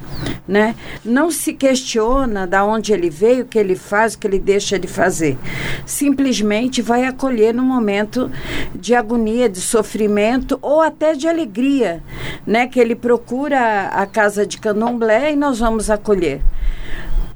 né? 0.45 0.75
Não 1.05 1.31
se 1.31 1.53
questiona 1.53 2.45
da 2.45 2.65
onde 2.65 2.91
ele 2.91 3.09
veio, 3.09 3.43
o 3.43 3.47
que 3.47 3.57
ele 3.57 3.77
faz, 3.77 4.15
o 4.15 4.19
que 4.19 4.27
ele 4.27 4.39
deixa 4.39 4.77
de 4.77 4.87
fazer. 4.87 5.37
Simplesmente 5.85 6.81
vai 6.81 7.05
acolher 7.05 7.53
no 7.53 7.63
momento 7.63 8.29
de 8.75 8.93
agonia, 8.93 9.47
de 9.47 9.61
sofrimento 9.61 10.59
ou 10.61 10.81
até 10.81 11.13
de 11.13 11.25
alegria, 11.25 12.03
né? 12.45 12.67
Que 12.67 12.81
ele 12.81 12.95
procura 12.95 13.87
a 13.87 14.05
casa 14.05 14.45
de 14.45 14.57
candomblé 14.57 15.31
e 15.31 15.37
nós 15.37 15.59
vamos 15.59 15.89
acolher 15.89 16.41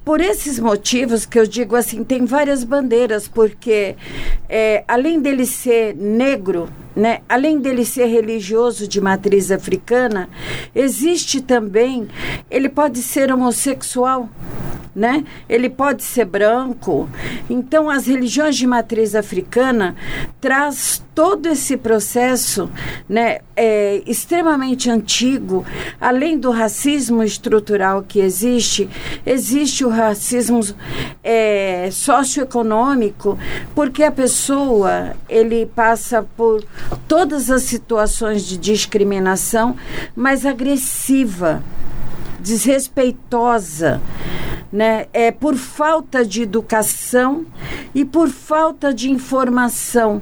por 0.05 0.21
esses 0.21 0.59
motivos 0.59 1.25
que 1.25 1.39
eu 1.39 1.47
digo 1.47 1.75
assim, 1.75 2.03
tem 2.03 2.25
várias 2.25 2.63
bandeiras, 2.63 3.27
porque 3.27 3.95
é, 4.47 4.83
além 4.87 5.19
dele 5.19 5.47
ser 5.47 5.95
negro, 5.95 6.69
né, 6.95 7.21
além 7.27 7.59
dele 7.59 7.83
ser 7.83 8.05
religioso 8.05 8.87
de 8.87 9.01
matriz 9.01 9.51
africana, 9.51 10.29
existe 10.75 11.41
também, 11.41 12.07
ele 12.51 12.69
pode 12.69 13.01
ser 13.01 13.33
homossexual 13.33 14.29
né? 14.95 15.25
Ele 15.49 15.69
pode 15.69 16.03
ser 16.03 16.25
branco. 16.25 17.09
Então, 17.49 17.89
as 17.89 18.07
religiões 18.07 18.55
de 18.55 18.65
matriz 18.65 19.13
africana 19.13 19.95
traz 20.39 21.03
todo 21.13 21.47
esse 21.47 21.77
processo, 21.77 22.69
né, 23.07 23.39
é, 23.55 24.01
extremamente 24.05 24.89
antigo. 24.89 25.65
Além 25.99 26.37
do 26.37 26.51
racismo 26.51 27.23
estrutural 27.23 28.03
que 28.03 28.19
existe, 28.19 28.89
existe 29.25 29.85
o 29.85 29.89
racismo 29.89 30.59
é, 31.23 31.89
socioeconômico, 31.91 33.39
porque 33.73 34.03
a 34.03 34.11
pessoa 34.11 35.13
ele 35.29 35.65
passa 35.65 36.21
por 36.35 36.63
todas 37.07 37.49
as 37.49 37.63
situações 37.63 38.43
de 38.45 38.57
discriminação, 38.57 39.75
mas 40.15 40.45
agressiva 40.45 41.63
desrespeitosa, 42.45 43.99
né? 44.71 45.07
É 45.11 45.31
por 45.31 45.55
falta 45.55 46.23
de 46.23 46.43
educação 46.43 47.45
e 47.93 48.05
por 48.05 48.29
falta 48.29 48.93
de 48.93 49.09
informação, 49.09 50.21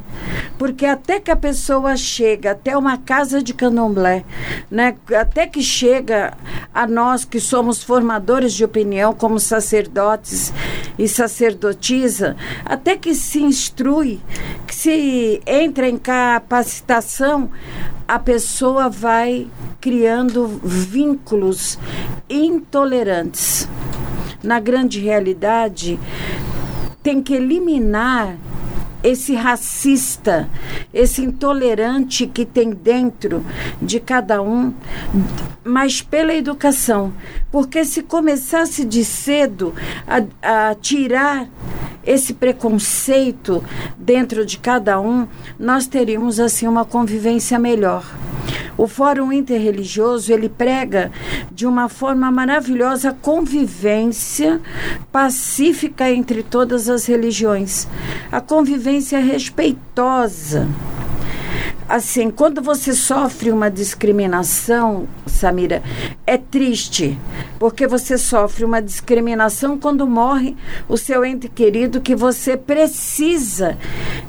porque 0.58 0.86
até 0.86 1.20
que 1.20 1.30
a 1.30 1.36
pessoa 1.36 1.98
chega 1.98 2.52
até 2.52 2.78
uma 2.78 2.98
casa 2.98 3.44
de 3.44 3.54
candomblé, 3.54 4.24
né? 4.72 4.96
Até 5.20 5.48
que 5.48 5.62
chega 5.62 6.34
a 6.74 6.88
nós 6.88 7.26
que 7.26 7.42
somos 7.42 7.84
formadores 7.84 8.54
de 8.54 8.64
opinião 8.64 9.14
como 9.14 9.40
sacerdotes 9.40 10.54
e 10.98 11.08
sacerdotisa, 11.08 12.36
até 12.66 12.96
que 12.96 13.16
se 13.16 13.42
instrui, 13.42 14.22
que 14.68 14.76
se 14.76 15.42
entra 15.46 15.90
em 15.90 15.98
capacitação, 15.98 17.50
a 18.08 18.20
pessoa 18.20 18.90
vai 18.90 19.48
criando 19.80 20.60
vínculos 20.64 21.80
intolerantes. 22.30 23.68
Na 24.44 24.60
grande 24.60 25.00
realidade, 25.00 26.00
tem 27.02 27.22
que 27.22 27.34
eliminar 27.34 28.38
esse 29.04 29.36
racista, 29.36 30.50
esse 30.94 31.22
intolerante 31.22 32.26
que 32.26 32.46
tem 32.46 32.72
dentro 32.72 33.46
de 33.82 34.00
cada 34.00 34.42
um, 34.42 34.74
mas 35.64 36.02
pela 36.02 36.34
educação. 36.34 37.14
Porque 37.52 37.84
se 37.84 38.02
começasse 38.02 38.86
de 38.86 39.04
cedo 39.04 39.74
a, 40.08 40.70
a 40.70 40.76
tirar 40.76 41.48
esse 42.06 42.34
preconceito 42.34 43.64
dentro 43.98 44.46
de 44.46 44.58
cada 44.58 45.00
um, 45.00 45.28
nós 45.60 45.88
teríamos 45.88 46.40
assim 46.40 46.68
uma 46.68 46.86
convivência 46.86 47.60
melhor. 47.60 48.06
O 48.76 48.88
Fórum 48.88 49.32
Interreligioso, 49.32 50.34
ele 50.34 50.50
prega 50.50 51.12
de 51.52 51.66
uma 51.66 51.88
forma 51.88 52.32
maravilhosa 52.32 53.10
a 53.10 53.14
convivência 53.14 54.60
pacífica 55.12 56.10
entre 56.10 56.42
todas 56.42 56.90
as 56.90 57.06
religiões. 57.06 57.88
A 58.32 58.42
convivência 58.42 58.93
respeitosa 59.20 60.68
assim, 61.88 62.30
quando 62.30 62.62
você 62.62 62.94
sofre 62.94 63.52
uma 63.52 63.70
discriminação, 63.70 65.08
Samira, 65.26 65.82
é 66.26 66.38
triste, 66.38 67.18
porque 67.60 67.88
você 67.88 68.18
sofre 68.18 68.66
uma 68.66 68.82
discriminação 68.82 69.78
quando 69.78 70.08
morre 70.08 70.56
o 70.88 70.98
seu 70.98 71.26
ente 71.26 71.48
querido 71.48 72.02
que 72.02 72.16
você 72.16 72.56
precisa 72.58 73.78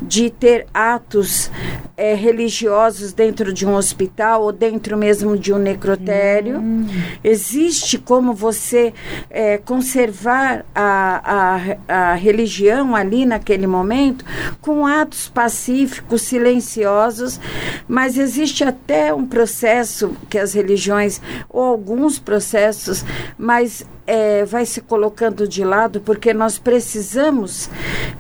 de 0.01 0.31
ter 0.31 0.67
atos 0.73 1.51
é, 1.97 2.15
religiosos 2.15 3.13
dentro 3.13 3.53
de 3.53 3.67
um 3.67 3.75
hospital 3.75 4.43
ou 4.43 4.53
dentro 4.53 4.97
mesmo 4.97 5.37
de 5.39 5.53
um 5.53 5.59
necrotério. 5.59 6.59
Hum. 6.59 6.87
Existe 7.23 7.99
como 7.99 8.35
você 8.35 8.93
é, 9.31 9.59
conservar 9.59 10.65
a, 10.75 11.57
a, 11.89 12.11
a 12.11 12.15
religião 12.15 12.97
ali 12.97 13.25
naquele 13.25 13.67
momento 13.67 14.25
com 14.61 14.87
atos 14.87 15.29
pacíficos, 15.29 16.23
silenciosos 16.23 17.41
mas 17.87 18.19
existe 18.19 18.65
até 18.65 19.13
um 19.13 19.27
processo 19.27 20.17
que 20.29 20.39
as 20.39 20.55
religiões, 20.55 21.21
ou 21.49 21.63
alguns 21.63 22.19
processos, 22.19 23.05
mas 23.39 23.85
é, 24.07 24.45
vai 24.45 24.67
se 24.67 24.81
colocando 24.81 25.49
de 25.49 25.65
lado 25.65 26.01
porque 26.01 26.35
nós 26.35 26.59
precisamos 26.59 27.71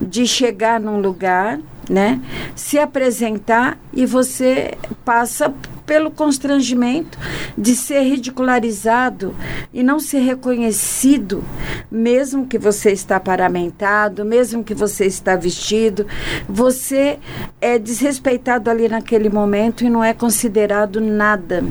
de 0.00 0.26
chegar 0.26 0.80
num 0.80 1.00
lugar, 1.00 1.60
né, 1.88 2.20
se 2.54 2.78
apresentar 2.78 3.78
e 3.92 4.06
você 4.06 4.72
passa 5.04 5.52
pelo 5.86 6.10
constrangimento 6.10 7.18
de 7.56 7.74
ser 7.74 8.02
ridicularizado 8.02 9.34
e 9.72 9.82
não 9.82 10.00
ser 10.00 10.20
reconhecido, 10.20 11.44
mesmo 11.90 12.46
que 12.46 12.58
você 12.58 12.92
está 12.92 13.20
paramentado, 13.20 14.24
mesmo 14.24 14.64
que 14.64 14.74
você 14.74 15.06
está 15.06 15.36
vestido, 15.36 16.06
você 16.48 17.18
é 17.60 17.78
desrespeitado 17.78 18.70
ali 18.70 18.88
naquele 18.88 19.28
momento 19.28 19.84
e 19.84 19.90
não 19.90 20.02
é 20.02 20.14
considerado 20.14 21.00
nada. 21.00 21.64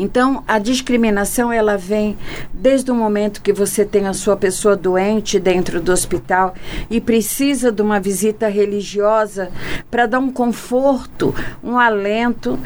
Então, 0.00 0.42
a 0.48 0.58
discriminação 0.58 1.52
ela 1.52 1.76
vem 1.76 2.16
desde 2.54 2.90
o 2.90 2.94
momento 2.94 3.42
que 3.42 3.52
você 3.52 3.84
tem 3.84 4.06
a 4.06 4.14
sua 4.14 4.34
pessoa 4.34 4.74
doente 4.74 5.38
dentro 5.38 5.78
do 5.78 5.92
hospital 5.92 6.54
e 6.88 7.02
precisa 7.02 7.70
de 7.70 7.82
uma 7.82 8.00
visita 8.00 8.48
religiosa 8.48 9.50
para 9.90 10.06
dar 10.06 10.18
um 10.18 10.32
conforto, 10.32 11.34
um 11.62 11.78
alento. 11.78 12.58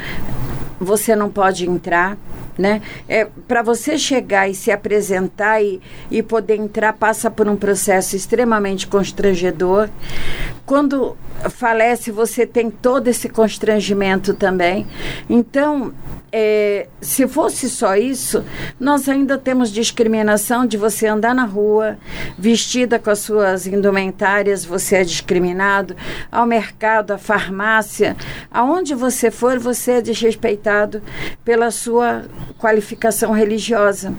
Você 0.78 1.16
não 1.16 1.28
pode 1.28 1.68
entrar, 1.68 2.16
né? 2.56 2.80
É, 3.08 3.26
para 3.48 3.62
você 3.62 3.98
chegar 3.98 4.48
e 4.48 4.54
se 4.54 4.70
apresentar 4.70 5.60
e, 5.60 5.80
e 6.12 6.22
poder 6.22 6.54
entrar, 6.54 6.92
passa 6.92 7.32
por 7.32 7.48
um 7.48 7.56
processo 7.56 8.14
extremamente 8.14 8.86
constrangedor. 8.86 9.88
Quando 10.64 11.16
falece, 11.50 12.10
você 12.10 12.46
tem 12.46 12.70
todo 12.70 13.08
esse 13.08 13.28
constrangimento 13.28 14.34
também. 14.34 14.86
Então, 15.28 15.92
é, 16.32 16.88
se 17.00 17.28
fosse 17.28 17.70
só 17.70 17.94
isso, 17.96 18.44
nós 18.80 19.08
ainda 19.08 19.38
temos 19.38 19.70
discriminação 19.70 20.66
de 20.66 20.76
você 20.76 21.06
andar 21.06 21.34
na 21.34 21.44
rua 21.44 21.96
vestida 22.36 22.98
com 22.98 23.10
as 23.10 23.20
suas 23.20 23.66
indumentárias, 23.66 24.64
você 24.64 24.96
é 24.96 25.04
discriminado, 25.04 25.94
ao 26.32 26.44
mercado, 26.46 27.12
à 27.12 27.18
farmácia, 27.18 28.16
aonde 28.50 28.94
você 28.94 29.30
for, 29.30 29.58
você 29.58 29.92
é 29.92 30.00
desrespeitado 30.00 31.00
pela 31.44 31.70
sua 31.70 32.24
qualificação 32.58 33.30
religiosa. 33.32 34.12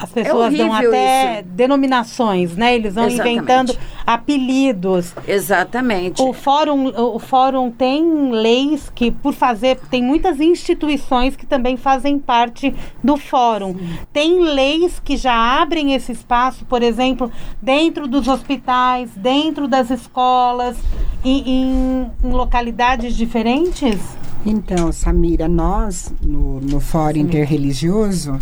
As 0.00 0.10
pessoas 0.10 0.54
é 0.54 0.56
dão 0.56 0.72
até 0.72 1.40
isso. 1.40 1.48
denominações, 1.48 2.56
né? 2.56 2.74
Eles 2.74 2.94
vão 2.94 3.06
Exatamente. 3.06 3.36
inventando 3.36 3.78
apelidos. 4.06 5.14
Exatamente. 5.26 6.22
O 6.22 6.32
fórum, 6.32 6.88
o 6.88 7.18
fórum 7.18 7.70
tem 7.70 8.30
leis 8.30 8.90
que, 8.94 9.10
por 9.10 9.34
fazer, 9.34 9.78
tem 9.90 10.02
muitas 10.02 10.40
instituições 10.40 11.34
que 11.36 11.44
também 11.46 11.76
fazem 11.76 12.18
parte 12.18 12.74
do 13.02 13.16
fórum. 13.16 13.74
Sim. 13.74 13.98
Tem 14.12 14.40
leis 14.40 15.00
que 15.00 15.16
já 15.16 15.60
abrem 15.60 15.94
esse 15.94 16.12
espaço, 16.12 16.64
por 16.64 16.82
exemplo, 16.82 17.30
dentro 17.60 18.06
dos 18.06 18.28
hospitais, 18.28 19.10
dentro 19.16 19.66
das 19.66 19.90
escolas, 19.90 20.76
em, 21.24 21.42
em, 21.46 22.10
em 22.24 22.30
localidades 22.30 23.16
diferentes? 23.16 23.98
Então, 24.46 24.92
Samira, 24.92 25.48
nós, 25.48 26.12
no, 26.22 26.60
no 26.60 26.80
Fórum 26.80 27.18
Interreligioso, 27.18 28.38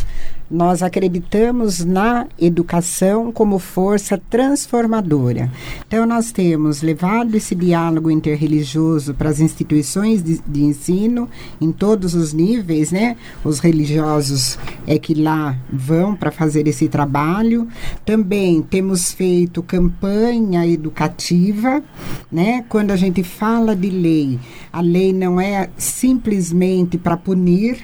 nós 0.51 0.83
acreditamos 0.83 1.85
na 1.85 2.27
educação 2.39 3.33
como 3.33 3.59
força 3.59 4.21
transformadora. 4.31 5.51
Então, 5.87 6.07
nós 6.07 6.31
temos 6.31 6.83
levado 6.83 7.35
esse 7.35 7.55
diálogo 7.55 8.11
interreligioso 8.11 9.13
para 9.15 9.29
as 9.29 9.41
instituições 9.41 10.23
de, 10.23 10.41
de, 10.47 10.63
ensino 10.63 11.29
em 11.61 11.73
todos 11.73 12.15
os 12.15 12.33
níveis, 12.33 12.93
né? 12.93 13.17
Os 13.45 13.59
religiosos 13.59 14.59
é 14.87 14.99
que 14.99 15.15
lá 15.15 15.57
vão 15.73 16.15
para 16.15 16.31
fazer 16.31 16.69
esse 16.69 16.89
trabalho. 16.89 17.67
Também 18.05 18.63
temos 18.63 19.11
feito 19.11 19.63
campanha 19.63 20.67
educativa, 20.67 21.83
né? 22.31 22.65
Quando 22.69 22.93
a 22.93 22.97
gente 22.97 23.23
fala 23.25 23.75
de 23.75 23.91
lei, 23.91 24.39
a 24.73 24.81
lei 24.81 25.13
não 25.13 25.41
é 25.41 25.71
simplesmente 25.87 26.99
para 26.99 27.17
punir, 27.17 27.79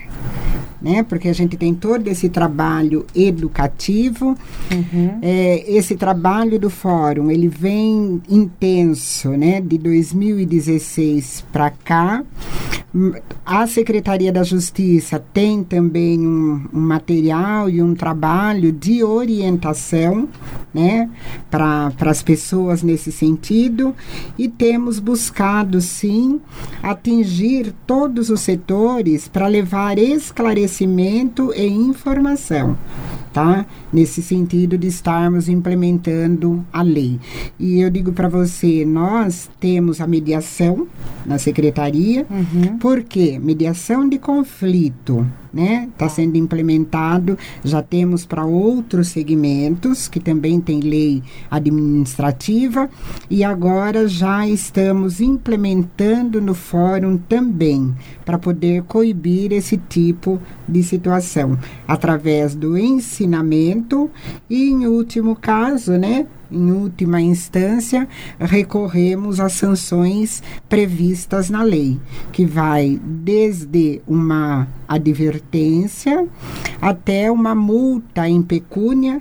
né? 0.82 1.02
Porque 1.02 1.28
a 1.28 1.32
gente 1.32 1.56
tem 1.56 1.72
todo 1.72 2.08
esse 2.08 2.28
trabalho 2.28 3.06
educativo. 3.14 4.36
Uhum. 4.70 5.18
É, 5.22 5.64
esse 5.72 5.94
trabalho 5.94 6.58
do 6.58 6.68
fórum, 6.68 7.30
ele 7.30 7.48
vem 7.48 8.20
intenso, 8.28 9.30
né? 9.30 9.60
De 9.60 9.78
2016 9.78 11.44
para 11.52 11.70
cá. 11.70 12.24
A 13.46 13.66
Secretaria 13.66 14.30
da 14.30 14.42
Justiça 14.42 15.22
tem 15.32 15.64
também 15.64 16.26
um, 16.26 16.66
um 16.74 16.80
material 16.80 17.70
e 17.70 17.82
um 17.82 17.94
trabalho 17.94 18.70
de 18.70 19.02
orientação, 19.02 20.28
né? 20.74 21.08
Para 21.50 21.90
as 22.00 22.22
pessoas 22.22 22.82
nesse 22.82 23.10
sentido. 23.10 23.94
E 24.36 24.46
temos 24.46 24.98
buscado, 24.98 25.80
sim, 25.80 26.38
atingir 26.82 27.72
todos 27.86 28.28
os 28.28 28.40
setores 28.40 29.26
para 29.26 29.46
levar 29.46 29.98
esclarecimento 29.98 30.71
conhecimento 30.72 31.52
e 31.54 31.66
informação 31.66 32.76
tá? 33.32 33.66
Nesse 33.92 34.22
sentido 34.22 34.78
de 34.78 34.86
estarmos 34.86 35.48
implementando 35.48 36.64
a 36.72 36.82
lei. 36.82 37.20
E 37.58 37.80
eu 37.80 37.90
digo 37.90 38.12
para 38.12 38.28
você, 38.28 38.84
nós 38.84 39.50
temos 39.60 40.00
a 40.00 40.06
mediação 40.06 40.86
na 41.26 41.38
secretaria, 41.38 42.26
uhum. 42.30 42.78
porque 42.78 43.38
mediação 43.38 44.08
de 44.08 44.18
conflito, 44.18 45.26
né? 45.52 45.88
Está 45.92 46.08
sendo 46.08 46.36
implementado, 46.36 47.36
já 47.62 47.82
temos 47.82 48.24
para 48.24 48.44
outros 48.44 49.08
segmentos 49.08 50.08
que 50.08 50.18
também 50.18 50.60
tem 50.60 50.80
lei 50.80 51.22
administrativa 51.50 52.88
e 53.28 53.44
agora 53.44 54.08
já 54.08 54.48
estamos 54.48 55.20
implementando 55.20 56.40
no 56.40 56.54
fórum 56.54 57.18
também 57.18 57.94
para 58.24 58.38
poder 58.38 58.82
coibir 58.84 59.52
esse 59.52 59.76
tipo 59.76 60.40
de 60.66 60.82
situação 60.82 61.58
através 61.86 62.54
do 62.54 62.78
ensino 62.78 63.32
ensinamento 63.82 64.10
e, 64.48 64.70
em 64.70 64.86
último 64.86 65.34
caso, 65.34 65.92
né, 65.92 66.26
em 66.50 66.70
última 66.70 67.20
instância, 67.20 68.08
recorremos 68.38 69.40
às 69.40 69.52
sanções 69.54 70.42
previstas 70.68 71.50
na 71.50 71.62
lei, 71.62 71.98
que 72.30 72.44
vai 72.44 73.00
desde 73.02 74.00
uma 74.06 74.68
advertência 74.86 76.26
até 76.80 77.30
uma 77.30 77.54
multa 77.54 78.28
em 78.28 78.42
pecúnia 78.42 79.20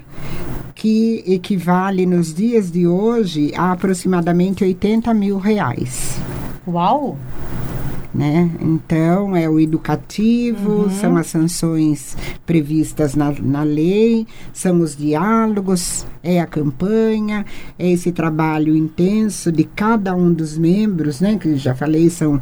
que 0.76 1.24
equivale 1.28 2.06
nos 2.06 2.34
dias 2.34 2.72
de 2.72 2.88
hoje 2.88 3.52
a 3.56 3.72
aproximadamente 3.72 4.64
80 4.64 5.14
mil 5.14 5.38
reais. 5.38 6.20
Uau! 6.68 7.18
Né? 8.14 8.50
Então, 8.60 9.36
é 9.36 9.50
o 9.50 9.60
educativo, 9.60 10.84
uhum. 10.84 10.90
são 10.90 11.16
as 11.16 11.28
sanções 11.28 12.18
previstas 12.46 13.16
na, 13.16 13.32
na 13.32 13.64
lei, 13.64 14.28
são 14.54 14.82
os 14.82 14.96
diálogos, 14.96 16.06
é 16.22 16.40
a 16.40 16.46
campanha, 16.46 17.46
é 17.80 17.90
esse 17.90 18.12
trabalho 18.12 18.76
intenso 18.76 19.52
de 19.52 19.64
cada 19.64 20.14
um 20.14 20.34
dos 20.34 20.58
membros, 20.58 21.22
né? 21.22 21.38
Que 21.38 21.56
já 21.56 21.74
falei, 21.74 22.10
são 22.10 22.40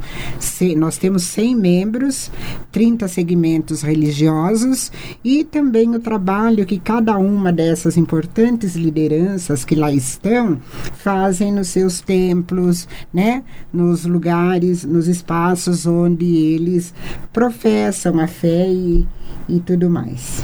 nós 0.75 0.97
temos 0.97 1.23
100 1.23 1.55
membros, 1.55 2.32
30 2.71 3.08
segmentos 3.08 3.82
religiosos 3.82 4.91
e 5.23 5.43
também 5.43 5.95
o 5.95 5.99
trabalho 5.99 6.65
que 6.65 6.79
cada 6.79 7.17
uma 7.17 7.51
dessas 7.53 7.95
importantes 7.97 8.75
lideranças 8.75 9.63
que 9.63 9.75
lá 9.75 9.91
estão 9.91 10.60
fazem 10.93 11.51
nos 11.51 11.69
seus 11.69 12.01
templos, 12.01 12.88
né? 13.13 13.43
Nos 13.71 14.05
lugares, 14.05 14.84
nos 14.84 15.08
espaços 15.08 15.59
espaços 15.60 15.86
onde 15.86 16.26
eles 16.26 16.93
professam 17.34 18.19
a 18.19 18.28
fé 18.28 18.67
e, 18.69 19.06
e 19.48 19.60
tudo 19.60 19.89
mais. 19.89 20.41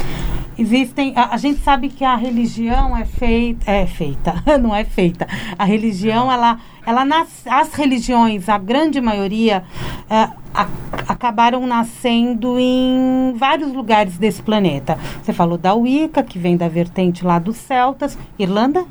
Existem, 0.58 1.14
a, 1.16 1.34
a, 1.34 1.38
gente 1.38 1.60
sabe 1.62 1.90
que 1.90 2.04
a 2.04 2.16
religião 2.16 2.96
é 2.96 3.06
feita, 3.06 3.70
é 3.70 3.86
feita, 3.86 4.44
não 4.62 4.74
é 4.74 4.86
feita. 4.86 5.28
A 5.58 5.66
religião, 5.66 6.32
ela, 6.32 6.60
ela 6.86 7.04
nas, 7.04 7.46
as 7.46 7.74
religiões, 7.74 8.48
a 8.48 8.58
grande 8.58 9.02
maioria, 9.02 9.64
é, 10.10 10.30
a, 10.54 10.68
acabaram 11.10 11.68
nascendo 11.68 12.58
em 12.58 13.34
vários 13.36 13.74
lugares 13.74 14.18
desse 14.18 14.42
planeta. 14.42 14.98
Você 15.22 15.34
falou 15.34 15.58
da 15.58 15.74
Wicca, 15.74 16.24
que 16.24 16.40
vem 16.40 16.56
da 16.56 16.70
vertente 16.70 17.26
lá 17.26 17.38
dos 17.38 17.58
celtas, 17.58 18.18
Irlanda? 18.40 18.86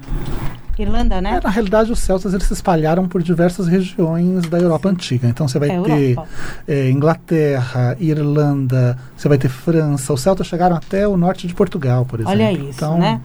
Irlanda, 0.83 1.21
né? 1.21 1.39
É, 1.39 1.41
na 1.45 1.51
realidade, 1.51 1.93
os 1.93 1.99
celtas 1.99 2.35
eles 2.35 2.47
se 2.47 2.53
espalharam 2.53 3.07
por 3.07 3.23
diversas 3.23 3.67
regiões 3.67 4.47
da 4.49 4.59
Europa 4.59 4.89
Sim. 4.89 4.95
antiga. 4.95 5.29
Então 5.29 5.47
você 5.47 5.59
vai 5.59 5.71
é 5.71 5.81
ter 5.81 6.19
é, 6.67 6.91
Inglaterra, 6.91 7.97
Irlanda, 8.01 8.99
você 9.17 9.29
vai 9.29 9.39
ter 9.39 9.49
França. 9.49 10.13
Os 10.13 10.21
celtas 10.21 10.47
chegaram 10.47 10.77
até 10.77 11.07
o 11.07 11.17
norte 11.17 11.47
de 11.47 11.55
Portugal, 11.55 12.05
por 12.05 12.21
exemplo. 12.21 12.33
Olha 12.33 12.53
isso, 12.53 12.71
então, 12.71 12.99
né? 12.99 13.21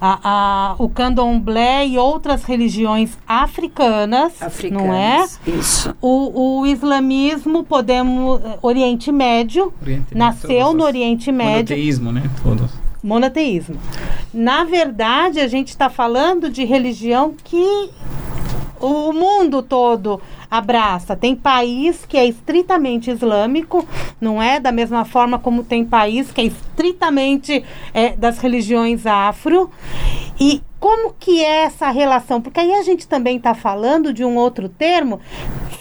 A, 0.00 0.18
a, 0.22 0.74
o 0.78 0.88
candomblé 0.88 1.86
e 1.86 1.98
outras 1.98 2.44
religiões 2.44 3.16
africanas, 3.26 4.40
africanas 4.40 4.86
não 4.86 4.94
é? 4.94 5.26
Isso. 5.46 5.94
O, 6.00 6.60
o 6.60 6.66
islamismo, 6.66 7.64
podemos... 7.64 8.40
Oriente 8.62 9.10
Médio, 9.12 9.72
Oriente 9.82 10.16
nasceu 10.16 10.72
no 10.72 10.84
Oriente 10.84 11.32
Médio. 11.32 11.76
Monoteísmo, 11.76 12.12
né? 12.12 12.22
Todos 12.42 12.89
monoteísmo. 13.02 13.76
Na 14.32 14.64
verdade, 14.64 15.40
a 15.40 15.48
gente 15.48 15.68
está 15.68 15.90
falando 15.90 16.50
de 16.50 16.64
religião 16.64 17.34
que 17.42 17.90
o 18.80 19.12
mundo 19.12 19.62
todo 19.62 20.20
abraça. 20.50 21.14
Tem 21.14 21.36
país 21.36 22.04
que 22.06 22.16
é 22.16 22.26
estritamente 22.26 23.10
islâmico, 23.10 23.86
não 24.20 24.42
é? 24.42 24.58
Da 24.58 24.72
mesma 24.72 25.04
forma 25.04 25.38
como 25.38 25.62
tem 25.62 25.84
país 25.84 26.32
que 26.32 26.40
é 26.40 26.44
estritamente 26.44 27.64
é, 27.94 28.16
das 28.16 28.38
religiões 28.38 29.06
afro. 29.06 29.70
E 30.40 30.62
como 30.80 31.14
que 31.18 31.44
é 31.44 31.64
essa 31.64 31.90
relação? 31.90 32.40
Porque 32.40 32.58
aí 32.58 32.72
a 32.72 32.82
gente 32.82 33.06
também 33.06 33.36
está 33.36 33.54
falando 33.54 34.12
de 34.12 34.24
um 34.24 34.36
outro 34.36 34.68
termo. 34.68 35.20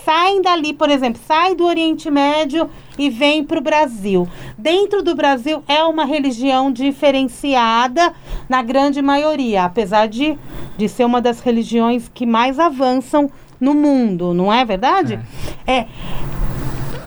Saem 0.10 0.42
dali, 0.42 0.74
por 0.74 0.90
exemplo, 0.90 1.22
sai 1.28 1.54
do 1.54 1.64
Oriente 1.64 2.10
Médio 2.10 2.68
e 2.98 3.12
vem 3.12 3.44
para 3.44 3.60
o 3.60 3.62
Brasil. 3.62 4.28
Dentro 4.58 5.04
do 5.04 5.14
Brasil 5.14 5.64
é 5.68 5.84
uma 5.84 6.04
religião 6.04 6.72
diferenciada 6.72 8.12
na 8.50 8.64
grande 8.64 9.04
maioria, 9.04 9.66
apesar 9.66 10.08
de, 10.08 10.36
de 10.76 10.90
ser 10.90 11.06
uma 11.06 11.22
das 11.22 11.42
religiões 11.42 12.10
que 12.12 12.26
mais 12.26 12.58
avançam 12.58 13.30
no 13.60 13.76
mundo, 13.76 14.34
não 14.34 14.52
é 14.52 14.66
verdade? 14.66 15.20
É. 15.68 15.78
é 15.78 15.88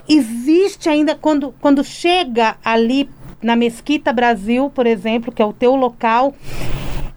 existe 0.07 0.87
ainda 0.87 1.13
quando, 1.13 1.53
quando 1.59 1.83
chega 1.83 2.55
ali 2.63 3.09
na 3.41 3.57
Mesquita 3.57 4.13
Brasil, 4.13 4.69
por 4.73 4.87
exemplo, 4.87 5.29
que 5.29 5.41
é 5.41 5.45
o 5.45 5.51
teu 5.51 5.75
local, 5.75 6.33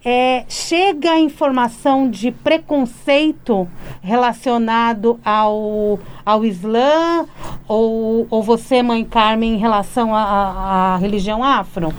é, 0.08 0.44
chega 0.48 1.10
a 1.10 1.18
informação 1.18 2.08
de 2.08 2.30
preconceito 2.30 3.66
relacionado 4.00 5.18
ao, 5.24 5.98
ao 6.24 6.44
Islã 6.44 7.26
ou, 7.66 8.24
ou 8.30 8.40
você, 8.40 8.84
mãe 8.84 9.04
Carmen, 9.04 9.54
em 9.54 9.58
relação 9.58 10.14
à 10.14 10.96
religião 11.00 11.42
afro? 11.42 11.92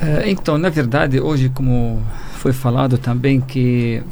É, 0.00 0.30
então, 0.30 0.56
na 0.56 0.70
verdade, 0.70 1.20
hoje, 1.20 1.50
como 1.50 2.02
foi 2.38 2.54
falado 2.54 2.96
também, 2.96 3.38
que 3.38 4.02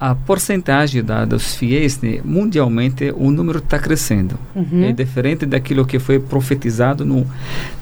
a 0.00 0.14
porcentagem 0.14 1.04
da, 1.04 1.26
dos 1.26 1.54
fiéis, 1.54 2.00
né, 2.00 2.20
mundialmente, 2.24 3.12
o 3.14 3.30
número 3.30 3.58
está 3.58 3.78
crescendo. 3.78 4.38
Uhum. 4.56 4.84
É 4.84 4.92
diferente 4.92 5.44
daquilo 5.44 5.84
que 5.84 5.98
foi 5.98 6.18
profetizado 6.18 7.04
no, 7.04 7.26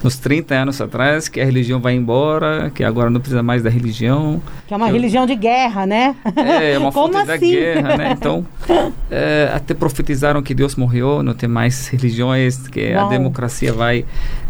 nos 0.03 0.17
30 0.17 0.53
anos 0.53 0.81
atrás, 0.81 1.29
que 1.29 1.39
a 1.39 1.45
religião 1.45 1.79
vai 1.79 1.95
embora, 1.95 2.69
que 2.75 2.83
agora 2.83 3.09
não 3.09 3.21
precisa 3.21 3.41
mais 3.41 3.63
da 3.63 3.69
religião. 3.69 4.41
Que 4.67 4.73
é 4.73 4.77
uma 4.77 4.87
que 4.87 4.91
religião 4.91 5.23
eu, 5.23 5.27
de 5.27 5.35
guerra, 5.37 5.85
né? 5.85 6.13
É, 6.35 6.73
é 6.73 6.77
uma 6.77 6.91
fonte 6.93 7.15
assim? 7.15 7.27
da 7.27 7.37
guerra, 7.37 7.97
né? 7.97 8.11
Então, 8.11 8.45
é, 9.09 9.49
até 9.53 9.73
profetizaram 9.73 10.41
que 10.41 10.53
Deus 10.53 10.75
morreu, 10.75 11.23
não 11.23 11.33
tem 11.33 11.47
mais 11.47 11.87
religiões, 11.87 12.67
que 12.67 12.93
Bom. 12.93 12.99
a 12.99 13.07
democracia 13.07 13.71
vai... 13.71 14.03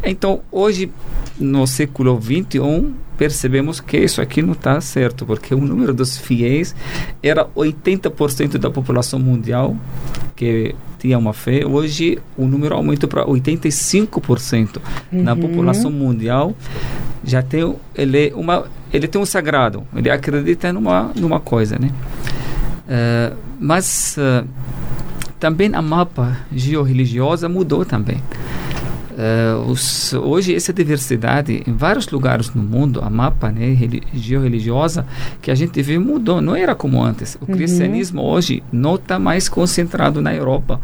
Então, 0.04 0.42
hoje, 0.52 0.92
no 1.40 1.68
século 1.68 2.18
21 2.18 3.09
percebemos 3.20 3.82
que 3.82 3.98
isso 3.98 4.22
aqui 4.22 4.42
não 4.42 4.54
está 4.54 4.80
certo, 4.80 5.26
porque 5.26 5.54
o 5.54 5.60
número 5.60 5.94
dos 5.94 6.18
fiéis 6.18 6.74
era 7.22 7.46
80% 7.54 8.58
da 8.58 8.72
população 8.72 9.20
mundial 9.20 9.76
que 10.38 10.74
tinha 10.98 11.18
uma 11.18 11.34
fé. 11.34 11.66
Hoje 11.66 12.18
o 12.38 12.46
número 12.46 12.76
aumentou 12.76 13.10
para 13.10 13.26
85% 13.26 14.78
uhum. 15.12 15.22
na 15.22 15.36
população 15.36 15.92
mundial. 15.92 16.56
Já 17.22 17.42
tem 17.42 17.76
ele 17.94 18.32
uma 18.34 18.66
ele 18.94 19.06
tem 19.06 19.22
um 19.22 19.26
sagrado, 19.26 19.84
ele 19.94 20.10
acredita 20.10 20.72
numa 20.72 21.12
numa 21.14 21.42
coisa, 21.42 21.78
né? 21.78 21.92
Uh, 22.88 23.38
mas 23.60 24.16
uh, 24.18 24.48
também 25.38 25.76
a 25.76 25.82
mapa 25.82 26.38
georreligiosa 26.54 27.50
mudou 27.50 27.84
também. 27.84 28.24
Uh, 29.20 29.70
os, 29.70 30.14
hoje 30.14 30.56
essa 30.56 30.72
diversidade 30.72 31.62
em 31.68 31.74
vários 31.74 32.08
lugares 32.08 32.54
no 32.54 32.64
mundo, 32.64 33.02
a 33.04 33.10
mapa 33.10 33.52
né, 33.52 33.74
religiosa 33.74 35.06
que 35.42 35.52
a 35.52 35.56
gente 35.56 35.82
vê 35.82 36.00
mudou, 36.00 36.40
não 36.40 36.56
era 36.56 36.74
como 36.74 37.04
antes. 37.04 37.36
O 37.36 37.40
uhum. 37.52 37.58
cristianismo 37.58 38.22
hoje 38.22 38.64
não 38.72 38.96
está 38.96 39.20
mais 39.20 39.50
concentrado 39.50 40.22
na 40.22 40.34
Europa 40.34 40.80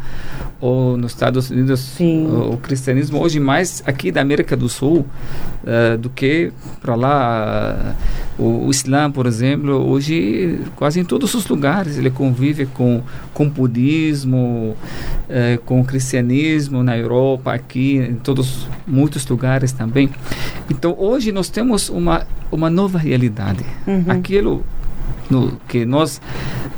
ou 0.59 0.97
nos 0.97 1.13
Estados 1.13 1.49
Unidos. 1.49 1.97
O, 1.97 2.55
o, 2.55 2.57
cristianismo 2.57 3.21
hoje 3.21 3.39
mais 3.39 3.81
aqui 3.85 4.11
da 4.11 4.19
América 4.19 4.57
do 4.57 4.67
Sul 4.67 5.05
uh, 5.63 5.97
do 5.97 6.09
que 6.09 6.51
para 6.81 6.95
lá. 6.95 7.95
Uh, 7.97 8.25
o, 8.37 8.67
o 8.67 8.71
Islã, 8.71 9.09
por 9.09 9.27
exemplo, 9.27 9.71
hoje 9.89 10.59
quase 10.75 10.99
em 10.99 11.05
todos 11.05 11.33
os 11.33 11.47
lugares 11.47 11.97
ele 11.97 12.09
convive 12.09 12.65
com, 12.65 13.01
com 13.33 13.47
budismo, 13.47 14.75
eh, 15.29 15.57
com 15.65 15.83
cristianismo 15.83 16.83
na 16.83 16.97
Europa, 16.97 17.53
aqui, 17.53 17.99
todos 18.25 18.67
muitos 18.87 19.25
lugares 19.27 19.71
também. 19.71 20.09
Então 20.69 20.95
hoje 20.97 21.31
nós 21.31 21.47
temos 21.47 21.89
uma, 21.89 22.25
uma 22.51 22.69
nova 22.69 22.97
realidade. 22.97 23.63
Uhum. 23.85 24.03
Aquilo 24.09 24.65
no, 25.29 25.57
que 25.67 25.85
nós 25.85 26.19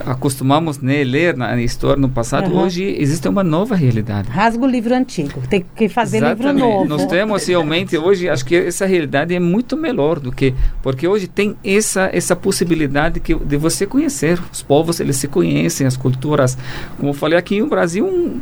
acostumamos 0.06 0.80
né, 0.80 1.04
ler 1.04 1.36
na 1.36 1.60
história 1.62 2.00
no 2.00 2.10
passado, 2.10 2.52
uhum. 2.52 2.64
hoje 2.64 2.84
existe 3.00 3.28
uma 3.28 3.44
nova 3.44 3.76
realidade. 3.76 4.30
Rasga 4.30 4.64
o 4.64 4.68
livro 4.68 4.94
antigo, 4.94 5.42
tem 5.50 5.66
que 5.76 5.90
fazer 5.90 6.18
Exatamente. 6.18 6.56
livro 6.56 6.60
novo. 6.60 6.86
Nós 6.86 7.06
temos 7.06 7.46
realmente 7.46 7.98
hoje, 7.98 8.30
acho 8.30 8.46
que 8.46 8.56
essa 8.56 8.86
realidade 8.86 9.34
é 9.34 9.40
muito 9.40 9.78
melhor 9.78 10.20
do 10.20 10.32
que, 10.32 10.54
porque 10.82 11.08
hoje 11.08 11.28
tem 11.28 11.56
essa 11.64 12.10
essa 12.14 12.36
possibilidade 12.36 13.20
que, 13.20 13.36
de 13.36 13.58
você 13.58 13.86
conhecer 13.86 14.40
os 14.52 14.62
povos, 14.62 15.00
eles 15.00 15.18
se 15.18 15.28
conhecem, 15.28 15.86
as 15.86 15.98
culturas, 15.98 16.58
como 16.98 17.10
eu 17.10 17.14
falei 17.14 17.38
aqui 17.38 17.60
no 17.60 17.68
Brasil, 17.68 18.06
um, 18.06 18.40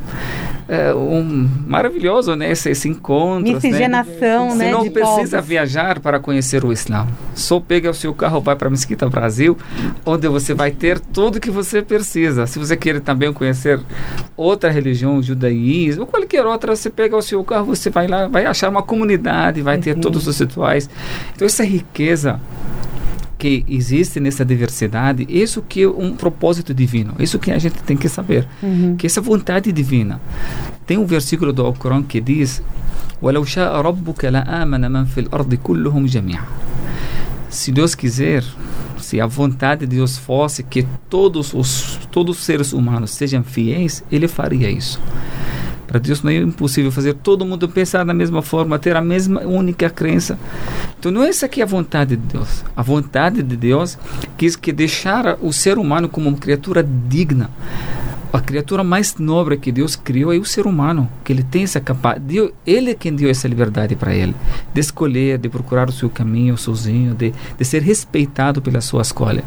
é, 0.68 0.94
um 0.94 1.50
maravilhoso, 1.68 2.36
né, 2.36 2.52
esse, 2.52 2.70
esse 2.70 2.88
encontro. 2.88 3.46
Né? 3.46 3.54
Miscigenação, 3.54 4.56
né? 4.56 4.66
né? 4.66 4.66
Você 4.66 4.72
não 4.72 4.90
precisa 4.90 5.38
povos. 5.38 5.50
viajar 5.50 6.00
para 6.00 6.20
conhecer 6.20 6.64
o 6.64 6.72
Islã. 6.72 7.08
Só 7.34 7.60
pega 7.60 7.90
o 7.90 7.94
seu 7.94 8.14
carro, 8.14 8.42
vai 8.42 8.56
para 8.56 8.68
a 8.68 8.72
Mesquita 8.72 9.10
Brasil, 9.10 9.58
onde 10.06 10.28
você 10.28 10.54
vai 10.54 10.72
ter 10.72 11.00
tudo 11.00 11.40
que 11.46 11.52
você 11.52 11.84
precisa. 11.84 12.48
Se 12.48 12.58
você 12.58 12.76
quer 12.76 13.00
também 13.00 13.32
conhecer 13.32 13.80
outra 14.36 14.72
religião, 14.72 15.22
judaísmo, 15.22 16.02
ou 16.02 16.08
qualquer 16.08 16.44
outra, 16.44 16.76
você 16.76 16.90
pega 16.90 17.16
o 17.16 17.22
seu 17.22 17.44
carro, 17.44 17.68
você 17.68 17.92
vai 17.92 18.08
lá, 18.08 18.28
vai 18.28 18.48
achar 18.48 18.68
uma 18.68 18.82
comunidade, 18.82 19.62
vai 19.62 19.76
uhum. 19.76 19.82
ter 19.82 19.96
todos 20.00 20.26
os 20.26 20.40
rituais. 20.40 20.90
Então, 21.36 21.46
essa 21.46 21.64
riqueza 21.64 22.42
que 23.38 23.64
existe 23.68 24.20
nessa 24.20 24.44
diversidade, 24.44 25.28
isso 25.30 25.62
que 25.62 25.84
é 25.84 25.88
um 25.88 26.16
propósito 26.16 26.74
divino, 26.74 27.14
isso 27.20 27.38
que 27.38 27.52
a 27.52 27.60
gente 27.60 27.76
tem 27.84 27.96
que 27.96 28.10
saber, 28.10 28.48
uhum. 28.64 28.96
que 28.98 29.06
essa 29.06 29.22
vontade 29.22 29.72
divina. 29.72 30.20
Tem 30.88 30.98
um 30.98 31.06
versículo 31.06 31.54
do 31.54 31.64
Alcorão 31.64 32.02
que 32.02 32.20
diz: 32.20 32.64
Se 37.50 37.72
Deus 37.72 37.94
quiser, 37.94 38.44
se 39.06 39.22
a 39.22 39.28
vontade 39.28 39.86
de 39.86 39.96
Deus 39.98 40.18
fosse 40.18 40.64
que 40.64 40.86
todos 41.08 41.54
os, 41.54 42.00
todos 42.12 42.40
os 42.40 42.44
seres 42.44 42.74
humanos 42.74 43.12
sejam 43.12 43.44
fiéis, 43.44 44.04
ele 44.12 44.28
faria 44.28 44.70
isso. 44.70 45.00
Para 45.86 46.00
Deus 46.00 46.24
não 46.24 46.32
é 46.32 46.38
impossível 46.38 46.92
fazer 46.92 47.14
todo 47.14 47.46
mundo 47.46 47.70
pensar 47.70 48.04
da 48.04 48.16
mesma 48.16 48.42
forma, 48.42 48.80
ter 48.80 48.96
a 48.96 49.02
mesma 49.02 49.42
única 49.42 49.92
crença. 49.92 50.40
Então 50.98 51.12
não 51.12 51.24
é 51.24 51.30
essa 51.30 51.46
aqui 51.46 51.62
a 51.62 51.66
vontade 51.68 52.16
de 52.16 52.34
Deus. 52.34 52.66
A 52.76 52.82
vontade 52.82 53.44
de 53.44 53.56
Deus 53.56 53.96
quis 54.36 54.56
que 54.56 54.74
deixar 54.74 55.38
o 55.40 55.54
ser 55.54 55.78
humano 55.78 56.10
como 56.10 56.28
uma 56.28 56.38
criatura 56.38 56.84
digna 56.84 57.52
a 58.36 58.42
criatura 58.42 58.84
mais 58.84 59.16
nobre 59.18 59.58
que 59.58 59.72
Deus 59.72 59.96
criou 59.96 60.34
é 60.34 60.38
o 60.38 60.46
ser 60.46 60.66
humano, 60.66 61.10
que 61.24 61.32
ele 61.32 61.44
tem 61.44 61.64
essa 61.64 61.80
capacidade. 61.80 62.54
Ele 62.66 62.92
é 62.92 62.94
quem 62.94 63.14
deu 63.14 63.30
essa 63.30 63.48
liberdade 63.48 63.96
para 63.96 64.14
ele, 64.14 64.36
de 64.74 64.82
escolher, 64.82 65.38
de 65.38 65.50
procurar 65.50 65.90
o 65.90 65.92
seu 65.92 66.10
caminho 66.10 66.58
sozinho, 66.58 67.14
de, 67.14 67.34
de 67.58 67.66
ser 67.66 67.82
respeitado 67.82 68.62
pela 68.62 68.82
sua 68.82 69.02
escolha. 69.02 69.44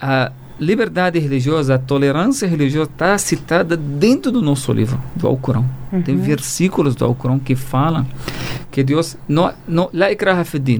Ah, 0.00 0.32
liberdade 0.58 1.18
religiosa, 1.18 1.74
a 1.74 1.78
tolerância 1.78 2.46
religiosa 2.46 2.90
está 2.90 3.18
citada 3.18 3.76
dentro 3.76 4.30
do 4.30 4.42
nosso 4.42 4.72
livro, 4.72 5.00
do 5.14 5.26
Alcorão. 5.26 5.64
Uhum. 5.92 6.02
Tem 6.02 6.16
versículos 6.16 6.94
do 6.94 7.04
Alcorão 7.04 7.38
que 7.38 7.54
falam 7.54 8.06
que 8.72 8.82
Deus 8.82 9.18
não, 9.28 9.52
não, 9.68 9.90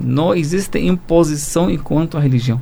não 0.02 0.34
existe 0.34 0.78
imposição 0.78 1.70
enquanto 1.70 2.16
a 2.16 2.20
religião. 2.20 2.58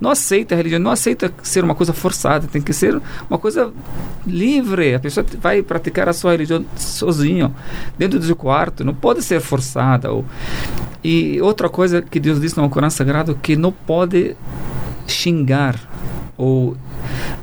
Não 0.00 0.10
aceita 0.10 0.54
a 0.54 0.56
religião, 0.56 0.80
não 0.80 0.90
aceita 0.90 1.32
ser 1.44 1.62
uma 1.62 1.76
coisa 1.76 1.92
forçada, 1.92 2.48
tem 2.48 2.60
que 2.60 2.72
ser 2.72 3.00
uma 3.30 3.38
coisa 3.38 3.72
livre. 4.26 4.96
A 4.96 4.98
pessoa 4.98 5.24
vai 5.40 5.62
praticar 5.62 6.08
a 6.08 6.12
sua 6.12 6.32
religião 6.32 6.64
sozinho, 6.76 7.54
dentro 7.96 8.18
do 8.18 8.26
seu 8.26 8.34
quarto, 8.34 8.84
não 8.84 8.94
pode 8.94 9.22
ser 9.22 9.40
forçada. 9.40 10.10
Ou, 10.10 10.24
e 11.04 11.40
outra 11.40 11.68
coisa 11.68 12.02
que 12.02 12.18
Deus 12.18 12.40
diz 12.40 12.56
no 12.56 12.64
Alcorão 12.64 12.90
Sagrado 12.90 13.38
que 13.40 13.54
não 13.54 13.70
pode 13.70 14.34
xingar 15.06 15.78
ou 16.36 16.76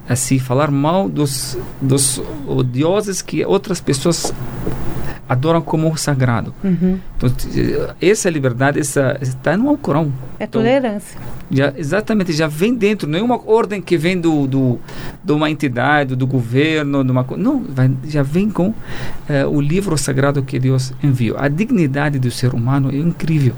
assim 0.10 0.38
falar 0.38 0.70
mal 0.70 1.08
dos 1.08 1.58
dos 1.82 2.22
deuses 2.66 3.22
que 3.22 3.46
outras 3.46 3.80
pessoas 3.80 4.34
adoram 5.31 5.61
como 5.61 5.97
sagrado. 5.97 6.55
Uhum. 6.63 6.99
Então, 7.17 7.31
essa 8.01 8.31
liberdade 8.31 8.79
essa 8.79 9.19
está 9.21 9.57
no 9.57 9.69
Alcorão. 9.69 10.13
É 10.39 10.45
então, 10.45 10.63
tolerância. 10.63 11.19
Já, 11.51 11.73
exatamente, 11.77 12.33
já 12.33 12.47
vem 12.47 12.75
dentro, 12.75 13.09
não 13.09 13.19
é 13.19 13.23
uma 13.23 13.41
ordem 13.49 13.81
que 13.81 13.97
vem 13.97 14.21
do, 14.21 14.47
do 14.47 14.81
de 15.23 15.33
uma 15.33 15.51
entidade, 15.51 16.17
do 16.17 16.27
governo, 16.27 17.05
de 17.05 17.11
uma 17.11 17.25
não, 17.37 17.63
vai, 17.63 17.91
já 18.07 18.23
vem 18.23 18.51
com 18.51 18.75
eh, 19.29 19.47
o 19.47 19.61
livro 19.61 19.97
sagrado 19.97 20.43
que 20.43 20.59
Deus 20.59 20.93
enviou. 21.03 21.37
A 21.39 21.49
dignidade 21.49 22.19
do 22.19 22.31
ser 22.31 22.55
humano 22.55 22.91
é 22.91 22.97
incrível. 22.97 23.55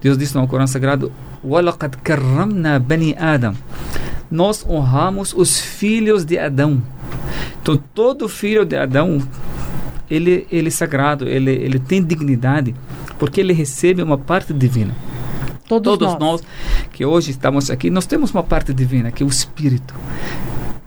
Deus 0.00 0.16
disse 0.16 0.34
no 0.34 0.40
Alcorão 0.40 0.66
sagrado: 0.66 1.10
"وَلَقَدْ 1.44 1.96
كَرَّمْنَا 2.04 2.78
بَنِي 2.78 3.16
آدَمَ" 3.18 3.54
nós 4.30 4.64
honramos 4.68 5.32
os 5.32 5.60
filhos 5.60 6.24
de 6.24 6.38
Adão. 6.38 6.82
Então, 7.62 7.76
todo 7.94 8.28
filho 8.28 8.64
de 8.64 8.76
Adão, 8.76 9.20
ele, 10.11 10.45
ele 10.51 10.67
é 10.67 10.71
sagrado, 10.71 11.27
ele, 11.27 11.51
ele 11.51 11.79
tem 11.79 12.03
dignidade, 12.03 12.75
porque 13.17 13.39
ele 13.39 13.53
recebe 13.53 14.03
uma 14.03 14.17
parte 14.17 14.53
divina. 14.53 14.93
Todos, 15.67 15.97
Todos 15.97 16.19
nós. 16.19 16.19
nós 16.19 16.43
que 16.91 17.05
hoje 17.05 17.31
estamos 17.31 17.71
aqui, 17.71 17.89
nós 17.89 18.05
temos 18.05 18.31
uma 18.31 18.43
parte 18.43 18.73
divina, 18.73 19.09
que 19.09 19.23
é 19.23 19.25
o 19.25 19.29
Espírito. 19.29 19.95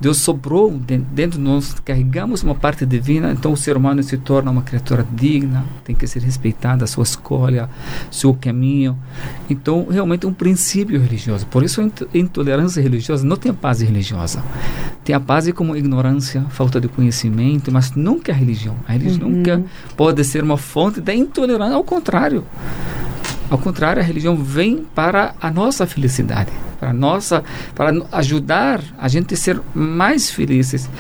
Deus 0.01 0.19
sobrou 0.19 0.71
dentro 0.71 1.39
de 1.39 1.45
nós, 1.45 1.75
carregamos 1.85 2.43
uma 2.43 2.55
parte 2.55 2.85
divina, 2.85 3.33
então 3.33 3.53
o 3.53 3.57
ser 3.57 3.77
humano 3.77 4.03
se 4.03 4.19
torna 4.19 4.51
uma 4.51 4.63
criatura 4.63 5.07
digna, 5.13 5.65
tem 5.85 5.95
que 5.95 6.07
ser 6.07 6.21
respeitada 6.21 6.85
a 6.85 6.87
sua 6.87 7.05
escolha, 7.05 7.71
seu 8.11 8.35
caminho. 8.35 8.99
Então, 9.49 9.87
realmente 9.89 10.27
é 10.27 10.29
um 10.29 10.35
princípio 10.35 11.01
religioso. 11.01 11.47
Por 11.47 11.63
isso, 11.63 11.81
a 11.81 12.19
intolerância 12.19 12.83
religiosa 12.83 13.25
não 13.25 13.37
tem 13.37 13.51
a 13.51 13.55
paz 13.55 13.81
religiosa. 13.81 14.43
Tem 15.05 15.15
a 15.15 15.21
paz 15.21 15.51
como 15.53 15.77
ignorância, 15.77 16.43
falta 16.51 16.81
de 16.81 16.89
conhecimento, 16.89 17.71
mas 17.71 17.93
nunca 17.93 18.33
a 18.33 18.35
religião. 18.35 18.77
A 18.89 18.93
religião 18.93 19.29
uhum. 19.29 19.37
nunca 19.37 19.63
pode 19.97 20.25
ser 20.25 20.43
uma 20.43 20.57
fonte 20.57 21.01
da 21.01 21.15
intolerância, 21.15 21.77
ao 21.77 21.85
contrário. 21.85 22.45
Ao 23.51 23.59
contrário, 23.59 24.01
a 24.01 24.05
religião 24.05 24.37
vem 24.37 24.85
para 24.95 25.35
a 25.41 25.51
nossa 25.51 25.87
felicidade 25.87 26.51
para 26.85 26.93
nossa, 26.93 27.43
para 27.75 27.91
ajudar 28.13 28.83
a 28.99 29.09
gente 29.09 29.33
a 29.33 29.37
ser 29.39 29.59
mais 29.75 30.31
felizes 30.31 30.91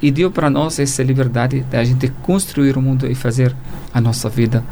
e 0.00 0.10
deu 0.10 0.30
para 0.30 0.48
nós 0.48 0.78
essa 0.78 1.02
liberdade 1.02 1.60
de 1.60 1.76
a 1.76 1.84
gente 1.84 2.08
construir 2.22 2.78
o 2.78 2.80
mundo 2.80 3.06
e 3.06 3.14
fazer 3.14 3.54
a 3.92 4.00
nossa 4.00 4.30
vida 4.30 4.64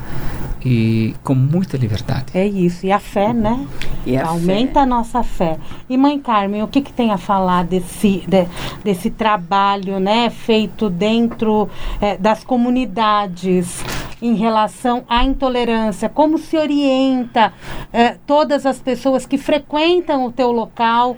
e 0.64 1.14
com 1.22 1.34
muita 1.34 1.76
liberdade. 1.76 2.26
É 2.32 2.46
isso. 2.46 2.86
E 2.86 2.92
a 2.92 3.00
fé, 3.00 3.32
né? 3.34 3.66
E 4.06 4.16
a 4.16 4.28
Aumenta 4.28 4.74
fé. 4.74 4.80
a 4.80 4.86
nossa 4.86 5.22
fé. 5.22 5.58
E 5.90 5.96
mãe 5.98 6.18
Carmen, 6.18 6.62
o 6.62 6.68
que, 6.68 6.80
que 6.80 6.92
tem 6.92 7.10
a 7.10 7.18
falar 7.18 7.64
desse, 7.64 8.22
de, 8.26 8.46
desse 8.82 9.10
trabalho, 9.10 9.98
né, 10.00 10.30
feito 10.30 10.88
dentro 10.88 11.68
é, 12.00 12.16
das 12.16 12.44
comunidades 12.44 13.84
em 14.22 14.34
relação 14.34 15.04
à 15.08 15.24
intolerância? 15.24 16.08
Como 16.08 16.38
se 16.38 16.56
orienta 16.56 17.52
é, 17.92 18.16
todas 18.26 18.64
as 18.64 18.78
pessoas 18.78 19.26
que 19.26 19.36
frequentam 19.36 20.24
o 20.24 20.32
teu 20.32 20.52
local 20.52 21.16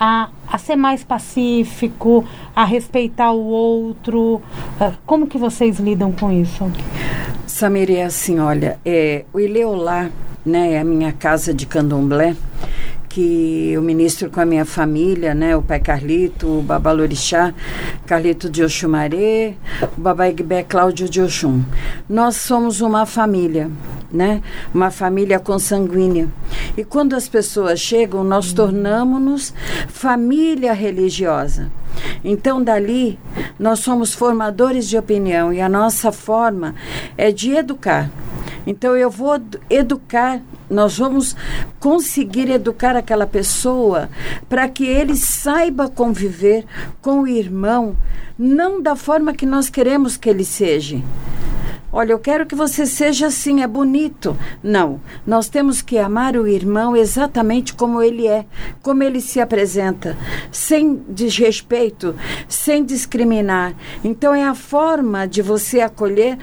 a, 0.00 0.30
a 0.50 0.58
ser 0.58 0.76
mais 0.76 1.04
pacífico, 1.04 2.24
a 2.54 2.64
respeitar 2.64 3.30
o 3.30 3.44
outro? 3.44 4.40
É, 4.80 4.92
como 5.04 5.26
que 5.26 5.36
vocês 5.36 5.78
lidam 5.78 6.10
com 6.10 6.32
isso? 6.32 6.72
Samir, 7.46 7.90
é 7.90 8.04
assim, 8.04 8.40
olha, 8.40 8.78
é, 8.84 9.24
o 9.32 9.38
Ileolá, 9.38 10.10
né, 10.44 10.72
é 10.72 10.80
a 10.80 10.84
minha 10.84 11.12
casa 11.12 11.54
de 11.54 11.66
candomblé, 11.66 12.34
que 13.16 13.70
eu 13.72 13.80
ministro 13.80 14.28
com 14.28 14.42
a 14.42 14.44
minha 14.44 14.66
família, 14.66 15.34
né, 15.34 15.56
o 15.56 15.62
pai 15.62 15.80
Carlito, 15.80 16.58
o 16.58 16.60
Babalorixá, 16.60 17.54
Carlito 18.04 18.50
de 18.50 18.62
Oxumaré, 18.62 19.54
o 19.96 20.00
Babá 20.02 20.28
Igbé 20.28 20.62
Cláudio 20.62 21.08
de 21.08 21.22
Oxum. 21.22 21.64
Nós 22.06 22.36
somos 22.36 22.82
uma 22.82 23.06
família, 23.06 23.70
né, 24.12 24.42
uma 24.74 24.90
família 24.90 25.38
consanguínea. 25.38 26.28
E 26.76 26.84
quando 26.84 27.16
as 27.16 27.26
pessoas 27.26 27.80
chegam, 27.80 28.22
nós 28.22 28.52
tornamos-nos 28.52 29.54
família 29.88 30.74
religiosa. 30.74 31.70
Então, 32.22 32.62
dali, 32.62 33.18
nós 33.58 33.78
somos 33.78 34.12
formadores 34.12 34.86
de 34.86 34.98
opinião 34.98 35.54
e 35.54 35.62
a 35.62 35.70
nossa 35.70 36.12
forma 36.12 36.74
é 37.16 37.32
de 37.32 37.52
educar. 37.52 38.10
Então, 38.66 38.94
eu 38.94 39.08
vou 39.08 39.40
educar, 39.70 40.42
nós 40.68 40.98
vamos 40.98 41.36
conseguir 41.78 42.50
educar 42.50 42.96
aquela 42.96 43.26
pessoa 43.26 44.08
para 44.48 44.68
que 44.68 44.84
ele 44.84 45.16
saiba 45.16 45.88
conviver 45.88 46.64
com 47.00 47.22
o 47.22 47.28
irmão, 47.28 47.96
não 48.38 48.82
da 48.82 48.96
forma 48.96 49.32
que 49.32 49.46
nós 49.46 49.70
queremos 49.70 50.16
que 50.16 50.28
ele 50.28 50.44
seja 50.44 51.00
Olha, 51.98 52.12
eu 52.12 52.18
quero 52.18 52.44
que 52.44 52.54
você 52.54 52.84
seja 52.84 53.28
assim, 53.28 53.62
é 53.62 53.66
bonito. 53.66 54.36
Não, 54.62 55.00
nós 55.26 55.48
temos 55.48 55.80
que 55.80 55.96
amar 55.96 56.36
o 56.36 56.46
irmão 56.46 56.94
exatamente 56.94 57.72
como 57.72 58.02
ele 58.02 58.26
é, 58.26 58.44
como 58.82 59.02
ele 59.02 59.18
se 59.18 59.40
apresenta, 59.40 60.14
sem 60.52 61.02
desrespeito, 61.08 62.14
sem 62.46 62.84
discriminar. 62.84 63.74
Então 64.04 64.34
é 64.34 64.44
a 64.44 64.54
forma 64.54 65.26
de 65.26 65.40
você 65.40 65.80
acolher, 65.80 66.36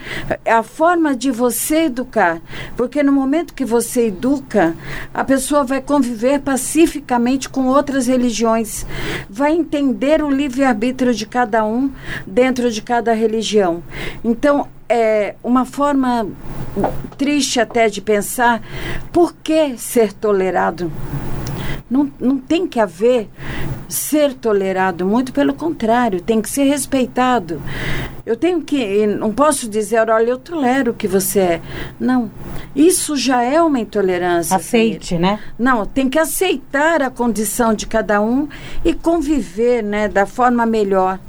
é 0.44 0.52
a 0.52 0.64
forma 0.64 1.14
de 1.14 1.30
você 1.30 1.84
educar. 1.84 2.42
Porque 2.76 3.00
no 3.04 3.12
momento 3.12 3.54
que 3.54 3.64
você 3.64 4.08
educa, 4.08 4.74
a 5.14 5.22
pessoa 5.22 5.62
vai 5.62 5.80
conviver 5.80 6.40
pacificamente 6.40 7.48
com 7.48 7.68
outras 7.68 8.08
religiões, 8.08 8.84
vai 9.30 9.52
entender 9.52 10.20
o 10.20 10.28
livre-arbítrio 10.28 11.14
de 11.14 11.26
cada 11.26 11.64
um 11.64 11.92
dentro 12.26 12.72
de 12.72 12.82
cada 12.82 13.12
religião. 13.12 13.84
Então, 14.24 14.66
é 14.88 15.34
uma 15.42 15.64
forma 15.64 16.26
triste 17.16 17.60
até 17.60 17.88
de 17.88 18.00
pensar 18.00 18.62
por 19.12 19.34
que 19.34 19.76
ser 19.78 20.12
tolerado. 20.12 20.90
Não, 21.90 22.10
não 22.18 22.38
tem 22.38 22.66
que 22.66 22.80
haver 22.80 23.28
ser 23.88 24.34
tolerado, 24.34 25.06
muito 25.06 25.32
pelo 25.32 25.54
contrário, 25.54 26.20
tem 26.20 26.40
que 26.40 26.48
ser 26.48 26.64
respeitado. 26.64 27.60
Eu 28.26 28.36
tenho 28.36 28.62
que, 28.62 29.06
não 29.06 29.30
posso 29.30 29.68
dizer, 29.68 30.08
olha, 30.08 30.30
eu 30.30 30.38
tolero 30.38 30.92
o 30.92 30.94
que 30.94 31.06
você 31.06 31.40
é. 31.40 31.60
Não, 32.00 32.30
isso 32.74 33.18
já 33.18 33.42
é 33.42 33.60
uma 33.60 33.78
intolerância. 33.78 34.56
Aceite, 34.56 35.18
né? 35.18 35.38
Não, 35.58 35.84
tem 35.84 36.08
que 36.08 36.18
aceitar 36.18 37.02
a 37.02 37.10
condição 37.10 37.74
de 37.74 37.86
cada 37.86 38.22
um 38.22 38.48
e 38.82 38.94
conviver, 38.94 39.82
né, 39.82 40.08
da 40.08 40.24
forma 40.24 40.64
melhor. 40.64 41.20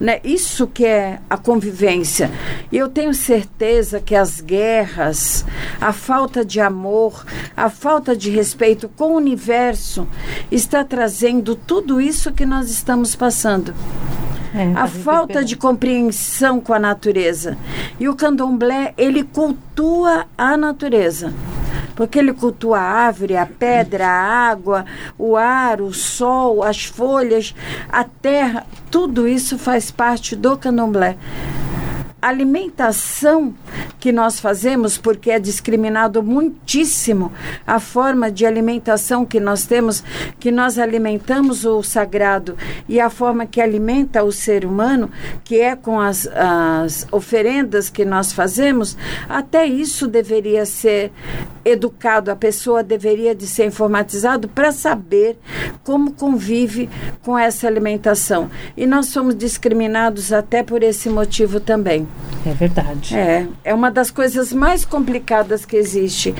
Né? 0.00 0.18
Isso 0.24 0.66
que 0.66 0.84
é 0.84 1.20
a 1.30 1.36
convivência. 1.36 2.28
E 2.72 2.76
eu 2.76 2.88
tenho 2.88 3.14
certeza 3.14 4.00
que 4.00 4.16
as 4.16 4.40
guerras, 4.40 5.44
a 5.80 5.92
falta 5.92 6.44
de 6.44 6.58
amor, 6.60 7.24
a 7.56 7.70
falta 7.70 8.16
de 8.16 8.28
respeito 8.28 8.88
com 8.88 9.12
o 9.12 9.16
universo 9.16 10.04
está 10.50 10.82
trazendo 10.82 11.54
tudo 11.54 12.00
isso 12.00 12.32
que 12.32 12.44
nós 12.44 12.70
estamos 12.70 13.14
passando. 13.14 13.72
É, 14.54 14.72
a 14.74 14.86
falta 14.86 15.44
de 15.44 15.56
compreensão 15.56 16.60
com 16.60 16.74
a 16.74 16.78
natureza. 16.78 17.56
E 17.98 18.08
o 18.08 18.14
candomblé, 18.14 18.92
ele 18.96 19.22
cultua 19.22 20.26
a 20.36 20.56
natureza. 20.56 21.32
Porque 21.94 22.18
ele 22.18 22.32
cultua 22.32 22.78
a 22.78 22.82
árvore, 22.82 23.36
a 23.36 23.46
pedra, 23.46 24.06
a 24.06 24.48
água, 24.50 24.86
o 25.18 25.36
ar, 25.36 25.80
o 25.80 25.92
sol, 25.92 26.62
as 26.62 26.84
folhas, 26.84 27.54
a 27.90 28.04
terra. 28.04 28.66
Tudo 28.90 29.28
isso 29.28 29.58
faz 29.58 29.90
parte 29.90 30.34
do 30.34 30.56
candomblé. 30.56 31.16
Alimentação 32.20 33.54
que 33.98 34.12
nós 34.12 34.40
fazemos, 34.40 34.96
porque 34.96 35.30
é 35.30 35.38
discriminado 35.38 36.22
muitíssimo 36.22 37.32
a 37.66 37.78
forma 37.78 38.30
de 38.30 38.46
alimentação 38.46 39.26
que 39.26 39.38
nós 39.38 39.66
temos, 39.66 40.02
que 40.38 40.50
nós 40.50 40.78
alimentamos 40.78 41.64
o 41.64 41.82
sagrado 41.82 42.56
e 42.88 42.98
a 42.98 43.10
forma 43.10 43.46
que 43.46 43.60
alimenta 43.60 44.24
o 44.24 44.32
ser 44.32 44.64
humano, 44.64 45.10
que 45.44 45.60
é 45.60 45.76
com 45.76 46.00
as, 46.00 46.26
as 46.28 47.06
oferendas 47.12 47.90
que 47.90 48.04
nós 48.04 48.32
fazemos, 48.32 48.96
até 49.28 49.66
isso 49.66 50.06
deveria 50.06 50.64
ser 50.64 51.12
educado, 51.64 52.30
a 52.30 52.36
pessoa 52.36 52.82
deveria 52.82 53.34
de 53.34 53.46
ser 53.46 53.66
informatizado 53.66 54.48
para 54.48 54.72
saber 54.72 55.38
como 55.84 56.12
convive 56.12 56.88
com 57.22 57.38
essa 57.38 57.66
alimentação. 57.66 58.50
E 58.76 58.86
nós 58.86 59.06
somos 59.06 59.34
discriminados 59.34 60.32
até 60.32 60.62
por 60.62 60.82
esse 60.82 61.08
motivo 61.08 61.60
também. 61.60 62.08
É 62.46 62.52
verdade. 62.52 63.16
É, 63.16 63.46
é 63.64 63.74
uma 63.74 63.90
das 63.90 64.10
coisas 64.10 64.52
mais 64.52 64.84
complicadas 64.84 65.64
que 65.64 65.76
existe. 65.76 66.34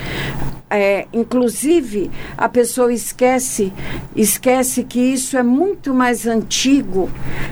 É, 0.73 1.07
inclusive, 1.13 2.11
a 2.39 2.49
pessoa 2.49 2.93
esquece, 2.93 3.73
esquece 4.15 4.85
que 4.85 5.01
isso 5.01 5.37
é 5.37 5.43
muito 5.43 5.93
mais 5.93 6.29
antigo, 6.29 7.11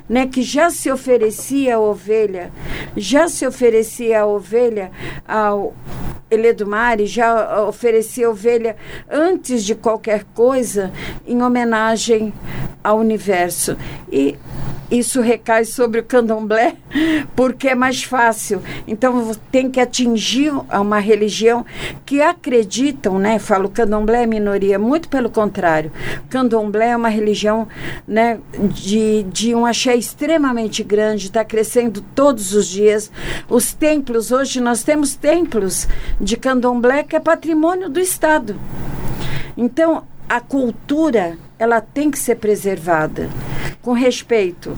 né? 0.09 0.27
Que 0.27 0.41
já 0.41 0.71
se 0.71 0.91
oferecia 0.91 1.77
a 1.77 1.81
ovelha, 1.81 2.53
já 2.97 3.29
se 3.29 3.45
oferecia 3.45 4.21
a 4.21 4.27
ovelha 4.27 4.93
ao 5.27 5.75
Eledumare, 6.31 7.07
já 7.07 7.63
oferecia 7.65 8.31
ovelha 8.31 8.77
antes 9.11 9.65
de 9.65 9.75
qualquer 9.75 10.25
coisa, 10.35 10.93
em 11.27 11.43
homenagem 11.43 12.33
ao 12.83 12.99
universo. 12.99 13.77
E 14.11 14.37
isso 14.91 15.21
recai 15.21 15.67
sobre 15.67 16.01
o 16.01 16.05
candomblé 16.05 16.77
porque 17.37 17.69
é 17.69 17.75
mais 17.75 18.03
fácil. 18.03 18.63
Então 18.87 19.33
tem 19.51 19.71
que 19.71 19.81
atingir 19.81 20.51
uma 20.51 20.99
religião 20.99 21.65
que 22.07 22.23
acreditam, 22.23 23.19
né? 23.19 23.39
Falo 23.39 23.69
candomblé 23.69 24.23
é 24.23 24.27
minoria, 24.27 24.79
muito 24.79 25.09
pelo 25.09 25.29
contrário. 25.29 25.93
Candomblé 26.31 26.89
é 26.91 26.97
uma 26.97 27.11
religião, 27.11 27.69
né, 28.07 28.39
de, 28.73 29.25
de 29.25 29.55
um 29.55 29.67
axé 29.67 29.95
extremamente 29.95 30.83
grande, 30.83 31.27
está 31.27 31.45
crescendo 31.45 32.03
todos 32.15 32.55
os 32.55 32.67
dias. 32.67 33.11
Os 33.49 33.75
templos, 33.75 34.33
hoje 34.33 34.61
nós 34.61 34.83
temos 34.83 35.15
templos 35.15 35.87
de 36.21 36.37
candomblé 36.37 37.03
que 37.03 37.17
é 37.17 37.21
patrimônio 37.21 37.89
do 37.89 38.01
Estado. 38.01 38.59
Então, 39.57 40.05
a 40.29 40.41
cultura, 40.41 41.39
ela 41.59 41.81
tem 41.81 42.11
que 42.11 42.19
ser 42.19 42.37
preservada 42.37 43.29
com 43.83 43.93
respeito. 43.93 44.77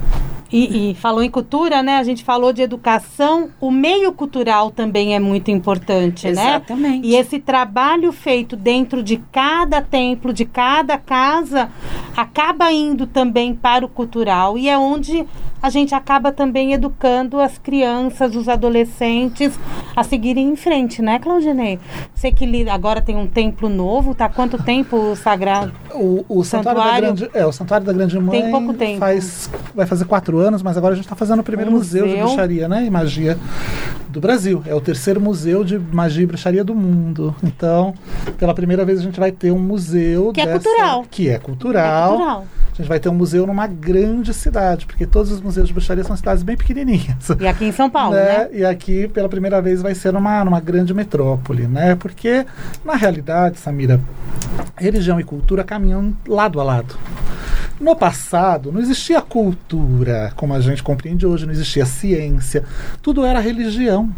E, 0.53 0.91
e, 0.91 0.95
falou 0.97 1.23
em 1.23 1.31
cultura, 1.31 1.81
né? 1.81 1.99
A 1.99 2.03
gente 2.03 2.25
falou 2.25 2.53
de 2.53 2.61
educação. 2.61 3.51
O 3.61 3.71
meio 3.71 4.13
cultural 4.13 4.71
também 4.71 5.15
é 5.15 5.21
muito 5.21 5.49
importante, 5.51 6.27
Exatamente. 6.27 6.51
né? 6.51 6.57
Exatamente. 6.57 7.07
E 7.07 7.15
esse 7.15 7.39
trabalho 7.39 8.11
feito 8.11 8.57
dentro 8.57 9.01
de 9.01 9.19
cada 9.31 9.81
templo, 9.81 10.33
de 10.33 10.45
cada 10.45 10.99
casa, 10.99 11.71
acaba 12.17 12.73
indo 12.73 13.07
também 13.07 13.55
para 13.55 13.85
o 13.85 13.89
cultural 13.89 14.59
e 14.59 14.69
é 14.69 14.77
onde 14.77 15.25
a 15.63 15.69
gente 15.69 15.95
acaba 15.95 16.33
também 16.33 16.73
educando 16.73 17.39
as 17.39 17.59
crianças, 17.59 18.35
os 18.35 18.49
adolescentes 18.49 19.59
a 19.95 20.03
seguirem 20.03 20.49
em 20.49 20.57
frente, 20.57 21.03
né, 21.03 21.19
Claudinei? 21.19 21.79
Você 22.15 22.33
que 22.33 22.69
agora 22.69 23.03
tem 23.03 23.17
um 23.17 23.27
templo 23.27 23.69
novo, 23.69 24.15
tá 24.15 24.29
quanto 24.29 24.63
tempo 24.63 24.97
o 24.97 25.17
sagrado? 25.17 25.73
O, 25.95 26.25
o 26.29 26.45
santuário, 26.45 26.70
santuário, 26.75 27.01
da 27.01 27.13
Grande, 27.13 27.31
é, 27.35 27.47
o 27.47 27.53
santuário 27.53 27.87
da 27.87 27.93
Grande 27.93 28.19
Mãe 28.19 28.43
tem 28.43 28.51
pouco 28.51 28.75
tempo. 28.75 28.99
Faz, 28.99 29.51
vai 29.75 29.87
fazer 29.87 30.05
quatro 30.05 30.39
anos, 30.39 30.63
mas 30.63 30.77
agora 30.77 30.93
a 30.93 30.97
gente 30.97 31.05
está 31.05 31.17
fazendo 31.17 31.41
o 31.41 31.45
primeiro 31.45 31.71
um 31.71 31.75
museu. 31.75 32.07
museu 32.07 32.17
de 32.17 32.23
bruxaria, 32.23 32.69
né, 32.69 32.85
e 32.85 32.91
magia 32.91 33.37
do 34.09 34.21
Brasil. 34.21 34.63
É 34.67 34.75
o 34.75 34.81
terceiro 34.81 35.21
museu 35.21 35.65
de 35.65 35.79
magia 35.79 36.23
e 36.23 36.27
bruxaria 36.27 36.65
do 36.65 36.75
mundo. 36.75 37.35
Então, 37.43 37.95
pela 38.39 38.55
primeira 38.55 38.85
vez 38.85 38.99
a 38.99 39.03
gente 39.03 39.19
vai 39.19 39.33
ter 39.33 39.51
um 39.51 39.59
museu 39.59 40.33
que 40.33 40.45
dessa, 40.45 40.57
é 40.57 40.59
cultural, 40.59 41.07
que 41.11 41.29
é 41.29 41.39
cultural. 41.39 42.13
É 42.13 42.17
cultural. 42.17 42.47
A 42.73 42.83
gente 42.83 42.89
vai 42.89 43.01
ter 43.01 43.09
um 43.09 43.15
museu 43.15 43.47
numa 43.47 43.67
grande 43.67 44.33
cidade, 44.33 44.87
porque 44.87 45.07
todos 45.07 45.31
os 45.31 45.41
museus 45.41 45.69
de 45.69 45.75
bruxaria 45.75 46.03
são 46.03 46.17
cidades 46.17 46.43
bem 46.43 46.57
pequenininhas. 46.57 47.29
E 47.39 47.47
aqui 47.47 47.67
em 47.67 47.73
São 47.73 47.91
Paulo, 47.91 48.15
né? 48.15 48.25
né? 48.25 48.49
E 48.53 48.65
aqui, 48.65 49.09
pela 49.09 49.29
primeira 49.29 49.61
vez, 49.61 49.83
vai 49.83 49.95
ser 49.95 50.13
numa, 50.13 50.45
numa 50.45 50.61
grande 50.61 50.95
metrópole, 50.95 51.67
né? 51.67 51.95
Porque, 51.97 52.47
na 52.85 52.95
realidade, 52.95 53.59
Samira, 53.59 54.01
religião 54.77 55.21
e 55.21 55.25
cultura 55.25 55.63
caminham 55.63 56.17
lado 56.27 56.60
a 56.61 56.65
lado. 56.65 56.97
No 57.81 57.97
passado, 57.97 58.71
não 58.71 58.79
existia 58.79 59.23
cultura 59.23 60.33
como 60.37 60.53
a 60.53 60.61
gente 60.61 60.83
compreende 60.83 61.27
hoje, 61.27 61.47
não 61.47 61.53
existia 61.53 61.87
ciência, 61.87 62.63
tudo 63.01 63.25
era 63.25 63.41
religião. 63.41 64.11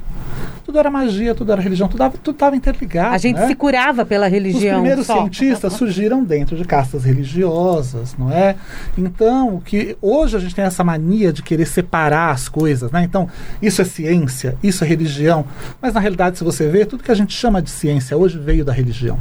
Tudo 0.64 0.78
era 0.78 0.90
magia, 0.90 1.34
tudo 1.34 1.52
era 1.52 1.60
religião, 1.60 1.88
tudo 1.88 2.30
estava 2.30 2.56
interligado. 2.56 3.14
A 3.14 3.18
gente 3.18 3.36
né? 3.36 3.46
se 3.46 3.54
curava 3.54 4.04
pela 4.04 4.26
religião. 4.26 4.76
Os 4.76 4.80
primeiros 4.80 5.06
só. 5.06 5.14
cientistas 5.14 5.72
surgiram 5.74 6.24
dentro 6.24 6.56
de 6.56 6.64
castas 6.64 7.04
religiosas, 7.04 8.16
não 8.16 8.32
é? 8.32 8.56
Então, 8.96 9.60
que 9.64 9.96
hoje 10.00 10.36
a 10.36 10.40
gente 10.40 10.54
tem 10.54 10.64
essa 10.64 10.82
mania 10.82 11.32
de 11.32 11.42
querer 11.42 11.66
separar 11.66 12.30
as 12.30 12.48
coisas, 12.48 12.90
né? 12.90 13.02
Então, 13.04 13.28
isso 13.60 13.82
é 13.82 13.84
ciência, 13.84 14.56
isso 14.62 14.82
é 14.84 14.86
religião, 14.86 15.44
mas 15.80 15.94
na 15.94 16.00
realidade, 16.00 16.38
se 16.38 16.44
você 16.44 16.68
vê, 16.68 16.84
tudo 16.84 17.02
que 17.04 17.12
a 17.12 17.16
gente 17.16 17.34
chama 17.34 17.60
de 17.60 17.70
ciência 17.70 18.16
hoje 18.16 18.38
veio 18.38 18.64
da 18.64 18.72
religião. 18.72 19.18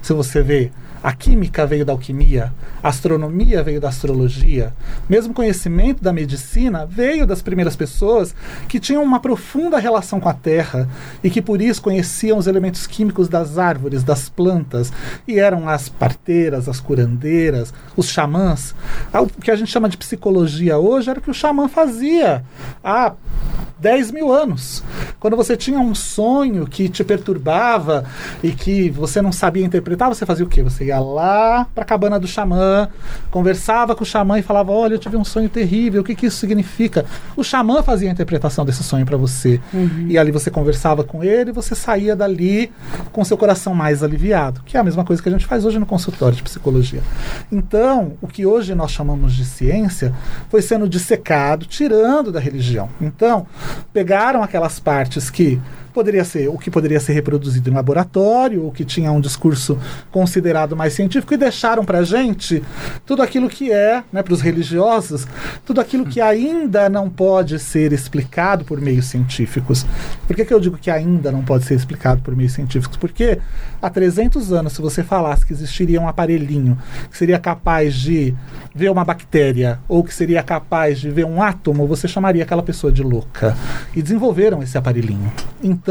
Se 0.00 0.12
você 0.12 0.40
vê 0.42 0.70
a 1.02 1.12
química 1.12 1.66
veio 1.66 1.84
da 1.84 1.92
alquimia, 1.92 2.52
a 2.82 2.88
astronomia 2.88 3.62
veio 3.62 3.80
da 3.80 3.88
astrologia, 3.88 4.72
mesmo 5.08 5.34
conhecimento 5.34 6.02
da 6.02 6.12
medicina 6.12 6.86
veio 6.86 7.26
das 7.26 7.42
primeiras 7.42 7.76
pessoas 7.76 8.34
que 8.68 8.80
tinham 8.80 9.02
uma 9.02 9.20
profunda 9.20 9.78
relação 9.78 10.18
com 10.20 10.28
a 10.28 10.34
terra 10.34 10.88
e 11.22 11.30
que 11.30 11.42
por 11.42 11.60
isso 11.60 11.82
conheciam 11.82 12.38
os 12.38 12.46
elementos 12.46 12.86
químicos 12.86 13.28
das 13.28 13.58
árvores, 13.58 14.02
das 14.02 14.28
plantas, 14.28 14.92
e 15.26 15.38
eram 15.38 15.68
as 15.68 15.88
parteiras, 15.88 16.68
as 16.68 16.80
curandeiras, 16.80 17.72
os 17.96 18.08
xamãs. 18.08 18.74
O 19.12 19.26
que 19.40 19.50
a 19.50 19.56
gente 19.56 19.70
chama 19.70 19.88
de 19.88 19.96
psicologia 19.96 20.78
hoje 20.78 21.10
era 21.10 21.18
o 21.18 21.22
que 21.22 21.30
o 21.30 21.34
xamã 21.34 21.68
fazia 21.68 22.44
há 22.82 23.12
10 23.78 24.10
mil 24.10 24.32
anos. 24.32 24.82
Quando 25.20 25.36
você 25.36 25.56
tinha 25.56 25.78
um 25.78 25.94
sonho 25.94 26.66
que 26.66 26.88
te 26.88 27.04
perturbava 27.04 28.04
e 28.42 28.52
que 28.52 28.90
você 28.90 29.20
não 29.20 29.32
sabia 29.32 29.64
interpretar, 29.64 30.08
você 30.08 30.24
fazia 30.24 30.44
o 30.44 30.48
quê? 30.48 30.62
Você 30.62 30.84
ia 30.86 30.98
lá 30.98 31.66
para 31.74 31.82
a 31.82 31.86
cabana 31.86 32.18
do 32.18 32.26
xamã, 32.26 32.88
conversava 33.30 33.94
com 33.94 34.02
o 34.02 34.06
xamã 34.06 34.38
e 34.38 34.42
falava: 34.42 34.72
Olha, 34.72 34.94
eu 34.94 34.98
tive 34.98 35.16
um 35.16 35.24
sonho 35.24 35.48
terrível, 35.48 36.02
o 36.02 36.04
que, 36.04 36.14
que 36.14 36.26
isso 36.26 36.38
significa? 36.38 37.04
O 37.36 37.44
xamã 37.44 37.82
fazia 37.82 38.08
a 38.08 38.12
interpretação 38.12 38.64
desse 38.64 38.82
sonho 38.82 39.04
para 39.04 39.16
você. 39.16 39.60
Uhum. 39.72 40.06
E 40.08 40.18
ali 40.18 40.30
você 40.30 40.50
conversava 40.50 41.04
com 41.04 41.22
ele 41.22 41.50
e 41.50 41.52
você 41.52 41.74
saía 41.74 42.16
dali 42.16 42.72
com 43.12 43.24
seu 43.24 43.36
coração 43.36 43.74
mais 43.74 44.02
aliviado, 44.02 44.62
que 44.64 44.76
é 44.76 44.80
a 44.80 44.84
mesma 44.84 45.04
coisa 45.04 45.22
que 45.22 45.28
a 45.28 45.32
gente 45.32 45.46
faz 45.46 45.64
hoje 45.64 45.78
no 45.78 45.86
consultório 45.86 46.36
de 46.36 46.42
psicologia. 46.42 47.02
Então, 47.50 48.14
o 48.20 48.26
que 48.26 48.46
hoje 48.46 48.74
nós 48.74 48.90
chamamos 48.90 49.34
de 49.34 49.44
ciência 49.44 50.14
foi 50.48 50.62
sendo 50.62 50.88
dissecado, 50.88 51.66
tirando 51.66 52.32
da 52.32 52.40
religião. 52.40 52.88
Então, 53.00 53.46
pegaram 53.92 54.42
aquelas 54.42 54.78
partes 54.78 55.30
que 55.30 55.60
poderia 55.96 56.26
ser 56.26 56.48
o 56.48 56.58
que 56.58 56.70
poderia 56.70 57.00
ser 57.00 57.14
reproduzido 57.14 57.70
em 57.70 57.72
laboratório, 57.72 58.66
o 58.66 58.70
que 58.70 58.84
tinha 58.84 59.10
um 59.10 59.18
discurso 59.18 59.78
considerado 60.12 60.76
mais 60.76 60.92
científico, 60.92 61.32
e 61.32 61.38
deixaram 61.38 61.86
para 61.86 62.02
gente 62.02 62.62
tudo 63.06 63.22
aquilo 63.22 63.48
que 63.48 63.72
é, 63.72 64.04
né, 64.12 64.22
para 64.22 64.34
os 64.34 64.42
religiosos, 64.42 65.26
tudo 65.64 65.80
aquilo 65.80 66.04
que 66.04 66.20
ainda 66.20 66.90
não 66.90 67.08
pode 67.08 67.58
ser 67.58 67.94
explicado 67.94 68.62
por 68.62 68.78
meios 68.78 69.06
científicos. 69.06 69.86
Por 70.26 70.36
que, 70.36 70.44
que 70.44 70.52
eu 70.52 70.60
digo 70.60 70.76
que 70.76 70.90
ainda 70.90 71.32
não 71.32 71.42
pode 71.42 71.64
ser 71.64 71.74
explicado 71.74 72.20
por 72.20 72.36
meios 72.36 72.52
científicos? 72.52 72.98
Porque 72.98 73.38
há 73.80 73.88
300 73.88 74.52
anos, 74.52 74.74
se 74.74 74.82
você 74.82 75.02
falasse 75.02 75.46
que 75.46 75.54
existiria 75.54 75.98
um 75.98 76.06
aparelhinho 76.06 76.76
que 77.10 77.16
seria 77.16 77.38
capaz 77.38 77.94
de 77.94 78.34
ver 78.74 78.90
uma 78.90 79.02
bactéria 79.02 79.78
ou 79.88 80.04
que 80.04 80.12
seria 80.12 80.42
capaz 80.42 81.00
de 81.00 81.08
ver 81.08 81.24
um 81.24 81.40
átomo, 81.40 81.86
você 81.86 82.06
chamaria 82.06 82.42
aquela 82.42 82.62
pessoa 82.62 82.92
de 82.92 83.02
louca. 83.02 83.56
E 83.94 84.02
desenvolveram 84.02 84.62
esse 84.62 84.76
aparelhinho. 84.76 85.32
Então, 85.62 85.85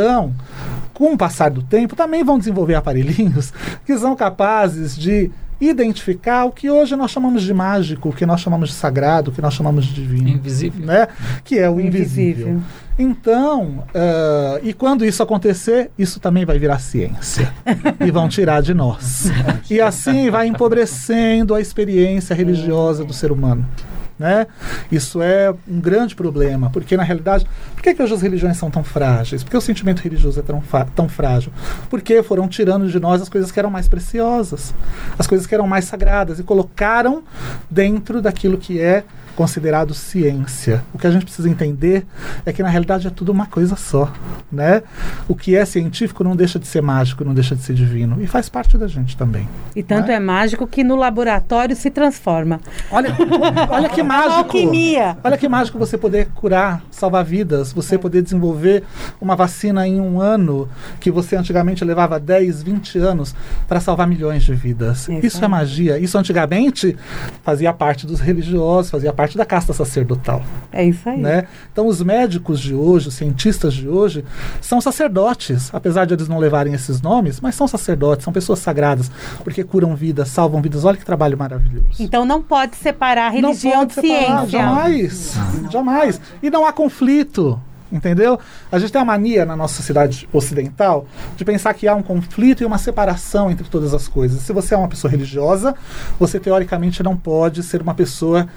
com 0.93 1.13
o 1.13 1.17
passar 1.17 1.51
do 1.51 1.61
tempo, 1.61 1.95
também 1.95 2.23
vão 2.23 2.39
desenvolver 2.39 2.75
aparelhinhos 2.75 3.51
que 3.85 3.97
são 3.97 4.15
capazes 4.15 4.95
de 4.95 5.31
identificar 5.59 6.45
o 6.45 6.51
que 6.51 6.69
hoje 6.69 6.95
nós 6.95 7.11
chamamos 7.11 7.43
de 7.43 7.53
mágico, 7.53 8.09
o 8.09 8.13
que 8.13 8.25
nós 8.25 8.41
chamamos 8.41 8.69
de 8.69 8.75
sagrado, 8.75 9.31
o 9.31 9.33
que 9.33 9.41
nós 9.41 9.53
chamamos 9.53 9.85
de 9.85 9.93
divino. 9.93 10.29
Invisível. 10.29 10.85
Né? 10.85 11.07
Que 11.43 11.59
é 11.59 11.69
o 11.69 11.79
invisível. 11.79 12.49
invisível. 12.49 12.61
Então, 12.97 13.83
uh, 13.89 14.59
e 14.63 14.73
quando 14.73 15.05
isso 15.05 15.21
acontecer, 15.21 15.91
isso 15.97 16.19
também 16.19 16.45
vai 16.45 16.57
virar 16.57 16.79
ciência. 16.79 17.51
e 17.99 18.11
vão 18.11 18.27
tirar 18.29 18.61
de 18.61 18.73
nós. 18.73 19.29
e 19.69 19.81
assim 19.81 20.29
vai 20.29 20.47
empobrecendo 20.47 21.53
a 21.53 21.61
experiência 21.61 22.33
religiosa 22.33 23.03
do 23.03 23.13
ser 23.13 23.31
humano. 23.31 23.65
Né? 24.17 24.47
Isso 24.89 25.21
é 25.21 25.53
um 25.67 25.79
grande 25.79 26.15
problema, 26.15 26.69
porque 26.69 26.95
na 26.95 27.03
realidade, 27.03 27.45
por 27.73 27.83
que, 27.83 27.93
que 27.93 28.01
hoje 28.01 28.13
as 28.13 28.21
religiões 28.21 28.55
são 28.55 28.71
tão 28.71 28.81
frágeis? 28.81 29.43
Por 29.43 29.49
que 29.51 29.57
o 29.57 29.61
sentimento 29.61 29.99
religioso 29.99 30.39
é 30.39 30.43
tão, 30.43 30.63
tão 30.95 31.09
frágil? 31.09 31.51
Porque 31.89 32.23
foram 32.23 32.47
tirando 32.47 32.87
de 32.87 32.97
nós 32.97 33.21
as 33.21 33.27
coisas 33.27 33.51
que 33.51 33.59
eram 33.59 33.69
mais 33.69 33.89
preciosas, 33.89 34.73
as 35.19 35.27
coisas 35.27 35.45
que 35.45 35.53
eram 35.53 35.67
mais 35.67 35.83
sagradas 35.85 36.39
e 36.39 36.43
colocaram 36.43 37.23
dentro 37.69 38.21
daquilo 38.21 38.57
que 38.57 38.79
é 38.79 39.03
considerado 39.35 39.93
ciência. 39.93 40.83
O 40.93 40.97
que 40.97 41.05
a 41.05 41.11
gente 41.11 41.25
precisa 41.25 41.49
entender 41.49 42.05
é 42.45 42.53
que 42.53 42.63
na 42.63 42.69
realidade 42.69 43.07
é 43.07 43.09
tudo 43.09 43.31
uma 43.31 43.45
coisa 43.45 43.75
só, 43.75 44.11
né? 44.51 44.81
O 45.27 45.35
que 45.35 45.55
é 45.55 45.65
científico 45.65 46.23
não 46.23 46.35
deixa 46.35 46.57
de 46.57 46.67
ser 46.67 46.81
mágico, 46.81 47.23
não 47.23 47.33
deixa 47.33 47.55
de 47.55 47.61
ser 47.61 47.73
divino 47.73 48.21
e 48.21 48.27
faz 48.27 48.49
parte 48.49 48.77
da 48.77 48.87
gente 48.87 49.15
também. 49.15 49.47
E 49.75 49.83
tanto 49.83 50.07
né? 50.07 50.15
é 50.15 50.19
mágico 50.19 50.65
que 50.65 50.83
no 50.83 50.95
laboratório 50.95 51.75
se 51.75 51.89
transforma. 51.89 52.59
Olha, 52.89 53.15
olha 53.69 53.89
que 53.89 54.01
mágico. 54.03 54.35
Alquimia. 54.35 55.17
Olha 55.23 55.37
que 55.37 55.47
mágico 55.47 55.77
você 55.77 55.97
poder 55.97 56.29
curar, 56.33 56.83
salvar 56.89 57.23
vidas, 57.23 57.71
você 57.71 57.97
poder 57.97 58.21
desenvolver 58.21 58.83
uma 59.19 59.35
vacina 59.35 59.87
em 59.87 59.99
um 59.99 60.19
ano 60.19 60.67
que 60.99 61.11
você 61.11 61.35
antigamente 61.35 61.83
levava 61.83 62.19
10, 62.19 62.63
20 62.63 62.97
anos 62.99 63.35
para 63.67 63.79
salvar 63.79 64.07
milhões 64.07 64.43
de 64.43 64.53
vidas. 64.53 65.09
Isso 65.09 65.35
Isso 65.35 65.45
é 65.45 65.47
magia. 65.47 65.99
Isso 65.99 66.17
antigamente 66.17 66.95
fazia 67.43 67.73
parte 67.73 68.05
dos 68.05 68.19
religiosos, 68.19 68.89
fazia 68.91 69.11
parte 69.11 69.24
da 69.33 69.45
casta 69.45 69.73
sacerdotal. 69.73 70.43
É 70.71 70.83
isso 70.83 71.07
aí. 71.09 71.19
Né? 71.19 71.47
Então, 71.71 71.87
os 71.87 72.01
médicos 72.01 72.59
de 72.59 72.73
hoje, 72.75 73.07
os 73.07 73.15
cientistas 73.15 73.73
de 73.73 73.87
hoje, 73.87 74.23
são 74.61 74.79
sacerdotes, 74.79 75.73
apesar 75.73 76.05
de 76.05 76.13
eles 76.13 76.27
não 76.27 76.37
levarem 76.37 76.73
esses 76.73 77.01
nomes, 77.01 77.39
mas 77.39 77.55
são 77.55 77.67
sacerdotes, 77.67 78.23
são 78.23 78.33
pessoas 78.33 78.59
sagradas, 78.59 79.09
porque 79.43 79.63
curam 79.63 79.95
vidas, 79.95 80.29
salvam 80.29 80.61
vidas. 80.61 80.85
Olha 80.85 80.97
que 80.97 81.05
trabalho 81.05 81.37
maravilhoso. 81.37 81.87
Então 81.99 82.25
não 82.25 82.41
pode 82.41 82.75
separar 82.75 83.31
não 83.33 83.49
religião 83.49 83.79
pode 83.79 83.95
de 83.95 84.01
separar, 84.01 84.39
ciência. 84.41 84.59
jamais, 84.59 85.33
jamais. 85.71 86.21
E 86.43 86.49
não 86.49 86.65
há 86.65 86.73
conflito. 86.73 87.59
Entendeu? 87.91 88.39
A 88.71 88.79
gente 88.79 88.91
tem 88.91 89.01
a 89.01 89.05
mania 89.05 89.45
na 89.45 89.55
nossa 89.55 89.75
sociedade 89.75 90.27
ocidental 90.33 91.05
de 91.37 91.45
pensar 91.45 91.73
que 91.73 91.87
há 91.87 91.93
um 91.93 92.01
conflito 92.01 92.63
e 92.63 92.65
uma 92.65 92.77
separação 92.77 93.51
entre 93.51 93.67
todas 93.69 93.93
as 93.93 94.07
coisas. 94.07 94.41
Se 94.41 94.51
você 94.51 94.73
é 94.73 94.77
uma 94.77 94.87
pessoa 94.87 95.11
religiosa, 95.11 95.75
você 96.19 96.39
teoricamente 96.39 97.03
não 97.03 97.15
pode 97.15 97.61
ser 97.61 97.81
uma 97.81 97.93
pessoa 97.93 98.47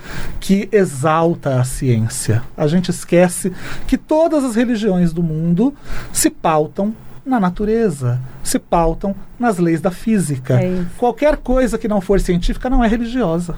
que 0.41 0.69
exalta 0.73 1.61
a 1.61 1.65
ciência. 1.65 2.43
A 2.57 2.67
gente 2.67 2.91
esquece 2.91 3.53
que 3.87 3.99
todas 3.99 4.45
as 4.45 4.55
religiões 4.55 5.13
do 5.13 5.23
mundo 5.23 5.75
se 6.13 6.31
pautam 6.31 6.95
na 7.25 7.39
natureza, 7.39 8.19
se 8.43 8.59
pautam 8.59 9.15
nas 9.39 9.59
leis 9.59 9.81
da 9.83 9.91
física. 9.91 10.61
É. 10.61 10.85
Qualquer 10.97 11.37
coisa 11.37 11.77
que 11.77 11.87
não 11.87 12.01
for 12.01 12.19
científica 12.19 12.71
não 12.71 12.83
é 12.83 12.89
religiosa, 12.89 13.55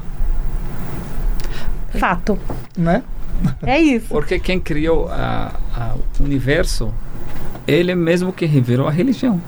Fato. 1.98 2.38
né? 2.76 3.02
É 3.62 3.78
isso. 3.80 4.08
Porque 4.08 4.38
quem 4.38 4.58
criou 4.60 5.08
o 6.18 6.22
universo, 6.22 6.92
ele 7.66 7.94
mesmo 7.94 8.32
que 8.32 8.46
revelou 8.46 8.88
a 8.88 8.90
religião. 8.90 9.40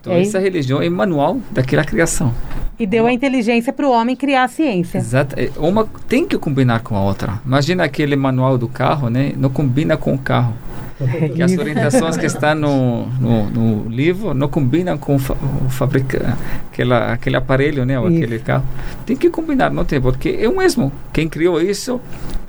Então, 0.00 0.12
É 0.12 0.22
essa 0.22 0.38
religião 0.38 0.80
é 0.80 0.88
manual 0.88 1.38
daquela 1.50 1.84
criação. 1.84 2.32
E 2.78 2.86
deu 2.86 3.06
a 3.06 3.12
inteligência 3.12 3.72
para 3.72 3.86
o 3.86 3.90
homem 3.90 4.14
criar 4.14 4.44
a 4.44 4.48
ciência. 4.48 4.98
Exato. 4.98 5.34
É, 5.36 5.50
Uma 5.56 5.88
tem 6.08 6.24
que 6.26 6.38
combinar 6.38 6.80
com 6.80 6.94
a 6.94 7.02
outra. 7.02 7.40
Imagina 7.44 7.82
aquele 7.84 8.14
manual 8.14 8.56
do 8.56 8.68
carro, 8.68 9.10
né? 9.10 9.32
Não 9.36 9.50
combina 9.50 9.96
com 9.96 10.14
o 10.14 10.18
carro. 10.18 10.54
Que 11.34 11.42
as 11.42 11.56
orientações 11.56 12.16
que 12.16 12.26
estão 12.26 12.54
no, 12.54 13.06
no, 13.06 13.50
no 13.50 13.88
livro 13.88 14.34
não 14.34 14.48
combinam 14.48 14.98
com 14.98 15.14
o, 15.14 15.18
fa 15.18 15.34
o 15.34 15.70
fabrica 15.70 16.36
aquela, 16.72 17.12
aquele 17.12 17.36
aparelho, 17.36 17.84
né? 17.84 17.98
Ou 17.98 18.08
Isso. 18.08 18.16
aquele 18.16 18.38
carro. 18.40 18.64
Tem 19.06 19.16
que 19.16 19.30
combinar, 19.30 19.70
não 19.70 19.84
tem, 19.84 20.00
porque 20.00 20.38
é 20.40 20.48
o 20.48 20.56
mesmo. 20.56 20.92
Quem 21.12 21.28
criou 21.28 21.60
isso, 21.60 22.00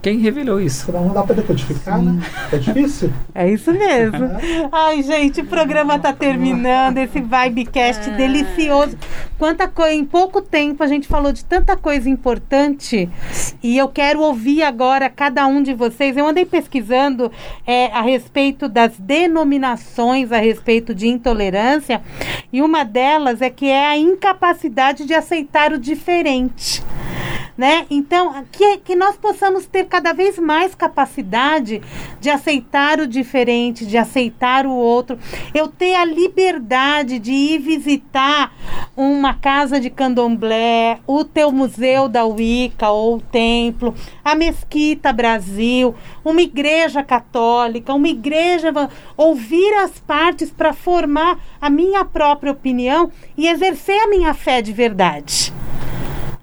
quem 0.01 0.19
revelou 0.19 0.59
isso. 0.59 0.91
Não 0.91 1.13
dá 1.13 1.23
para 1.23 1.35
decodificar, 1.35 2.01
né? 2.01 2.21
É 2.51 2.57
difícil. 2.57 3.11
É 3.33 3.49
isso 3.49 3.71
mesmo. 3.71 4.29
Ai, 4.71 5.03
gente, 5.03 5.41
o 5.41 5.45
programa 5.45 5.99
tá 5.99 6.13
terminando, 6.13 6.97
esse 6.97 7.21
Vibecast 7.21 8.09
delicioso. 8.11 8.97
Quanta 9.37 9.67
coisa, 9.67 9.93
em 9.93 10.05
pouco 10.05 10.41
tempo 10.41 10.83
a 10.83 10.87
gente 10.87 11.07
falou 11.07 11.31
de 11.31 11.45
tanta 11.45 11.77
coisa 11.77 12.09
importante 12.09 13.09
e 13.63 13.77
eu 13.77 13.87
quero 13.87 14.21
ouvir 14.21 14.63
agora 14.63 15.09
cada 15.09 15.45
um 15.47 15.61
de 15.61 15.73
vocês. 15.73 16.17
Eu 16.17 16.27
andei 16.27 16.45
pesquisando 16.45 17.31
é, 17.65 17.87
a 17.87 18.01
respeito 18.01 18.38
das 18.69 18.97
denominações 18.97 20.31
a 20.31 20.37
respeito 20.37 20.95
de 20.95 21.07
intolerância 21.07 22.01
e 22.51 22.61
uma 22.61 22.83
delas 22.83 23.41
é 23.41 23.49
que 23.49 23.67
é 23.67 23.87
a 23.87 23.97
incapacidade 23.97 25.05
de 25.05 25.13
aceitar 25.13 25.73
o 25.73 25.77
diferente 25.77 26.81
né? 27.59 27.85
Então, 27.89 28.45
que, 28.53 28.77
que 28.77 28.95
nós 28.95 29.17
possamos 29.17 29.65
ter 29.65 29.83
cada 29.83 30.13
vez 30.13 30.39
mais 30.39 30.73
capacidade 30.73 31.81
de 32.17 32.29
aceitar 32.29 33.01
o 33.01 33.05
diferente, 33.05 33.85
de 33.85 33.97
aceitar 33.97 34.65
o 34.65 34.71
outro. 34.71 35.19
Eu 35.53 35.67
ter 35.67 35.93
a 35.93 36.05
liberdade 36.05 37.19
de 37.19 37.33
ir 37.33 37.59
visitar 37.59 38.53
uma 38.95 39.33
casa 39.33 39.77
de 39.77 39.89
candomblé, 39.89 41.01
o 41.05 41.25
teu 41.25 41.51
museu 41.51 42.07
da 42.07 42.23
Wicca 42.23 42.91
ou 42.91 43.17
o 43.17 43.21
templo, 43.21 43.93
a 44.23 44.35
Mesquita 44.35 45.11
Brasil, 45.11 45.93
uma 46.23 46.41
igreja 46.41 47.03
católica, 47.03 47.93
uma 47.93 48.07
igreja, 48.07 48.71
ouvir 49.17 49.73
as 49.83 49.99
partes 49.99 50.49
para 50.49 50.71
formar 50.71 51.37
a 51.59 51.69
minha 51.69 52.05
própria 52.05 52.53
opinião 52.53 53.11
e 53.37 53.49
exercer 53.49 54.01
a 54.01 54.07
minha 54.07 54.33
fé 54.33 54.61
de 54.61 54.71
verdade 54.71 55.51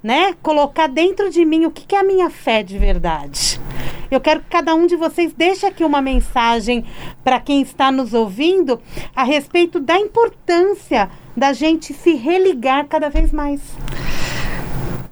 né? 0.07 0.37
Colocar 0.41 0.87
dentro 0.87 1.29
de 1.31 1.45
mim 1.45 1.67
o 1.67 1.71
que, 1.73 1.85
que 1.85 1.97
é 1.97 1.99
a 1.99 2.05
minha 2.05 2.31
fé 2.31 2.63
de 2.63 2.79
verdade. 2.79 3.61
Eu 4.09 4.21
quero 4.21 4.39
que 4.39 4.47
cada 4.49 4.73
um 4.73 4.87
de 4.87 4.95
vocês 4.95 5.33
deixe 5.37 5.67
aqui 5.67 5.83
uma 5.83 6.01
mensagem 6.01 6.85
para 7.25 7.41
quem 7.41 7.61
está 7.61 7.91
nos 7.91 8.15
ouvindo 8.15 8.81
a 9.17 9.25
respeito 9.25 9.81
da 9.81 9.99
importância 9.99 11.11
da 11.37 11.53
gente 11.53 11.93
se 11.93 12.15
religar 12.15 12.87
cada 12.87 13.11
vez 13.11 13.33
mais. 13.33 13.61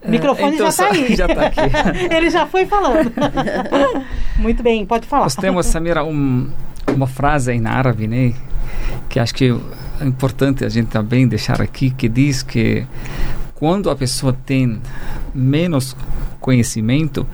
O 0.00 0.08
microfone 0.08 0.54
então, 0.54 0.70
já 0.70 0.84
está 0.84 0.90
aí. 0.92 1.16
já 1.16 1.26
tá 1.26 1.46
aqui. 1.46 1.60
Ele 2.14 2.30
já 2.30 2.46
foi 2.46 2.64
falando. 2.64 3.12
Muito 4.38 4.62
bem, 4.62 4.86
pode 4.86 5.08
falar. 5.08 5.24
Nós 5.24 5.34
temos, 5.34 5.66
Samira, 5.66 6.04
um, 6.04 6.48
uma 6.94 7.08
frase 7.08 7.50
em 7.50 7.66
árabe, 7.66 8.06
né? 8.06 8.32
Que 9.08 9.18
acho 9.18 9.34
que 9.34 9.50
é 10.00 10.04
importante 10.04 10.64
a 10.64 10.68
gente 10.68 10.86
também 10.86 11.26
deixar 11.26 11.60
aqui, 11.60 11.90
que 11.90 12.08
diz 12.08 12.44
que 12.44 12.86
quando 13.54 13.90
a 13.90 13.96
pessoa 13.96 14.32
tem 14.44 14.80
menos 15.34 15.96
conhecimento, 16.40 17.26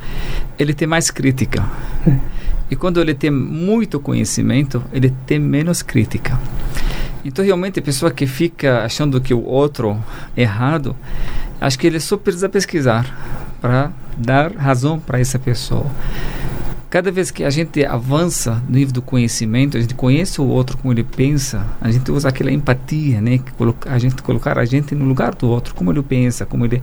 ele 0.59 0.75
tem 0.75 0.87
mais 0.87 1.11
crítica. 1.11 1.65
E 2.71 2.77
quando 2.77 3.01
ele 3.01 3.15
tem 3.15 3.31
muito 3.31 3.99
conhecimento, 3.99 4.81
ele 4.93 5.13
tem 5.27 5.41
menos 5.41 5.83
crítica. 5.83 6.39
Então, 7.25 7.45
realmente, 7.45 7.81
a 7.81 7.83
pessoa 7.83 8.13
que 8.13 8.27
fica 8.27 8.85
achando 8.85 9.21
que 9.21 9.35
o 9.35 9.45
outro 9.45 9.99
é 10.37 10.43
errado, 10.43 10.95
acho 11.61 11.79
que 11.79 11.87
ele 11.87 11.99
só 11.99 12.17
precisa 12.17 12.49
pesquisar 12.49 13.13
para 13.61 13.91
dar 14.17 14.53
razão 14.53 15.01
para 15.01 15.19
essa 15.19 15.39
pessoa. 15.39 15.87
Cada 16.91 17.13
vez 17.13 17.31
que 17.31 17.45
a 17.45 17.51
gente 17.51 17.85
avança 17.85 18.61
no 18.69 18.75
nível 18.75 18.93
do 18.93 19.01
conhecimento, 19.01 19.77
a 19.77 19.81
gente 19.81 19.95
conhece 19.95 20.41
o 20.41 20.45
outro 20.45 20.77
como 20.77 20.93
ele 20.93 21.05
pensa, 21.05 21.65
a 21.81 21.89
gente 21.89 22.11
usa 22.11 22.29
aquela 22.29 22.51
empatia, 22.51 23.21
né? 23.21 23.39
A 23.87 23.97
gente 23.97 24.21
colocar 24.25 24.59
a 24.59 24.65
gente 24.65 24.93
no 24.93 25.05
lugar 25.05 25.33
do 25.37 25.49
outro, 25.49 25.73
como 25.73 25.93
ele 25.93 26.03
pensa, 26.03 26.45
como 26.45 26.65
ele. 26.65 26.83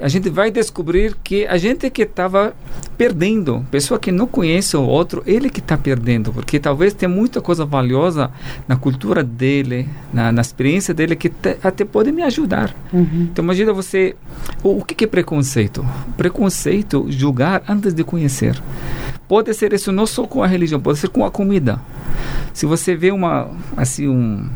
A 0.00 0.08
gente 0.08 0.30
vai 0.30 0.50
descobrir 0.50 1.14
que 1.22 1.46
a 1.46 1.58
gente 1.58 1.90
que 1.90 2.00
estava 2.00 2.54
perdendo, 2.96 3.62
pessoa 3.70 4.00
que 4.00 4.10
não 4.10 4.26
conhece 4.26 4.74
o 4.74 4.82
outro, 4.82 5.22
ele 5.26 5.50
que 5.50 5.60
está 5.60 5.76
perdendo, 5.76 6.32
porque 6.32 6.58
talvez 6.58 6.94
tenha 6.94 7.10
muita 7.10 7.42
coisa 7.42 7.66
valiosa 7.66 8.30
na 8.66 8.74
cultura 8.74 9.22
dele, 9.22 9.86
na, 10.14 10.32
na 10.32 10.40
experiência 10.40 10.94
dele, 10.94 11.14
que 11.14 11.30
até 11.62 11.84
pode 11.84 12.10
me 12.10 12.22
ajudar. 12.22 12.74
Então 13.30 13.44
imagina 13.44 13.70
você, 13.74 14.16
o, 14.62 14.78
o 14.78 14.82
que, 14.82 14.94
que 14.94 15.04
é 15.04 15.06
preconceito? 15.06 15.84
Preconceito, 16.16 17.04
julgar 17.10 17.62
antes 17.68 17.92
de 17.92 18.02
conhecer. 18.02 18.58
Pode 19.28 19.52
ser 19.54 19.72
isso 19.72 19.90
não 19.90 20.06
só 20.06 20.26
com 20.26 20.42
a 20.42 20.46
religião, 20.46 20.80
pode 20.80 20.98
ser 20.98 21.08
com 21.08 21.24
a 21.24 21.30
comida. 21.30 21.80
Se 22.52 22.64
você 22.64 22.94
vê 22.94 23.10
uma, 23.10 23.50
assim, 23.76 24.08
um, 24.08 24.48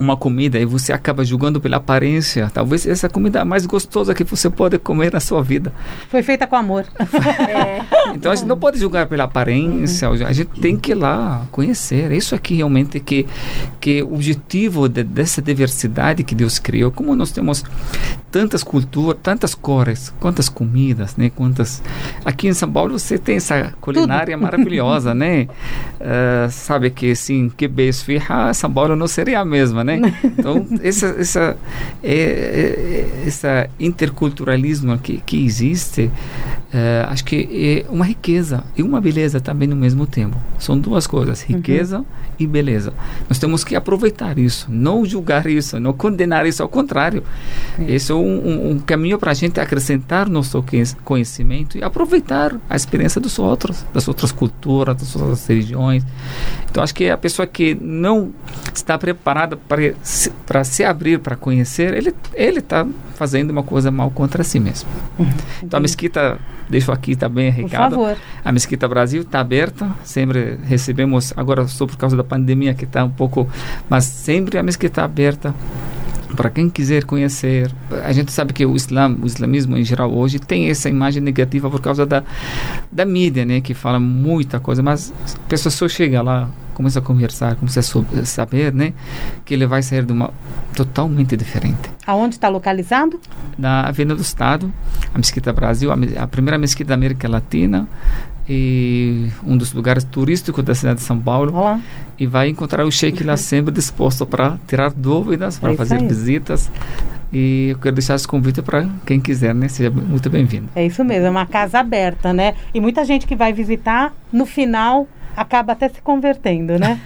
uma 0.00 0.16
comida 0.16 0.58
e 0.58 0.64
você 0.64 0.94
acaba 0.94 1.22
julgando 1.22 1.60
pela 1.60 1.76
aparência, 1.76 2.50
talvez 2.52 2.86
essa 2.86 3.06
comida 3.06 3.38
é 3.38 3.42
a 3.42 3.44
mais 3.44 3.66
gostosa 3.66 4.14
que 4.14 4.24
você 4.24 4.48
pode 4.48 4.78
comer 4.78 5.12
na 5.12 5.20
sua 5.20 5.42
vida. 5.42 5.72
Foi 6.08 6.22
feita 6.22 6.46
com 6.46 6.56
amor. 6.56 6.86
Então 8.12 8.32
a 8.32 8.34
gente 8.34 8.48
não 8.48 8.58
pode 8.58 8.78
julgar 8.78 9.06
pela 9.06 9.24
aparência, 9.24 10.08
a 10.08 10.32
gente 10.32 10.60
tem 10.60 10.76
que 10.76 10.92
ir 10.92 10.94
lá 10.94 11.46
conhecer. 11.52 12.10
Isso 12.10 12.34
aqui 12.34 12.54
realmente 12.54 12.98
que 12.98 13.26
que 13.80 14.02
o 14.02 14.14
objetivo 14.14 14.88
de, 14.88 15.04
dessa 15.04 15.40
diversidade 15.40 16.24
que 16.24 16.34
Deus 16.34 16.58
criou, 16.58 16.90
como 16.90 17.14
nós 17.14 17.30
temos 17.30 17.64
tantas 18.30 18.62
culturas, 18.62 19.18
tantas 19.22 19.54
cores, 19.54 20.12
quantas 20.20 20.48
comidas, 20.48 21.16
né? 21.16 21.30
Quantas 21.30 21.82
aqui 22.24 22.48
em 22.48 22.52
São 22.52 22.70
Paulo 22.70 22.98
você 22.98 23.18
tem 23.18 23.36
essa 23.36 23.72
culinária 23.80 24.36
maravilhosa, 24.36 25.14
né? 25.14 25.48
Ah, 26.00 26.48
sabe 26.50 26.90
que 26.90 27.12
assim, 27.12 27.48
que 27.48 27.68
besfirra, 27.68 28.52
São 28.54 28.72
Paulo 28.72 28.96
não 28.96 29.06
seria 29.06 29.40
a 29.40 29.44
mesma, 29.44 29.84
né? 29.84 29.89
Então 29.96 30.66
essa 30.82 31.06
essa 31.18 31.56
é, 32.02 32.14
é, 32.14 33.24
essa 33.26 33.68
interculturalismo 33.78 34.98
que 34.98 35.20
que 35.24 35.44
existe 35.44 36.10
eh, 36.72 37.04
acho 37.08 37.24
que 37.24 37.84
é 37.88 37.92
uma 37.92 38.04
riqueza 38.04 38.62
e 38.76 38.82
uma 38.82 39.00
beleza 39.00 39.40
também 39.40 39.66
no 39.66 39.76
mesmo 39.76 40.06
tempo. 40.06 40.36
São 40.58 40.78
duas 40.78 41.06
coisas, 41.06 41.42
riqueza 41.42 42.04
e 42.38 42.46
beleza. 42.46 42.92
Nós 43.28 43.38
temos 43.38 43.64
que 43.64 43.74
aproveitar 43.74 44.38
isso, 44.38 44.66
não 44.70 45.04
julgar 45.04 45.46
isso, 45.46 45.80
não 45.80 45.92
condenar 45.92 46.46
isso, 46.46 46.62
ao 46.62 46.68
contrário. 46.68 47.22
Esse 47.88 48.12
é 48.12 48.14
um, 48.14 48.18
um, 48.18 48.70
um 48.70 48.78
caminho 48.78 49.18
para 49.18 49.32
a 49.32 49.34
gente 49.34 49.58
acrescentar 49.60 50.28
nosso 50.28 50.64
conhecimento 51.04 51.76
e 51.76 51.82
aproveitar 51.82 52.56
a 52.68 52.76
experiência 52.76 53.20
dos 53.20 53.38
outros, 53.38 53.84
das 53.92 54.06
outras 54.06 54.30
culturas, 54.30 54.96
das 54.96 55.16
outras 55.16 55.46
religiões. 55.46 56.04
Então, 56.70 56.82
acho 56.82 56.94
que 56.94 57.10
a 57.10 57.16
pessoa 57.16 57.46
que 57.46 57.74
não 57.74 58.32
está 58.72 58.96
preparada 58.96 59.56
para 59.56 59.94
se, 60.02 60.30
para 60.46 60.62
se 60.62 60.84
abrir 60.84 61.18
para 61.18 61.34
conhecer, 61.34 61.94
ele 61.94 62.14
ele 62.34 62.60
está 62.60 62.86
fazendo 63.14 63.50
uma 63.50 63.62
coisa 63.62 63.90
mal 63.90 64.10
contra 64.10 64.42
si 64.42 64.58
mesmo. 64.58 64.88
Uhum. 65.18 65.30
Então, 65.62 65.78
a 65.78 65.80
mesquita, 65.80 66.38
deixo 66.70 66.92
aqui 66.92 67.16
também 67.16 67.50
recado. 67.50 67.96
Por 67.96 68.06
favor. 68.06 68.16
A 68.44 68.52
Mesquita 68.52 68.88
Brasil 68.88 69.22
está 69.22 69.40
aberta, 69.40 69.90
sempre 70.04 70.58
recebemos, 70.64 71.32
agora 71.36 71.66
só 71.66 71.86
por 71.86 71.96
causa 71.96 72.16
da 72.16 72.24
pandemia 72.24 72.72
que 72.72 72.84
está 72.84 73.04
um 73.04 73.10
pouco, 73.10 73.48
mas 73.88 74.04
sempre 74.04 74.56
a 74.56 74.62
Mesquita 74.62 74.92
está 74.92 75.04
aberta 75.04 75.54
para 76.36 76.50
quem 76.50 76.68
quiser 76.68 77.04
conhecer. 77.04 77.70
A 78.04 78.12
gente 78.12 78.32
sabe 78.32 78.52
que 78.52 78.64
o 78.64 78.76
Islã, 78.76 79.16
o 79.20 79.26
islamismo 79.26 79.76
em 79.76 79.84
geral 79.84 80.12
hoje 80.12 80.38
tem 80.38 80.68
essa 80.68 80.88
imagem 80.88 81.22
negativa 81.22 81.70
por 81.70 81.80
causa 81.80 82.06
da, 82.06 82.22
da 82.90 83.04
mídia, 83.04 83.44
né, 83.44 83.60
que 83.60 83.74
fala 83.74 83.98
muita 83.98 84.60
coisa, 84.60 84.82
mas 84.82 85.12
a 85.34 85.48
pessoa 85.48 85.70
só 85.70 85.88
chega 85.88 86.22
lá, 86.22 86.48
começa 86.74 86.98
a 86.98 87.02
conversar, 87.02 87.56
começa 87.56 87.80
a 87.80 88.24
saber, 88.24 88.72
né, 88.72 88.92
que 89.44 89.54
ele 89.54 89.66
vai 89.66 89.82
sair 89.82 90.04
de 90.04 90.12
uma 90.12 90.32
totalmente 90.74 91.36
diferente. 91.36 91.90
Aonde 92.06 92.36
está 92.36 92.48
localizado? 92.48 93.20
Na 93.58 93.82
Avenida 93.82 94.14
do 94.14 94.22
Estado, 94.22 94.72
a 95.12 95.18
Mesquita 95.18 95.52
Brasil, 95.52 95.90
a, 95.92 95.96
a 96.22 96.26
primeira 96.26 96.58
mesquita 96.58 96.88
da 96.88 96.94
América 96.94 97.28
Latina 97.28 97.88
e 98.52 99.28
um 99.46 99.56
dos 99.56 99.72
lugares 99.72 100.02
turísticos 100.02 100.64
da 100.64 100.74
cidade 100.74 100.96
de 100.96 101.04
São 101.04 101.16
Paulo. 101.16 101.54
Olá. 101.54 101.80
E 102.18 102.26
vai 102.26 102.48
encontrar 102.48 102.84
o 102.84 102.90
Sheik 102.90 103.22
lá 103.22 103.36
sempre 103.36 103.72
disposto 103.72 104.26
para 104.26 104.58
tirar 104.66 104.90
dúvidas, 104.90 105.56
para 105.56 105.72
é 105.72 105.76
fazer 105.76 106.02
visitas. 106.02 106.68
E 107.32 107.68
eu 107.70 107.78
quero 107.78 107.94
deixar 107.94 108.16
esse 108.16 108.26
convite 108.26 108.60
para 108.60 108.88
quem 109.06 109.20
quiser, 109.20 109.54
né? 109.54 109.68
Seja 109.68 109.88
muito 109.88 110.28
bem-vindo. 110.28 110.68
É 110.74 110.84
isso 110.84 111.04
mesmo, 111.04 111.28
é 111.28 111.30
uma 111.30 111.46
casa 111.46 111.78
aberta, 111.78 112.32
né? 112.32 112.56
E 112.74 112.80
muita 112.80 113.04
gente 113.04 113.24
que 113.24 113.36
vai 113.36 113.52
visitar, 113.52 114.12
no 114.32 114.44
final, 114.44 115.06
acaba 115.36 115.72
até 115.72 115.88
se 115.88 116.02
convertendo, 116.02 116.76
né? 116.76 117.00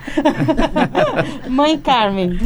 Mãe 1.46 1.76
Carmen. 1.78 2.38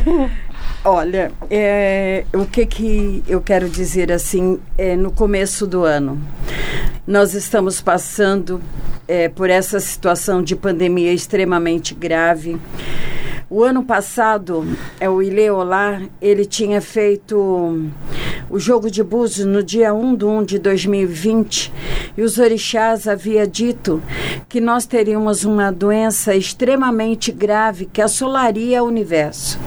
Olha, 0.85 1.33
é, 1.51 2.24
o 2.33 2.47
que, 2.47 2.64
que 2.64 3.24
eu 3.26 3.41
quero 3.41 3.68
dizer 3.68 4.12
assim, 4.12 4.61
é, 4.79 4.95
no 4.95 5.11
começo 5.11 5.66
do 5.66 5.83
ano, 5.85 6.20
nós 7.05 7.35
estamos 7.35 7.81
passando 7.81 8.62
é, 9.09 9.29
por 9.29 9.51
essa 9.51 9.81
situação 9.81 10.41
de 10.41 10.55
pandemia 10.55 11.12
extremamente 11.12 11.95
grave. 11.95 12.57
O 13.51 13.64
ano 13.64 13.83
passado, 13.83 14.64
é, 15.01 15.11
o 15.11 15.20
Ileolá, 15.20 16.01
ele 16.22 16.45
tinha 16.45 16.81
feito 16.81 17.91
o 18.49 18.59
jogo 18.59 18.89
de 18.89 19.03
Búzios 19.03 19.47
no 19.47 19.64
dia 19.64 19.93
1 19.93 20.14
de 20.14 20.24
1 20.24 20.45
de 20.45 20.59
2020 20.61 21.72
e 22.16 22.22
os 22.22 22.39
orixás 22.39 23.09
havia 23.09 23.47
dito 23.49 24.01
que 24.49 24.61
nós 24.61 24.87
teríamos 24.87 25.45
uma 25.45 25.72
doença 25.72 26.37
extremamente 26.37 27.33
grave 27.33 27.85
que 27.85 28.01
assolaria 28.01 28.83
o 28.83 28.87
universo 28.87 29.59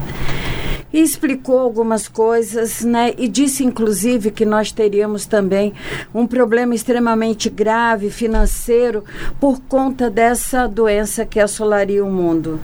e 0.94 1.02
explicou 1.02 1.60
algumas 1.60 2.08
coisas, 2.08 2.82
né? 2.84 3.14
E 3.18 3.28
disse 3.28 3.64
inclusive 3.64 4.32
que 4.32 4.46
nós 4.46 4.72
teríamos 4.72 5.26
também 5.26 5.74
um 6.14 6.28
problema 6.28 6.76
extremamente 6.76 7.50
grave 7.50 8.10
financeiro 8.10 9.04
por 9.39 9.62
conta 9.62 10.10
dessa 10.10 10.68
doença 10.68 11.26
que 11.26 11.39
assolaria 11.39 12.04
o 12.04 12.12
mundo. 12.12 12.60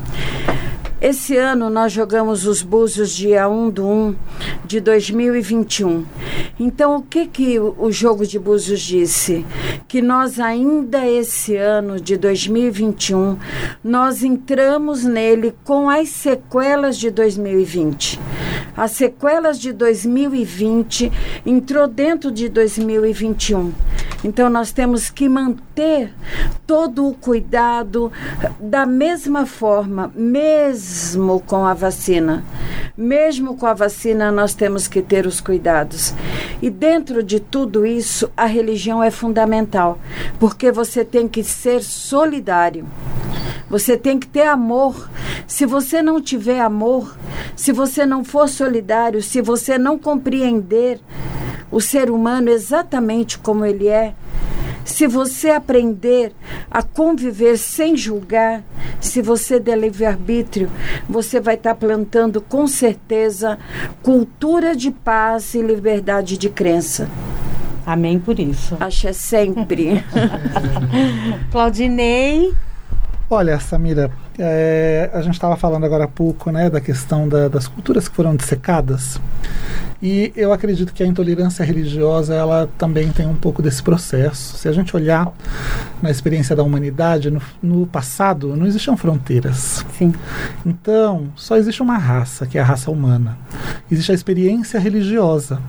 Esse 1.00 1.38
ano 1.38 1.70
nós 1.70 1.94
jogamos 1.94 2.48
os 2.48 2.64
Búzios 2.64 3.16
dia 3.16 3.48
1 3.48 3.70
do 3.70 3.88
1 3.88 4.16
de 4.66 4.80
2021. 4.80 6.04
Então, 6.60 6.96
o 6.96 7.04
que, 7.04 7.28
que 7.28 7.60
o 7.60 7.92
jogo 7.92 8.26
de 8.26 8.40
Búzios 8.40 8.82
disse? 8.82 9.46
Que 9.88 10.02
nós 10.02 10.40
ainda 10.40 11.08
esse 11.08 11.56
ano 11.56 12.02
de 12.02 12.18
2021, 12.18 13.38
nós 13.84 14.24
entramos 14.24 15.04
nele 15.04 15.54
com 15.64 15.88
as 15.88 16.10
sequelas 16.10 16.98
de 16.98 17.12
2020. 17.12 18.20
As 18.76 18.92
sequelas 18.92 19.60
de 19.60 19.72
2020 19.72 21.12
entrou 21.46 21.88
dentro 21.88 22.32
de 22.32 22.50
2021. 22.50 23.72
Então 24.28 24.50
nós 24.50 24.74
temos 24.74 25.10
que 25.10 25.30
manter 25.30 26.14
todo 26.68 27.08
o 27.08 27.14
cuidado 27.14 28.12
da 28.60 28.86
mesma 28.86 29.46
forma, 29.46 30.12
mesmo 30.14 31.40
com 31.40 31.66
a 31.66 31.74
vacina. 31.74 32.44
Mesmo 32.98 33.56
com 33.56 33.66
a 33.66 33.74
vacina, 33.74 34.30
nós 34.30 34.54
temos 34.54 34.86
que 34.86 35.02
ter 35.02 35.26
os 35.26 35.40
cuidados. 35.40 36.14
E 36.62 36.70
dentro 36.70 37.24
de 37.24 37.40
tudo 37.40 37.86
isso, 37.86 38.30
a 38.36 38.46
religião 38.46 39.02
é 39.02 39.10
fundamental, 39.10 39.98
porque 40.38 40.74
você 40.74 41.06
tem 41.06 41.26
que 41.26 41.42
ser 41.42 41.82
solidário. 41.82 42.86
Você 43.70 43.96
tem 43.96 44.20
que 44.20 44.28
ter 44.28 44.48
amor. 44.48 45.10
Se 45.48 45.66
você 45.66 46.02
não 46.02 46.22
tiver 46.22 46.60
amor, 46.60 47.18
se 47.56 47.72
você 47.72 48.06
não 48.06 48.26
for 48.26 48.50
solidário, 48.50 49.24
se 49.24 49.42
você 49.42 49.78
não 49.78 49.98
compreender 49.98 51.00
o 51.72 51.82
ser 51.82 52.10
humano 52.10 52.50
exatamente 52.50 53.38
como 53.38 53.66
ele 53.66 53.88
é, 53.88 54.14
se 54.88 55.06
você 55.06 55.50
aprender 55.50 56.32
a 56.72 56.82
conviver 56.82 57.58
sem 57.58 57.96
julgar, 57.98 58.64
se 59.02 59.22
você 59.22 59.60
der 59.60 59.78
livre-arbítrio, 59.78 60.72
você 61.10 61.42
vai 61.42 61.56
estar 61.56 61.76
plantando 61.76 62.40
com 62.40 62.66
certeza 62.66 63.60
cultura 64.02 64.76
de 64.76 64.90
paz 64.90 65.54
e 65.56 65.62
liberdade 65.62 66.38
de 66.38 66.50
crença. 66.50 67.10
Amém 67.86 68.18
por 68.18 68.40
isso. 68.40 68.78
Acho 68.80 69.10
é 69.10 69.14
sempre. 69.14 70.04
Claudinei. 71.52 72.54
Olha, 73.30 73.60
Samira, 73.60 74.10
é, 74.40 75.10
a 75.14 75.22
gente 75.22 75.34
estava 75.34 75.56
falando 75.58 75.86
agora 75.86 76.04
há 76.04 76.08
pouco 76.08 76.52
né, 76.52 76.70
da 76.70 76.80
questão 76.80 77.28
da, 77.28 77.48
das 77.48 77.68
culturas 77.68 78.08
que 78.08 78.16
foram 78.16 78.36
dissecadas. 78.36 79.20
E 80.02 80.32
eu 80.36 80.54
acredito 80.54 80.94
que 80.94 81.02
a 81.02 81.08
intolerância 81.08 81.66
religiosa 81.66 82.36
ela 82.36 82.70
também 82.78 83.10
tem 83.12 83.26
um 83.26 83.36
pouco 83.36 83.64
desse 83.64 83.82
processo. 83.82 84.56
Se 84.58 84.68
a 84.68 84.72
gente 84.72 84.96
olhar 84.96 85.34
na 86.02 86.12
experiência 86.12 86.56
da 86.56 86.62
humanidade, 86.62 87.32
no, 87.32 87.42
no 87.64 87.88
passado 87.88 88.56
não 88.56 88.68
existiam 88.68 88.96
fronteiras. 88.96 89.84
Sim. 89.98 90.14
Então, 90.64 91.30
só 91.36 91.58
existe 91.58 91.82
uma 91.82 91.98
raça, 91.98 92.46
que 92.46 92.60
é 92.60 92.62
a 92.62 92.66
raça 92.66 92.92
humana. 92.92 93.38
Existe 93.92 94.12
a 94.12 94.16
experiência 94.16 94.80
religiosa. 94.80 95.60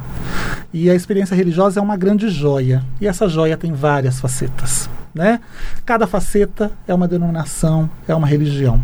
E 0.74 0.90
a 0.90 0.94
experiência 0.94 1.34
religiosa 1.34 1.80
é 1.80 1.82
uma 1.82 1.96
grande 1.96 2.28
joia. 2.28 2.84
E 3.00 3.06
essa 3.06 3.26
joia 3.28 3.56
tem 3.56 3.72
várias 3.72 4.20
facetas. 4.20 4.90
Né? 5.18 5.40
Cada 5.84 6.06
faceta 6.06 6.70
é 6.86 6.94
uma 6.94 7.08
denominação, 7.08 7.90
é 8.06 8.14
uma 8.14 8.24
religião. 8.24 8.80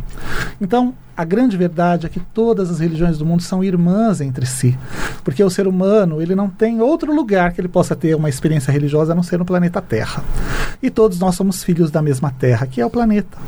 Então, 0.61 0.93
a 1.17 1.25
grande 1.25 1.57
verdade 1.57 2.07
é 2.07 2.09
que 2.09 2.19
todas 2.19 2.73
as 2.73 2.81
religiões 2.81 3.19
do 3.19 3.25
mundo 3.25 3.41
são 3.41 3.63
irmãs 3.63 4.21
entre 4.21 4.45
si, 4.45 4.77
porque 5.23 5.45
o 5.45 5.49
ser 5.49 5.69
humano 5.69 6.21
ele 6.21 6.35
não 6.35 6.51
tem 6.51 6.81
outro 6.81 7.15
lugar 7.15 7.53
que 7.53 7.61
ele 7.61 7.69
possa 7.69 7.95
ter 7.95 8.17
uma 8.17 8.29
experiência 8.29 8.73
religiosa 8.73 9.13
a 9.13 9.15
não 9.15 9.23
ser 9.23 9.39
no 9.39 9.45
planeta 9.45 9.81
Terra. 9.81 10.25
E 10.83 10.91
todos 10.91 11.21
nós 11.21 11.37
somos 11.37 11.63
filhos 11.63 11.89
da 11.89 12.03
mesma 12.03 12.33
Terra, 12.33 12.67
que 12.67 12.81
é 12.81 12.85
o 12.85 12.91
planeta. 12.91 13.39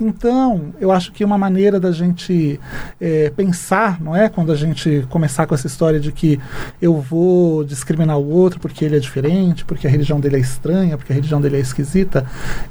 Então, 0.00 0.72
eu 0.80 0.90
acho 0.90 1.12
que 1.12 1.24
uma 1.24 1.36
maneira 1.36 1.78
da 1.78 1.92
gente 1.92 2.58
é, 2.98 3.30
pensar, 3.30 4.00
não 4.00 4.16
é, 4.16 4.28
quando 4.28 4.50
a 4.50 4.56
gente 4.56 5.06
começar 5.10 5.46
com 5.46 5.54
essa 5.54 5.66
história 5.66 6.00
de 6.00 6.10
que 6.10 6.40
eu 6.80 7.00
vou 7.00 7.62
discriminar 7.64 8.18
o 8.18 8.28
outro 8.30 8.58
porque 8.58 8.84
ele 8.84 8.96
é 8.96 8.98
diferente, 8.98 9.64
porque 9.64 9.86
a 9.86 9.90
religião 9.90 10.18
dele 10.18 10.36
é 10.36 10.40
estranha, 10.40 10.96
porque 10.96 11.12
a 11.12 11.14
religião 11.14 11.40
dele 11.40 11.58
é 11.58 11.60
esquisita, 11.60 12.09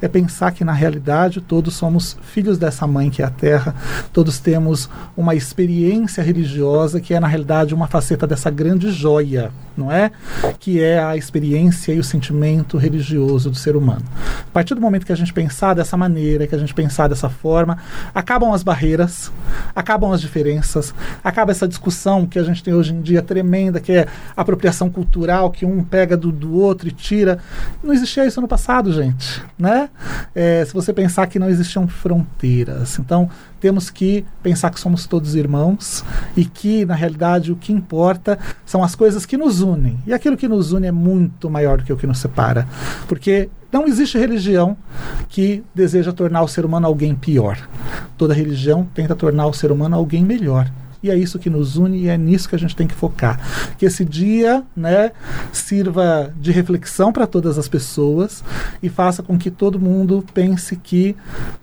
é 0.00 0.08
pensar 0.08 0.52
que 0.52 0.64
na 0.64 0.72
realidade 0.72 1.40
todos 1.40 1.74
somos 1.74 2.16
filhos 2.22 2.58
dessa 2.58 2.86
mãe 2.86 3.10
que 3.10 3.22
é 3.22 3.24
a 3.24 3.30
Terra 3.30 3.74
todos 4.12 4.38
temos 4.38 4.88
uma 5.16 5.34
experiência 5.34 6.22
religiosa 6.22 7.00
que 7.00 7.14
é, 7.14 7.20
na 7.20 7.26
realidade, 7.26 7.74
uma 7.74 7.86
faceta 7.86 8.26
dessa 8.26 8.50
grande 8.50 8.90
joia, 8.90 9.50
não 9.76 9.90
é? 9.90 10.10
Que 10.58 10.82
é 10.82 11.02
a 11.02 11.16
experiência 11.16 11.92
e 11.92 11.98
o 11.98 12.04
sentimento 12.04 12.76
religioso 12.76 13.50
do 13.50 13.56
ser 13.56 13.76
humano. 13.76 14.02
A 14.40 14.52
partir 14.52 14.74
do 14.74 14.80
momento 14.80 15.06
que 15.06 15.12
a 15.12 15.16
gente 15.16 15.32
pensar 15.32 15.74
dessa 15.74 15.96
maneira, 15.96 16.46
que 16.46 16.54
a 16.54 16.58
gente 16.58 16.74
pensar 16.74 17.08
dessa 17.08 17.28
forma, 17.28 17.78
acabam 18.14 18.52
as 18.52 18.62
barreiras, 18.62 19.32
acabam 19.74 20.12
as 20.12 20.20
diferenças, 20.20 20.94
acaba 21.22 21.52
essa 21.52 21.68
discussão 21.68 22.26
que 22.26 22.38
a 22.38 22.42
gente 22.42 22.62
tem 22.62 22.74
hoje 22.74 22.92
em 22.92 23.00
dia 23.00 23.22
tremenda, 23.22 23.80
que 23.80 23.92
é 23.92 24.06
apropriação 24.36 24.90
cultural, 24.90 25.50
que 25.50 25.64
um 25.64 25.84
pega 25.84 26.16
do, 26.16 26.32
do 26.32 26.54
outro 26.54 26.88
e 26.88 26.92
tira. 26.92 27.38
Não 27.82 27.92
existia 27.92 28.26
isso 28.26 28.40
no 28.40 28.48
passado, 28.48 28.92
gente, 28.92 29.29
né? 29.58 29.88
É, 30.34 30.64
se 30.64 30.72
você 30.72 30.92
pensar 30.92 31.26
que 31.26 31.38
não 31.38 31.48
existiam 31.48 31.86
fronteiras. 31.86 32.98
Então, 32.98 33.28
temos 33.60 33.90
que 33.90 34.24
pensar 34.42 34.70
que 34.70 34.80
somos 34.80 35.06
todos 35.06 35.34
irmãos 35.34 36.04
e 36.36 36.44
que, 36.44 36.84
na 36.86 36.94
realidade, 36.94 37.52
o 37.52 37.56
que 37.56 37.72
importa 37.72 38.38
são 38.64 38.82
as 38.82 38.94
coisas 38.94 39.26
que 39.26 39.36
nos 39.36 39.60
unem. 39.60 39.98
E 40.06 40.12
aquilo 40.12 40.36
que 40.36 40.48
nos 40.48 40.72
une 40.72 40.86
é 40.86 40.92
muito 40.92 41.50
maior 41.50 41.78
do 41.78 41.84
que 41.84 41.92
o 41.92 41.96
que 41.96 42.06
nos 42.06 42.18
separa. 42.18 42.66
Porque 43.06 43.50
não 43.72 43.86
existe 43.86 44.18
religião 44.18 44.76
que 45.28 45.62
deseja 45.74 46.12
tornar 46.12 46.42
o 46.42 46.48
ser 46.48 46.64
humano 46.64 46.86
alguém 46.86 47.14
pior. 47.14 47.56
Toda 48.16 48.34
religião 48.34 48.88
tenta 48.94 49.14
tornar 49.14 49.46
o 49.46 49.52
ser 49.52 49.70
humano 49.70 49.96
alguém 49.96 50.24
melhor. 50.24 50.70
E 51.02 51.10
é 51.10 51.16
isso 51.16 51.38
que 51.38 51.48
nos 51.48 51.76
une 51.76 51.98
e 51.98 52.08
é 52.08 52.16
nisso 52.16 52.48
que 52.48 52.54
a 52.54 52.58
gente 52.58 52.76
tem 52.76 52.86
que 52.86 52.94
focar. 52.94 53.40
Que 53.78 53.86
esse 53.86 54.04
dia 54.04 54.62
né, 54.76 55.12
sirva 55.52 56.32
de 56.38 56.52
reflexão 56.52 57.12
para 57.12 57.26
todas 57.26 57.58
as 57.58 57.68
pessoas 57.68 58.44
e 58.82 58.88
faça 58.88 59.22
com 59.22 59.38
que 59.38 59.50
todo 59.50 59.78
mundo 59.78 60.24
pense 60.34 60.76
que 60.76 61.16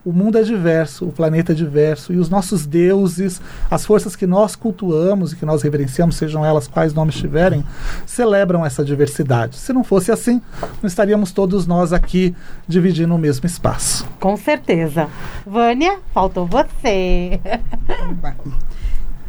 o 0.04 0.12
mundo 0.12 0.38
é 0.38 0.44
diverso, 0.44 1.06
o 1.06 1.12
planeta 1.12 1.52
é 1.52 1.56
diverso 1.56 2.14
e 2.14 2.18
os 2.18 2.30
nossos 2.30 2.66
deuses, 2.66 3.42
as 3.70 3.86
forças 3.86 4.16
que 4.16 4.26
nós 4.26 4.56
cultuamos 4.56 5.34
e 5.34 5.36
que 5.36 5.46
nós 5.46 5.62
reverenciamos, 5.62 6.16
sejam 6.16 6.44
elas 6.44 6.68
quais 6.68 6.94
nomes 6.94 7.16
tiverem, 7.16 7.64
celebram 8.06 8.66
essa 8.66 8.84
diversidade. 8.84 9.58
Se 9.58 9.72
não 9.72 9.84
fosse 9.84 10.12
assim, 10.12 10.42
não 10.82 10.88
estaríamos 10.88 11.32
todos 11.32 11.68
nós 11.68 11.94
aqui 11.94 12.36
dividindo 12.68 13.14
o 13.14 13.20
mesmo 13.20 13.46
espaço. 13.46 14.08
Com 14.20 14.36
certeza. 14.36 15.08
Vânia, 15.46 16.00
faltou 16.14 16.46
você. 16.46 17.40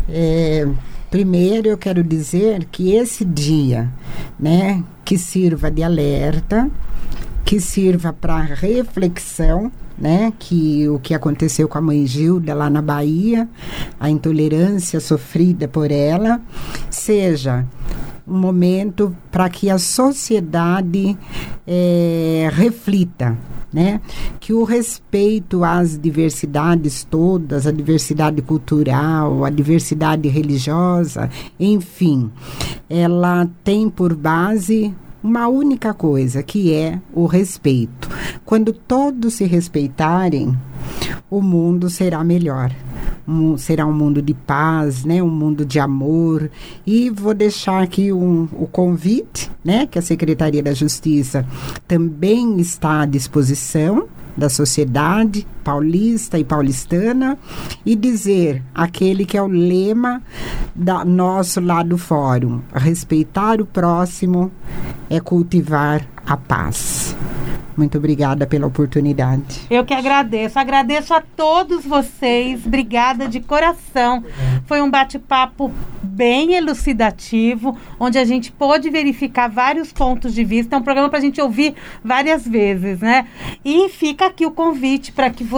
É, 0.08 0.66
primeiro 1.10 1.68
eu 1.68 1.76
quero 1.78 2.02
dizer 2.02 2.64
que 2.66 2.92
esse 2.94 3.24
dia, 3.24 3.90
né, 4.38 4.82
que 5.04 5.18
sirva 5.18 5.70
de 5.70 5.82
alerta, 5.82 6.70
que 7.44 7.60
sirva 7.60 8.12
para 8.12 8.40
reflexão, 8.40 9.70
né, 9.98 10.32
que 10.38 10.88
o 10.88 10.98
que 10.98 11.14
aconteceu 11.14 11.68
com 11.68 11.78
a 11.78 11.80
mãe 11.80 12.06
Gilda 12.06 12.54
lá 12.54 12.70
na 12.70 12.80
Bahia, 12.80 13.48
a 13.98 14.08
intolerância 14.08 15.00
sofrida 15.00 15.66
por 15.66 15.90
ela, 15.90 16.40
seja 16.90 17.66
um 18.26 18.38
momento 18.38 19.16
para 19.30 19.48
que 19.48 19.70
a 19.70 19.78
sociedade 19.78 21.16
é, 21.66 22.48
reflita, 22.52 23.36
né? 23.72 24.00
Que 24.40 24.52
o 24.52 24.64
respeito 24.64 25.64
às 25.64 25.98
diversidades 25.98 27.04
todas, 27.04 27.66
a 27.66 27.72
diversidade 27.72 28.42
cultural, 28.42 29.44
a 29.44 29.50
diversidade 29.50 30.28
religiosa, 30.28 31.30
enfim, 31.58 32.30
ela 32.88 33.48
tem 33.62 33.88
por 33.90 34.14
base 34.14 34.94
uma 35.28 35.46
única 35.46 35.92
coisa, 35.92 36.42
que 36.42 36.72
é 36.72 36.98
o 37.12 37.26
respeito. 37.26 38.08
Quando 38.46 38.72
todos 38.72 39.34
se 39.34 39.44
respeitarem, 39.44 40.56
o 41.30 41.42
mundo 41.42 41.90
será 41.90 42.24
melhor. 42.24 42.74
Um, 43.26 43.58
será 43.58 43.84
um 43.84 43.92
mundo 43.92 44.22
de 44.22 44.32
paz, 44.32 45.04
né? 45.04 45.22
um 45.22 45.28
mundo 45.28 45.66
de 45.66 45.78
amor. 45.78 46.50
E 46.86 47.10
vou 47.10 47.34
deixar 47.34 47.82
aqui 47.82 48.10
um, 48.10 48.48
o 48.54 48.66
convite, 48.66 49.50
né? 49.62 49.86
que 49.86 49.98
a 49.98 50.02
Secretaria 50.02 50.62
da 50.62 50.72
Justiça 50.72 51.46
também 51.86 52.58
está 52.58 53.02
à 53.02 53.06
disposição 53.06 54.08
da 54.34 54.48
sociedade 54.48 55.46
paulista 55.68 56.38
e 56.38 56.44
paulistana 56.44 57.36
e 57.84 57.94
dizer 57.94 58.62
aquele 58.74 59.26
que 59.26 59.36
é 59.36 59.42
o 59.42 59.46
lema 59.46 60.22
da 60.74 61.04
nosso 61.04 61.60
lado 61.60 61.90
do 61.90 61.98
fórum: 61.98 62.62
respeitar 62.72 63.60
o 63.60 63.66
próximo 63.66 64.50
é 65.10 65.20
cultivar 65.20 66.06
a 66.26 66.38
paz. 66.38 67.14
Muito 67.78 67.96
obrigada 67.96 68.44
pela 68.44 68.66
oportunidade. 68.66 69.60
Eu 69.70 69.84
que 69.84 69.94
agradeço. 69.94 70.58
Agradeço 70.58 71.14
a 71.14 71.20
todos 71.20 71.84
vocês. 71.84 72.66
Obrigada 72.66 73.28
de 73.28 73.38
coração. 73.38 74.24
Foi 74.66 74.82
um 74.82 74.90
bate-papo 74.90 75.70
bem 76.02 76.54
elucidativo, 76.54 77.78
onde 78.00 78.18
a 78.18 78.24
gente 78.24 78.50
pôde 78.50 78.90
verificar 78.90 79.48
vários 79.48 79.92
pontos 79.92 80.34
de 80.34 80.42
vista. 80.42 80.74
É 80.74 80.78
um 80.80 80.82
programa 80.82 81.08
para 81.08 81.20
a 81.20 81.22
gente 81.22 81.40
ouvir 81.40 81.76
várias 82.02 82.44
vezes, 82.44 82.98
né? 82.98 83.28
E 83.64 83.88
fica 83.90 84.26
aqui 84.26 84.44
o 84.44 84.50
convite 84.50 85.12
para 85.12 85.30
que 85.30 85.44
você 85.44 85.57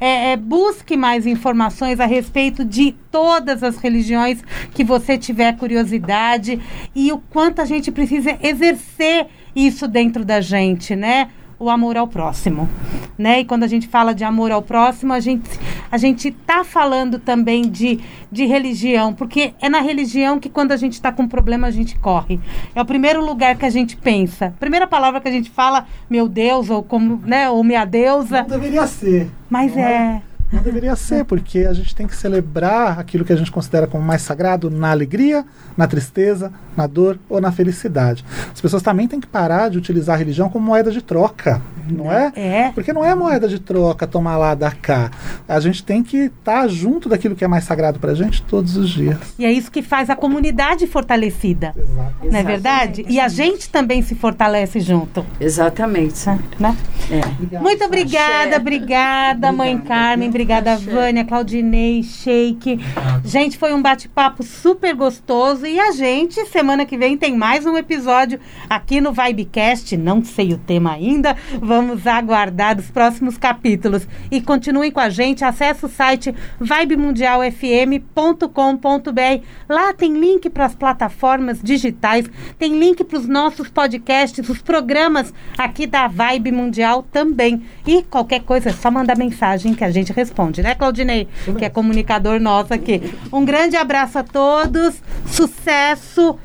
é, 0.00 0.32
é, 0.32 0.36
busque 0.36 0.96
mais 0.96 1.26
informações 1.26 2.00
a 2.00 2.06
respeito 2.06 2.64
de 2.64 2.92
todas 3.10 3.62
as 3.62 3.76
religiões 3.76 4.42
que 4.74 4.84
você 4.84 5.16
tiver 5.16 5.56
curiosidade 5.56 6.60
e 6.94 7.12
o 7.12 7.18
quanto 7.18 7.60
a 7.60 7.64
gente 7.64 7.90
precisa 7.90 8.38
exercer 8.42 9.26
isso 9.54 9.88
dentro 9.88 10.24
da 10.24 10.40
gente, 10.40 10.94
né? 10.94 11.28
O 11.60 11.70
amor 11.70 11.96
ao 11.96 12.08
próximo, 12.08 12.68
né? 13.16 13.40
E 13.40 13.44
quando 13.44 13.64
a 13.64 13.68
gente 13.68 13.86
fala 13.86 14.14
de 14.14 14.24
amor 14.24 14.50
ao 14.50 14.62
próximo, 14.62 15.12
a 15.12 15.20
gente 15.20 15.46
a 15.92 15.98
gente 15.98 16.30
tá 16.30 16.64
falando 16.64 17.18
também 17.18 17.62
de, 17.62 18.00
de 18.30 18.46
religião, 18.46 19.12
porque 19.12 19.52
é 19.60 19.68
na 19.68 19.80
religião 19.80 20.38
que 20.38 20.48
quando 20.48 20.72
a 20.72 20.76
gente 20.76 20.94
está 20.94 21.12
com 21.12 21.28
problema 21.28 21.66
a 21.66 21.70
gente 21.70 21.98
corre. 21.98 22.40
É 22.74 22.80
o 22.80 22.84
primeiro 22.84 23.24
lugar 23.24 23.56
que 23.56 23.66
a 23.66 23.70
gente 23.70 23.96
pensa. 23.96 24.54
Primeira 24.58 24.86
palavra 24.86 25.20
que 25.20 25.28
a 25.28 25.32
gente 25.32 25.50
fala, 25.50 25.86
meu 26.08 26.28
Deus 26.28 26.70
ou 26.70 26.82
como, 26.82 27.20
né, 27.26 27.50
ou 27.50 27.62
minha 27.62 27.84
deusa. 27.84 28.42
Não 28.42 28.48
deveria 28.48 28.86
ser. 28.86 29.30
Mas 29.50 29.76
é. 29.76 29.82
é. 29.82 30.22
Não 30.52 30.62
deveria 30.62 30.96
ser, 30.96 31.24
porque 31.24 31.60
a 31.60 31.72
gente 31.72 31.94
tem 31.94 32.06
que 32.06 32.16
celebrar 32.16 32.98
aquilo 32.98 33.24
que 33.24 33.32
a 33.32 33.36
gente 33.36 33.52
considera 33.52 33.86
como 33.86 34.04
mais 34.04 34.22
sagrado 34.22 34.68
na 34.68 34.90
alegria, 34.90 35.44
na 35.76 35.86
tristeza, 35.86 36.52
na 36.76 36.86
dor 36.86 37.18
ou 37.28 37.40
na 37.40 37.52
felicidade. 37.52 38.24
As 38.52 38.60
pessoas 38.60 38.82
também 38.82 39.06
têm 39.06 39.20
que 39.20 39.26
parar 39.26 39.68
de 39.68 39.78
utilizar 39.78 40.16
a 40.16 40.18
religião 40.18 40.48
como 40.48 40.66
moeda 40.66 40.90
de 40.90 41.00
troca, 41.00 41.62
não 41.88 42.10
é? 42.10 42.32
É. 42.34 42.70
Porque 42.74 42.92
não 42.92 43.04
é 43.04 43.14
moeda 43.14 43.48
de 43.48 43.58
troca 43.60 44.06
tomar 44.06 44.36
lá, 44.36 44.54
dar 44.54 44.74
cá. 44.74 45.10
A 45.48 45.60
gente 45.60 45.84
tem 45.84 46.02
que 46.02 46.16
estar 46.16 46.66
junto 46.68 47.08
daquilo 47.08 47.36
que 47.36 47.44
é 47.44 47.48
mais 47.48 47.64
sagrado 47.64 47.98
para 47.98 48.12
a 48.12 48.14
gente 48.14 48.42
todos 48.42 48.76
os 48.76 48.90
dias. 48.90 49.18
E 49.38 49.44
é 49.44 49.52
isso 49.52 49.70
que 49.70 49.82
faz 49.82 50.10
a 50.10 50.16
comunidade 50.16 50.86
fortalecida. 50.86 51.74
Exato. 51.76 52.14
Não 52.24 52.38
é 52.38 52.42
verdade? 52.42 53.04
E 53.08 53.20
a 53.20 53.28
gente 53.28 53.70
também 53.70 54.02
se 54.02 54.14
fortalece 54.14 54.80
junto. 54.80 55.24
Exatamente. 55.40 56.28
Né? 56.58 56.76
É. 57.10 57.58
Muito 57.58 57.84
obrigada, 57.84 58.56
obrigada, 58.56 59.52
mãe 59.52 59.78
Carmen, 59.78 60.30
obrigada, 60.40 60.74
Vânia, 60.76 61.22
Claudinei, 61.22 62.02
Sheik. 62.02 62.80
Gente, 63.22 63.58
foi 63.58 63.74
um 63.74 63.82
bate-papo 63.82 64.42
super 64.42 64.94
gostoso 64.94 65.66
e 65.66 65.78
a 65.78 65.92
gente, 65.92 66.46
semana 66.46 66.86
que 66.86 66.96
vem, 66.96 67.14
tem 67.14 67.36
mais 67.36 67.66
um 67.66 67.76
episódio 67.76 68.40
aqui 68.68 69.02
no 69.02 69.12
Vibecast. 69.12 69.98
Não 69.98 70.24
sei 70.24 70.54
o 70.54 70.58
tema 70.58 70.94
ainda, 70.94 71.36
vamos 71.60 72.06
aguardar 72.06 72.78
os 72.78 72.90
próximos 72.90 73.36
capítulos. 73.36 74.08
E 74.30 74.40
continuem 74.40 74.90
com 74.90 75.00
a 75.00 75.10
gente, 75.10 75.44
acesse 75.44 75.84
o 75.84 75.90
site 75.90 76.34
vibemundialfm.com.br. 76.58 79.44
Lá 79.68 79.92
tem 79.92 80.18
link 80.18 80.48
para 80.48 80.64
as 80.64 80.74
plataformas 80.74 81.60
digitais, 81.62 82.24
tem 82.58 82.78
link 82.78 83.04
para 83.04 83.18
os 83.18 83.28
nossos 83.28 83.68
podcasts, 83.68 84.48
os 84.48 84.62
programas 84.62 85.34
aqui 85.58 85.86
da 85.86 86.08
Vibe 86.08 86.50
Mundial 86.50 87.02
também. 87.02 87.62
E 87.86 88.02
qualquer 88.04 88.40
coisa 88.40 88.70
é 88.70 88.72
só 88.72 88.90
mandar 88.90 89.18
mensagem 89.18 89.74
que 89.74 89.84
a 89.84 89.90
gente 89.90 90.14
responde, 90.14 90.29
né, 90.62 90.74
Claudinei? 90.74 91.28
Que 91.58 91.64
é 91.64 91.70
comunicador 91.70 92.40
nosso 92.40 92.72
aqui. 92.74 93.14
Um 93.32 93.44
grande 93.44 93.76
abraço 93.76 94.18
a 94.18 94.22
todos, 94.22 95.02
sucesso, 95.26 96.38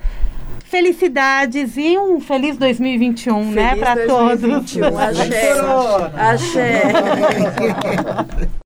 felicidades 0.66 1.78
e 1.78 1.98
um 1.98 2.20
feliz 2.20 2.58
2021, 2.58 3.52
né, 3.52 3.70
Feliz 3.70 3.84
para 3.84 4.08
todos. 4.08 4.42
2021. 4.42 4.98
Axé. 6.18 6.82
Axé. 6.82 6.82